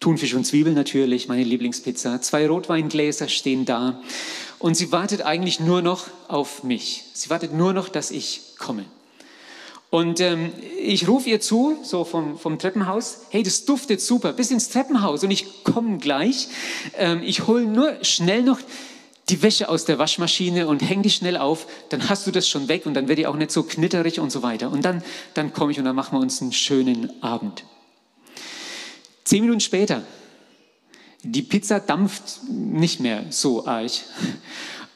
Thunfisch 0.00 0.34
und 0.34 0.44
Zwiebel 0.44 0.72
natürlich, 0.72 1.28
meine 1.28 1.44
Lieblingspizza. 1.44 2.20
Zwei 2.22 2.46
Rotweingläser 2.46 3.28
stehen 3.28 3.64
da. 3.64 4.00
Und 4.58 4.76
sie 4.76 4.92
wartet 4.92 5.22
eigentlich 5.22 5.60
nur 5.60 5.82
noch 5.82 6.06
auf 6.28 6.62
mich. 6.62 7.04
Sie 7.12 7.28
wartet 7.30 7.52
nur 7.52 7.72
noch, 7.72 7.88
dass 7.88 8.10
ich 8.10 8.56
komme. 8.58 8.84
Und 9.90 10.20
ähm, 10.20 10.52
ich 10.78 11.08
rufe 11.08 11.30
ihr 11.30 11.40
zu, 11.40 11.78
so 11.82 12.04
vom, 12.04 12.38
vom 12.38 12.58
Treppenhaus, 12.58 13.20
hey, 13.30 13.42
das 13.42 13.64
duftet 13.64 14.00
super, 14.00 14.32
bis 14.32 14.50
ins 14.50 14.68
Treppenhaus 14.68 15.22
und 15.22 15.30
ich 15.30 15.64
komme 15.64 15.98
gleich. 15.98 16.48
Ähm, 16.96 17.22
ich 17.22 17.46
hole 17.46 17.64
nur 17.64 18.04
schnell 18.04 18.42
noch 18.42 18.58
die 19.28 19.42
Wäsche 19.42 19.68
aus 19.68 19.84
der 19.84 19.98
Waschmaschine 19.98 20.68
und 20.68 20.80
häng 20.80 21.02
die 21.02 21.10
schnell 21.10 21.36
auf, 21.36 21.66
dann 21.88 22.08
hast 22.08 22.26
du 22.26 22.30
das 22.30 22.48
schon 22.48 22.68
weg 22.68 22.86
und 22.86 22.94
dann 22.94 23.08
wird 23.08 23.18
die 23.18 23.26
auch 23.26 23.36
nicht 23.36 23.50
so 23.50 23.64
knitterig 23.64 24.20
und 24.20 24.30
so 24.30 24.42
weiter. 24.42 24.70
Und 24.70 24.84
dann, 24.84 25.02
dann 25.34 25.52
komme 25.52 25.72
ich 25.72 25.78
und 25.78 25.84
dann 25.84 25.96
machen 25.96 26.16
wir 26.16 26.22
uns 26.22 26.40
einen 26.40 26.52
schönen 26.52 27.22
Abend. 27.22 27.64
Zehn 29.24 29.42
Minuten 29.42 29.60
später 29.60 30.02
die 31.32 31.42
Pizza 31.42 31.80
dampft 31.80 32.42
nicht 32.48 33.00
mehr 33.00 33.24
so 33.30 33.66
arg. 33.66 33.90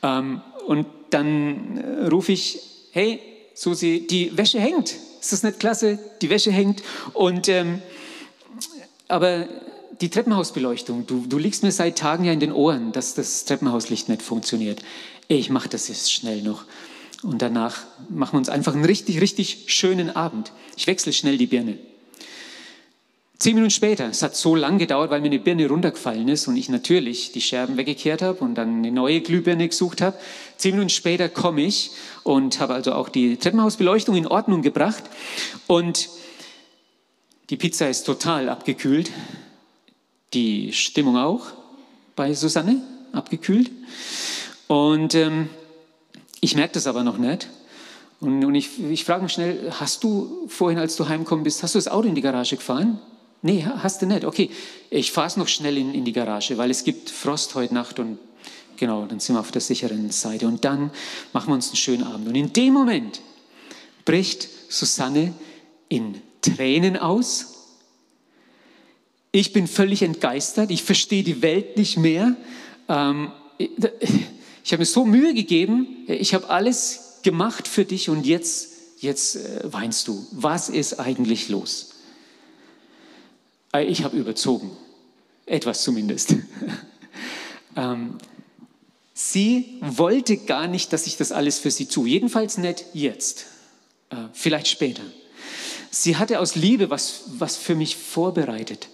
Ähm, 0.03 0.41
und 0.67 0.87
dann 1.11 1.77
äh, 1.77 2.07
rufe 2.07 2.33
ich, 2.33 2.59
hey, 2.93 3.21
Susi, 3.53 4.07
die 4.09 4.35
Wäsche 4.35 4.59
hängt. 4.59 4.95
Ist 5.21 5.35
das 5.35 5.43
nicht 5.43 5.61
klasse? 5.61 5.99
Die 6.23 6.31
Wäsche 6.31 6.51
hängt. 6.51 6.83
Und, 7.13 7.49
ähm, 7.49 7.83
aber 9.09 9.47
die 10.01 10.09
Treppenhausbeleuchtung, 10.09 11.07
du, 11.07 11.27
du 11.27 11.39
liegst 11.39 11.63
mir 11.63 11.73
seit 11.73 11.99
Tagen 11.99 12.25
ja 12.25 12.33
in 12.33 12.41
den 12.41 12.53
Ohren, 12.53 12.93
dass 12.93 13.15
das 13.15 13.45
Treppenhauslicht 13.45 14.09
nicht 14.09 14.23
funktioniert. 14.23 14.81
Ich 15.29 15.51
mache 15.51 15.69
das 15.69 15.89
jetzt 15.89 16.13
schnell 16.13 16.43
noch. 16.43 16.65
Und 17.23 17.43
danach 17.43 17.83
machen 18.09 18.33
wir 18.33 18.39
uns 18.39 18.49
einfach 18.49 18.75
einen 18.75 18.85
richtig, 18.85 19.21
richtig 19.21 19.65
schönen 19.67 20.17
Abend. 20.17 20.53
Ich 20.77 20.87
wechsle 20.87 21.13
schnell 21.13 21.37
die 21.37 21.47
Birne. 21.47 21.79
Zehn 23.39 23.55
Minuten 23.55 23.71
später, 23.71 24.07
es 24.07 24.23
hat 24.23 24.37
so 24.37 24.55
lang 24.55 24.79
gedauert, 24.79 25.11
weil 25.11 25.21
mir 25.21 25.29
eine 25.29 25.39
Birne 25.39 25.67
runtergefallen 25.67 26.29
ist 26.29 26.47
und 26.47 26.57
ich 26.57 26.69
natürlich 26.69 27.33
die 27.33 27.41
Scherben 27.41 27.79
weggekehrt 27.79 28.21
habe 28.21 28.39
und 28.41 28.55
dann 28.55 28.79
eine 28.79 28.93
neue 28.93 29.23
Glühbirne 29.23 29.69
gesucht 29.69 30.03
habe. 30.03 30.19
Zehn 30.59 30.73
Minuten 30.73 30.91
später 30.91 31.31
komme 31.31 31.63
ich 31.63 31.91
und 32.23 32.61
habe 32.61 32.75
also 32.75 32.93
auch 32.93 33.09
die 33.09 33.37
Treppenhausbeleuchtung 33.37 34.15
in 34.15 34.27
Ordnung 34.27 34.61
gebracht 34.61 35.05
und 35.67 36.11
die 37.49 37.57
Pizza 37.57 37.89
ist 37.89 38.05
total 38.05 38.51
abgekühlt. 38.51 39.11
Die 40.35 40.73
Stimmung 40.73 41.17
auch 41.17 41.47
bei 42.17 42.35
Susanne 42.35 42.83
abgekühlt. 43.13 43.71
Und 44.69 45.15
ähm, 45.15 45.49
ich 46.41 46.55
merke 46.55 46.75
das 46.75 46.87
aber 46.87 47.03
noch 47.03 47.19
nicht. 47.19 47.49
Und, 48.21 48.45
und 48.45 48.55
ich, 48.55 48.79
ich 48.83 49.05
frage 49.05 49.23
mich 49.23 49.33
schnell, 49.33 49.73
hast 49.79 50.05
du 50.05 50.47
vorhin, 50.49 50.79
als 50.79 50.97
du 50.97 51.09
heimgekommen 51.09 51.43
bist, 51.43 51.63
hast 51.63 51.75
du 51.75 51.79
das 51.79 51.89
Auto 51.89 52.07
in 52.07 52.15
die 52.15 52.21
Garage 52.21 52.57
gefahren? 52.57 52.99
Nee, 53.43 53.65
hast 53.65 54.03
du 54.03 54.07
nicht. 54.07 54.25
Okay, 54.25 54.51
ich 54.91 55.13
fahre 55.13 55.27
es 55.27 55.37
noch 55.37 55.49
schnell 55.49 55.79
in, 55.79 55.95
in 55.95 56.05
die 56.05 56.13
Garage, 56.13 56.59
weil 56.59 56.71
es 56.71 56.85
gibt 56.85 57.09
Frost 57.09 57.55
heute 57.55 57.73
Nacht 57.73 57.99
und 57.99 58.19
genau, 58.77 59.07
dann 59.07 59.21
sind 59.21 59.37
wir 59.37 59.41
auf 59.41 59.51
der 59.51 59.63
sicheren 59.63 60.11
Seite. 60.11 60.47
Und 60.47 60.65
dann 60.65 60.91
machen 61.33 61.49
wir 61.49 61.55
uns 61.55 61.69
einen 61.69 61.77
schönen 61.77 62.05
Abend. 62.05 62.29
Und 62.29 62.35
in 62.35 62.53
dem 62.53 62.75
Moment 62.75 63.21
bricht 64.05 64.49
Susanne 64.69 65.33
in 65.89 66.21
Tränen 66.43 66.99
aus. 66.99 67.50
Ich 69.33 69.53
bin 69.53 69.69
völlig 69.69 70.03
entgeistert. 70.03 70.71
Ich 70.71 70.83
verstehe 70.83 71.23
die 71.23 71.41
Welt 71.41 71.77
nicht 71.77 71.97
mehr. 71.97 72.37
Ähm, 72.89 73.31
ich 73.59 74.73
habe 74.73 74.81
mir 74.81 74.87
so 74.87 75.05
Mühe 75.05 75.35
gegeben. 75.35 76.05
Ich 76.09 76.35
habe 76.35 76.49
alles 76.51 77.21
gemacht 77.23 77.69
für 77.69 77.85
dich 77.85 78.09
und 78.09 78.27
jetzt, 78.27 78.73
jetzt 78.99 79.37
äh, 79.37 79.61
weinst 79.65 80.09
du. 80.09 80.27
Was 80.33 80.69
ist 80.69 80.99
eigentlich 80.99 81.49
los? 81.49 81.91
Äh, 83.73 83.85
ich 83.85 84.03
habe 84.03 84.17
überzogen. 84.17 84.71
Etwas 85.47 85.83
zumindest. 85.83 86.35
ähm, 87.77 88.19
sie 89.15 89.79
wollte 89.81 90.39
gar 90.39 90.67
nicht, 90.67 90.93
dass 90.93 91.07
ich 91.07 91.17
das 91.17 91.31
alles 91.31 91.59
für 91.59 91.71
sie 91.71 91.87
tue. 91.87 92.09
Jedenfalls 92.09 92.59
nicht 92.59 92.85
jetzt. 92.95 93.47
Äh, 94.11 94.17
vielleicht 94.33 94.67
später. 94.67 95.03
Sie 95.93 96.17
hatte 96.17 96.41
aus 96.41 96.57
Liebe 96.57 96.91
was, 96.91 97.23
was 97.27 97.57
für 97.57 97.77
mich 97.77 97.97
vorbereitet. 97.97 98.89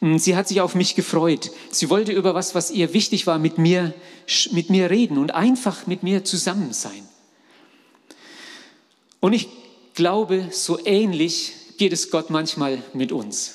Hm, 0.00 0.18
sie 0.18 0.36
hat 0.36 0.48
sich 0.48 0.60
auf 0.60 0.74
mich 0.74 0.94
gefreut. 0.94 1.50
Sie 1.70 1.90
wollte 1.90 2.12
über 2.12 2.34
was, 2.34 2.54
was 2.54 2.70
ihr 2.70 2.92
wichtig 2.92 3.26
war, 3.26 3.38
mit 3.38 3.58
mir, 3.58 3.94
mit 4.52 4.70
mir 4.70 4.90
reden 4.90 5.18
und 5.18 5.34
einfach 5.34 5.86
mit 5.86 6.02
mir 6.02 6.24
zusammen 6.24 6.72
sein. 6.72 7.08
Und 9.20 9.32
ich 9.32 9.48
glaube, 9.94 10.48
so 10.50 10.78
ähnlich 10.84 11.52
geht 11.78 11.92
es 11.92 12.10
Gott 12.10 12.30
manchmal 12.30 12.82
mit 12.92 13.12
uns. 13.12 13.52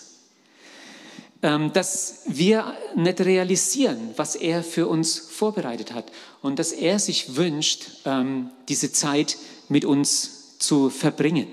Ähm, 1.44 1.74
dass 1.74 2.22
wir 2.28 2.76
nicht 2.96 3.22
realisieren, 3.22 4.12
was 4.16 4.36
er 4.36 4.64
für 4.64 4.88
uns 4.88 5.18
vorbereitet 5.18 5.92
hat 5.92 6.12
und 6.42 6.60
dass 6.60 6.72
er 6.72 7.00
sich 7.00 7.36
wünscht, 7.36 7.88
ähm, 8.06 8.52
diese 8.70 8.92
Zeit 8.92 9.38
mit 9.68 9.86
uns 9.86 10.60
zu 10.60 10.92
verbringen. 10.92 11.48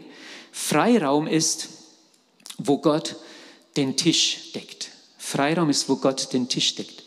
Freiraum 0.53 1.27
ist, 1.27 1.69
wo 2.59 2.79
Gott 2.79 3.17
den 3.77 3.97
Tisch 3.97 4.53
deckt. 4.55 4.91
Freiraum 5.19 5.71
ist, 5.71 5.89
wo 5.89 5.97
Gott 5.97 6.33
den 6.33 6.49
Tisch 6.49 6.75
deckt. 6.75 7.05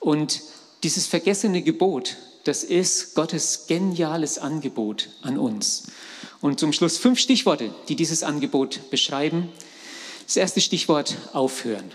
Und 0.00 0.40
dieses 0.82 1.06
vergessene 1.06 1.62
Gebot, 1.62 2.16
das 2.44 2.62
ist 2.62 3.14
Gottes 3.14 3.66
geniales 3.66 4.38
Angebot 4.38 5.08
an 5.22 5.38
uns. 5.38 5.84
Und 6.40 6.60
zum 6.60 6.72
Schluss 6.72 6.98
fünf 6.98 7.18
Stichworte, 7.18 7.74
die 7.88 7.96
dieses 7.96 8.22
Angebot 8.22 8.90
beschreiben. 8.90 9.48
Das 10.26 10.36
erste 10.36 10.60
Stichwort 10.60 11.16
aufhören. 11.32 11.90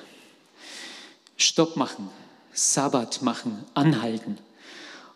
Stopp 1.37 1.75
machen, 1.75 2.09
Sabbat 2.51 3.21
machen, 3.21 3.63
anhalten. 3.75 4.39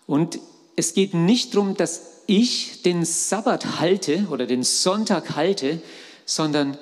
Und 0.05 0.39
es 0.75 0.93
geht 0.93 1.13
nicht 1.13 1.55
darum, 1.55 1.75
dass 1.75 2.01
ich 2.27 2.81
den 2.83 3.05
Sabbat 3.05 3.79
halte 3.79 4.27
oder 4.29 4.45
den 4.45 4.63
Sonntag 4.63 5.35
halte, 5.35 5.81
sondern 6.25 6.77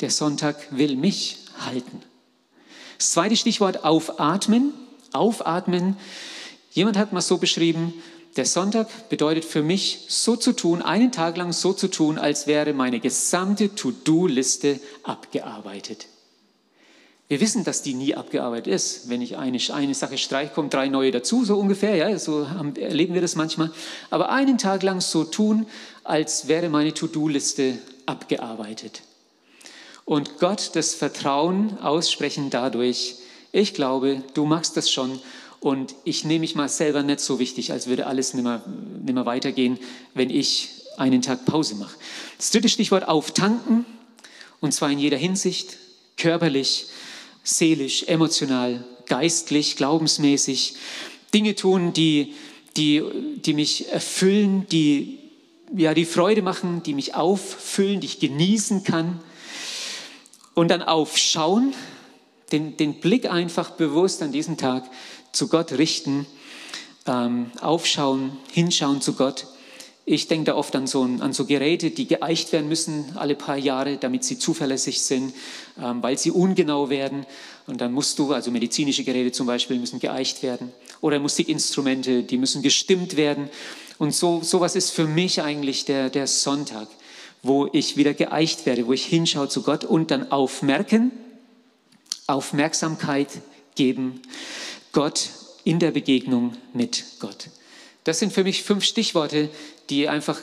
der 0.00 0.10
Sonntag 0.10 0.56
will 0.70 0.96
mich 0.96 1.38
halten. 1.58 2.02
Das 2.98 3.12
zweite 3.12 3.36
Stichwort 3.36 3.84
aufatmen. 3.84 4.72
Aufatmen. 5.12 5.96
Jemand 6.72 6.96
hat 6.96 7.12
mal 7.12 7.20
so 7.20 7.38
beschrieben, 7.38 7.94
der 8.36 8.46
Sonntag 8.46 8.88
bedeutet 9.08 9.44
für 9.44 9.62
mich, 9.62 10.06
so 10.08 10.34
zu 10.34 10.52
tun, 10.52 10.82
einen 10.82 11.12
Tag 11.12 11.36
lang 11.36 11.52
so 11.52 11.72
zu 11.72 11.88
tun, 11.88 12.18
als 12.18 12.48
wäre 12.48 12.72
meine 12.72 12.98
gesamte 12.98 13.74
To-Do-Liste 13.74 14.80
abgearbeitet. 15.04 16.06
Wir 17.28 17.40
wissen, 17.40 17.64
dass 17.64 17.82
die 17.82 17.94
nie 17.94 18.14
abgearbeitet 18.14 18.66
ist. 18.66 19.08
Wenn 19.08 19.22
ich 19.22 19.36
eine, 19.36 19.58
eine 19.72 19.94
Sache 19.94 20.18
streiche, 20.18 20.52
kommen 20.52 20.68
drei 20.68 20.88
neue 20.88 21.10
dazu, 21.10 21.44
so 21.44 21.56
ungefähr. 21.58 21.96
Ja, 21.96 22.18
so 22.18 22.46
erleben 22.76 23.14
wir 23.14 23.22
das 23.22 23.34
manchmal. 23.34 23.70
Aber 24.10 24.30
einen 24.30 24.58
Tag 24.58 24.82
lang 24.82 25.00
so 25.00 25.24
tun, 25.24 25.66
als 26.02 26.48
wäre 26.48 26.68
meine 26.68 26.92
To-Do-Liste 26.92 27.78
abgearbeitet. 28.04 29.02
Und 30.04 30.38
Gott 30.38 30.70
das 30.74 30.94
Vertrauen 30.94 31.78
aussprechen 31.78 32.50
dadurch, 32.50 33.16
ich 33.52 33.74
glaube, 33.74 34.22
du 34.34 34.44
machst 34.44 34.76
das 34.76 34.90
schon 34.90 35.20
und 35.60 35.94
ich 36.04 36.24
nehme 36.24 36.40
mich 36.40 36.54
mal 36.54 36.68
selber 36.68 37.02
nicht 37.02 37.20
so 37.20 37.38
wichtig, 37.38 37.72
als 37.72 37.86
würde 37.86 38.06
alles 38.06 38.34
nimmer, 38.34 38.62
nimmer 39.02 39.24
weitergehen, 39.24 39.78
wenn 40.12 40.28
ich 40.28 40.70
einen 40.96 41.22
Tag 41.22 41.46
Pause 41.46 41.76
mache. 41.76 41.96
Das 42.36 42.50
dritte 42.50 42.68
Stichwort 42.68 43.08
auftanken 43.08 43.86
und 44.60 44.72
zwar 44.72 44.90
in 44.90 44.98
jeder 44.98 45.16
Hinsicht, 45.16 45.78
körperlich, 46.16 46.86
seelisch, 47.42 48.04
emotional, 48.04 48.84
geistlich, 49.06 49.76
glaubensmäßig, 49.76 50.74
Dinge 51.32 51.54
tun, 51.54 51.92
die, 51.92 52.34
die, 52.76 53.02
die 53.44 53.54
mich 53.54 53.90
erfüllen, 53.92 54.66
die, 54.70 55.18
ja, 55.76 55.94
die 55.94 56.04
Freude 56.04 56.42
machen, 56.42 56.82
die 56.82 56.94
mich 56.94 57.14
auffüllen, 57.14 58.00
die 58.00 58.06
ich 58.06 58.20
genießen 58.20 58.84
kann. 58.84 59.20
Und 60.54 60.68
dann 60.68 60.82
aufschauen, 60.82 61.74
den, 62.52 62.76
den 62.76 63.00
Blick 63.00 63.30
einfach 63.30 63.72
bewusst 63.72 64.22
an 64.22 64.32
diesem 64.32 64.56
Tag 64.56 64.84
zu 65.32 65.48
Gott 65.48 65.72
richten, 65.72 66.26
ähm, 67.06 67.50
aufschauen, 67.60 68.36
hinschauen 68.52 69.00
zu 69.00 69.14
Gott 69.14 69.46
ich 70.06 70.28
denke 70.28 70.44
da 70.44 70.54
oft 70.54 70.76
an 70.76 70.86
so, 70.86 71.02
an 71.02 71.32
so, 71.32 71.46
Geräte, 71.46 71.90
die 71.90 72.06
geeicht 72.06 72.52
werden 72.52 72.68
müssen 72.68 73.16
alle 73.16 73.34
paar 73.34 73.56
Jahre, 73.56 73.96
damit 73.96 74.24
sie 74.24 74.38
zuverlässig 74.38 75.00
sind, 75.00 75.32
ähm, 75.80 76.02
weil 76.02 76.18
sie 76.18 76.30
ungenau 76.30 76.90
werden. 76.90 77.24
Und 77.66 77.80
dann 77.80 77.92
musst 77.92 78.18
du, 78.18 78.32
also 78.32 78.50
medizinische 78.50 79.04
Geräte 79.04 79.32
zum 79.32 79.46
Beispiel, 79.46 79.78
müssen 79.78 80.00
geeicht 80.00 80.42
werden. 80.42 80.72
Oder 81.00 81.18
Musikinstrumente, 81.20 82.22
die 82.22 82.36
müssen 82.36 82.60
gestimmt 82.60 83.16
werden. 83.16 83.48
Und 83.96 84.14
so 84.14 84.42
sowas 84.42 84.76
ist 84.76 84.90
für 84.90 85.06
mich 85.06 85.40
eigentlich 85.40 85.86
der, 85.86 86.10
der 86.10 86.26
Sonntag, 86.26 86.88
wo 87.44 87.68
ich 87.72 87.96
wieder 87.96 88.14
geeicht 88.14 88.66
werde, 88.66 88.86
wo 88.86 88.92
ich 88.92 89.04
hinschaue 89.04 89.48
zu 89.48 89.62
Gott 89.62 89.84
und 89.84 90.10
dann 90.10 90.32
aufmerken, 90.32 91.12
Aufmerksamkeit 92.26 93.28
geben, 93.74 94.22
Gott 94.92 95.28
in 95.62 95.78
der 95.78 95.90
Begegnung 95.90 96.56
mit 96.72 97.04
Gott. 97.20 97.50
Das 98.04 98.18
sind 98.18 98.32
für 98.32 98.44
mich 98.44 98.62
fünf 98.62 98.84
Stichworte, 98.84 99.50
die 99.90 100.08
einfach 100.08 100.40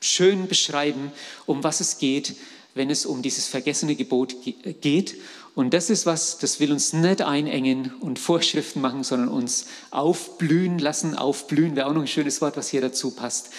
schön 0.00 0.48
beschreiben, 0.48 1.12
um 1.46 1.62
was 1.62 1.80
es 1.80 1.98
geht, 1.98 2.34
wenn 2.74 2.90
es 2.90 3.06
um 3.06 3.22
dieses 3.22 3.46
vergessene 3.46 3.94
Gebot 3.94 4.34
geht. 4.80 5.16
Und 5.54 5.72
das 5.72 5.88
ist 5.88 6.04
was, 6.04 6.38
das 6.38 6.58
will 6.58 6.72
uns 6.72 6.92
nicht 6.92 7.22
einengen 7.22 7.92
und 8.00 8.18
Vorschriften 8.18 8.80
machen, 8.80 9.04
sondern 9.04 9.28
uns 9.28 9.66
aufblühen 9.90 10.78
lassen. 10.78 11.14
Aufblühen 11.16 11.76
wäre 11.76 11.86
auch 11.86 11.92
noch 11.92 12.02
ein 12.02 12.08
schönes 12.08 12.40
Wort, 12.40 12.56
was 12.56 12.68
hier 12.68 12.80
dazu 12.80 13.12
passt. 13.12 13.50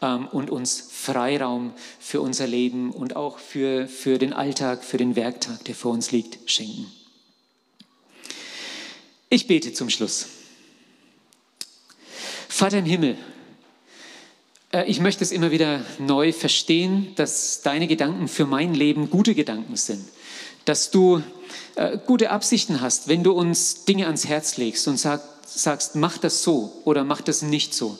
Ähm, 0.00 0.28
und 0.28 0.50
uns 0.50 0.88
Freiraum 0.92 1.72
für 1.98 2.20
unser 2.20 2.46
Leben 2.46 2.92
und 2.92 3.16
auch 3.16 3.38
für, 3.38 3.88
für 3.88 4.18
den 4.18 4.32
Alltag, 4.32 4.84
für 4.84 4.96
den 4.96 5.16
Werktag, 5.16 5.64
der 5.64 5.74
vor 5.74 5.92
uns 5.92 6.12
liegt, 6.12 6.50
schenken. 6.50 6.86
Ich 9.28 9.46
bete 9.46 9.72
zum 9.72 9.90
Schluss. 9.90 10.26
Vater 12.48 12.78
im 12.78 12.86
Himmel, 12.86 13.18
äh, 14.72 14.84
ich 14.84 15.00
möchte 15.00 15.24
es 15.24 15.32
immer 15.32 15.50
wieder 15.50 15.84
neu 15.98 16.32
verstehen, 16.32 17.12
dass 17.16 17.62
deine 17.62 17.86
Gedanken 17.86 18.28
für 18.28 18.46
mein 18.46 18.74
Leben 18.74 19.10
gute 19.10 19.34
Gedanken 19.34 19.76
sind. 19.76 20.04
Dass 20.64 20.90
du 20.90 21.22
äh, 21.74 21.98
gute 22.06 22.30
Absichten 22.30 22.80
hast, 22.80 23.08
wenn 23.08 23.22
du 23.22 23.32
uns 23.32 23.84
Dinge 23.84 24.06
ans 24.06 24.26
Herz 24.26 24.56
legst 24.56 24.86
und 24.88 24.98
sagst, 24.98 25.96
mach 25.96 26.18
das 26.18 26.42
so 26.42 26.72
oder 26.84 27.04
mach 27.04 27.20
das 27.20 27.42
nicht 27.42 27.74
so. 27.74 27.98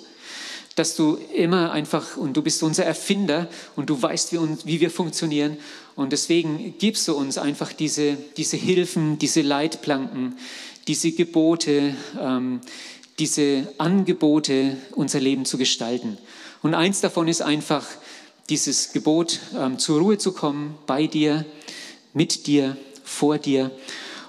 Dass 0.79 0.95
du 0.95 1.19
immer 1.35 1.73
einfach, 1.73 2.17
und 2.17 2.37
du 2.37 2.43
bist 2.43 2.63
unser 2.63 2.85
Erfinder 2.85 3.49
und 3.75 3.91
du 3.91 4.01
weißt, 4.01 4.33
wie, 4.33 4.39
wie 4.65 4.81
wir 4.81 4.91
funktionieren. 4.91 5.57
Und 5.97 6.13
deswegen 6.13 6.75
gibst 6.79 7.09
du 7.09 7.17
uns 7.17 7.37
einfach 7.37 7.73
diese, 7.73 8.17
diese 8.37 8.57
Hilfen, 8.57 9.19
diese 9.19 9.43
Leitplanken, 9.43 10.39
diese 10.87 11.11
Gebote, 11.11 11.97
ähm, 12.21 12.61
diese 13.19 13.67
Angebote, 13.79 14.77
unser 14.93 15.19
Leben 15.19 15.45
zu 15.45 15.59
gestalten. 15.59 16.17
Und 16.63 16.75
eins 16.75 17.01
davon 17.01 17.27
ist 17.27 17.43
einfach 17.43 17.85
dieses 18.49 18.93
Gebot, 18.93 19.41
ähm, 19.59 19.81
zur 19.81 19.99
Ruhe 19.99 20.19
zu 20.19 20.31
kommen, 20.31 20.79
bei 20.87 21.09
dir, 21.09 21.45
mit 22.15 22.47
dir, 22.47 22.77
vor 23.03 23.39
dir. 23.39 23.73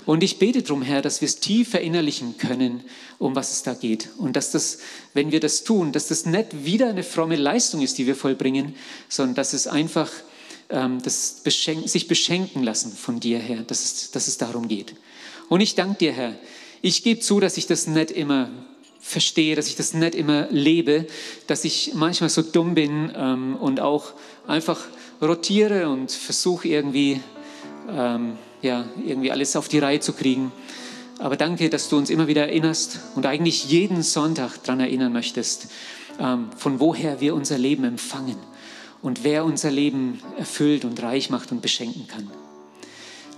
Und 0.10 0.24
ich 0.24 0.40
bete 0.40 0.64
darum, 0.64 0.82
Herr, 0.82 1.04
dass 1.04 1.22
wir 1.22 1.28
es 1.28 1.40
tief 1.40 1.70
verinnerlichen 1.70 2.40
können, 2.40 2.84
um 3.20 3.36
was 3.36 3.52
es 3.52 3.62
da 3.62 3.76
geht. 3.76 4.10
Und 4.18 4.36
dass 4.36 4.50
das, 4.50 4.80
wenn 5.14 5.32
wir 5.32 5.40
das 5.40 5.64
tun, 5.64 5.92
dass 5.92 6.08
das 6.08 6.26
nicht 6.26 6.66
wieder 6.66 6.90
eine 6.90 7.04
fromme 7.04 7.36
Leistung 7.36 7.84
ist, 7.84 8.00
die 8.00 8.08
wir 8.08 8.16
vollbringen, 8.16 8.74
sondern 9.08 9.36
dass 9.36 9.54
es 9.54 9.68
einfach 9.68 10.10
ähm, 10.72 11.00
das 11.04 11.42
beschenken, 11.44 11.88
sich 11.88 12.08
beschenken 12.08 12.64
lassen 12.64 12.92
von 12.92 13.20
dir, 13.20 13.38
Herr, 13.38 13.62
dass 13.62 13.84
es, 13.84 14.10
dass 14.10 14.28
es 14.28 14.40
darum 14.40 14.68
geht. 14.68 14.96
Und 15.48 15.62
ich 15.62 15.76
danke 15.76 16.00
dir, 16.00 16.12
Herr. 16.12 16.34
Ich 16.82 17.04
gebe 17.04 17.20
zu, 17.20 17.40
dass 17.40 17.58
ich 17.58 17.68
das 17.68 17.86
nicht 17.86 18.10
immer 18.10 18.50
verstehe, 19.00 19.56
dass 19.56 19.68
ich 19.68 19.76
das 19.76 19.94
nicht 19.94 20.16
immer 20.16 20.48
lebe, 20.50 21.06
dass 21.46 21.66
ich 21.66 21.92
manchmal 21.94 22.32
so 22.32 22.42
dumm 22.42 22.74
bin 22.74 23.12
ähm, 23.16 23.58
und 23.58 23.80
auch 23.80 24.14
einfach 24.48 24.82
rotiere 25.22 25.88
und 25.88 26.12
versuche 26.12 26.68
irgendwie, 26.68 27.22
ähm, 27.92 28.40
ja, 28.62 28.86
irgendwie 29.06 29.32
alles 29.32 29.56
auf 29.56 29.68
die 29.68 29.80
Reihe 29.80 30.00
zu 30.00 30.14
kriegen. 30.14 30.52
Aber 31.20 31.36
danke, 31.36 31.70
dass 31.70 31.90
du 31.90 31.98
uns 31.98 32.10
immer 32.10 32.28
wieder 32.28 32.48
erinnerst 32.48 33.00
und 33.16 33.26
eigentlich 33.26 33.66
jeden 33.66 34.04
Sonntag 34.04 34.64
daran 34.64 34.80
erinnern 34.80 35.12
möchtest, 35.12 35.68
ähm, 36.20 36.50
von 36.56 36.80
woher 36.80 37.20
wir 37.20 37.36
unser 37.36 37.58
Leben 37.58 37.84
empfangen 37.84 38.38
und 39.02 39.24
wer 39.24 39.46
unser 39.46 39.72
Leben 39.72 40.22
erfüllt 40.38 40.86
und 40.86 41.02
reich 41.02 41.30
macht 41.30 41.52
und 41.52 41.62
beschenken 41.62 42.08
kann. 42.08 42.30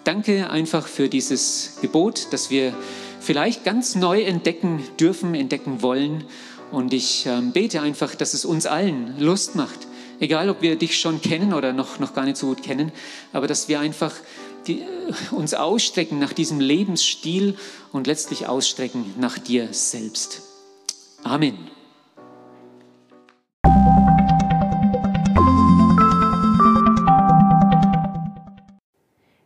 Danke 0.04 0.50
einfach 0.50 0.88
für 0.88 1.10
dieses 1.10 1.78
Gebot, 1.82 2.28
das 2.32 2.50
wir 2.50 2.74
vielleicht 3.20 3.64
ganz 3.64 3.96
neu 3.96 4.24
entdecken 4.24 4.84
dürfen, 5.00 5.36
entdecken 5.36 5.82
wollen. 5.82 6.24
Und 6.72 6.94
ich 6.94 7.26
ähm, 7.28 7.52
bete 7.52 7.82
einfach, 7.82 8.16
dass 8.16 8.34
es 8.34 8.46
uns 8.46 8.66
allen 8.66 9.20
Lust 9.20 9.56
macht, 9.56 9.88
egal 10.20 10.50
ob 10.50 10.62
wir 10.62 10.76
dich 10.76 11.00
schon 11.00 11.22
kennen 11.22 11.54
oder 11.54 11.74
noch, 11.74 12.00
noch 12.00 12.14
gar 12.14 12.26
nicht 12.26 12.38
so 12.38 12.48
gut 12.48 12.64
kennen, 12.64 12.92
aber 13.34 13.46
dass 13.46 13.68
wir 13.68 13.80
einfach 13.80 14.14
die, 14.68 14.82
äh, 14.82 15.14
uns 15.32 15.54
ausstrecken 15.54 16.20
nach 16.20 16.34
diesem 16.34 16.60
Lebensstil 16.60 17.56
und 17.92 18.08
letztlich 18.08 18.48
ausstrecken 18.48 19.14
nach 19.18 19.38
dir 19.38 19.74
selbst. 19.74 20.42
Amen. 21.24 21.70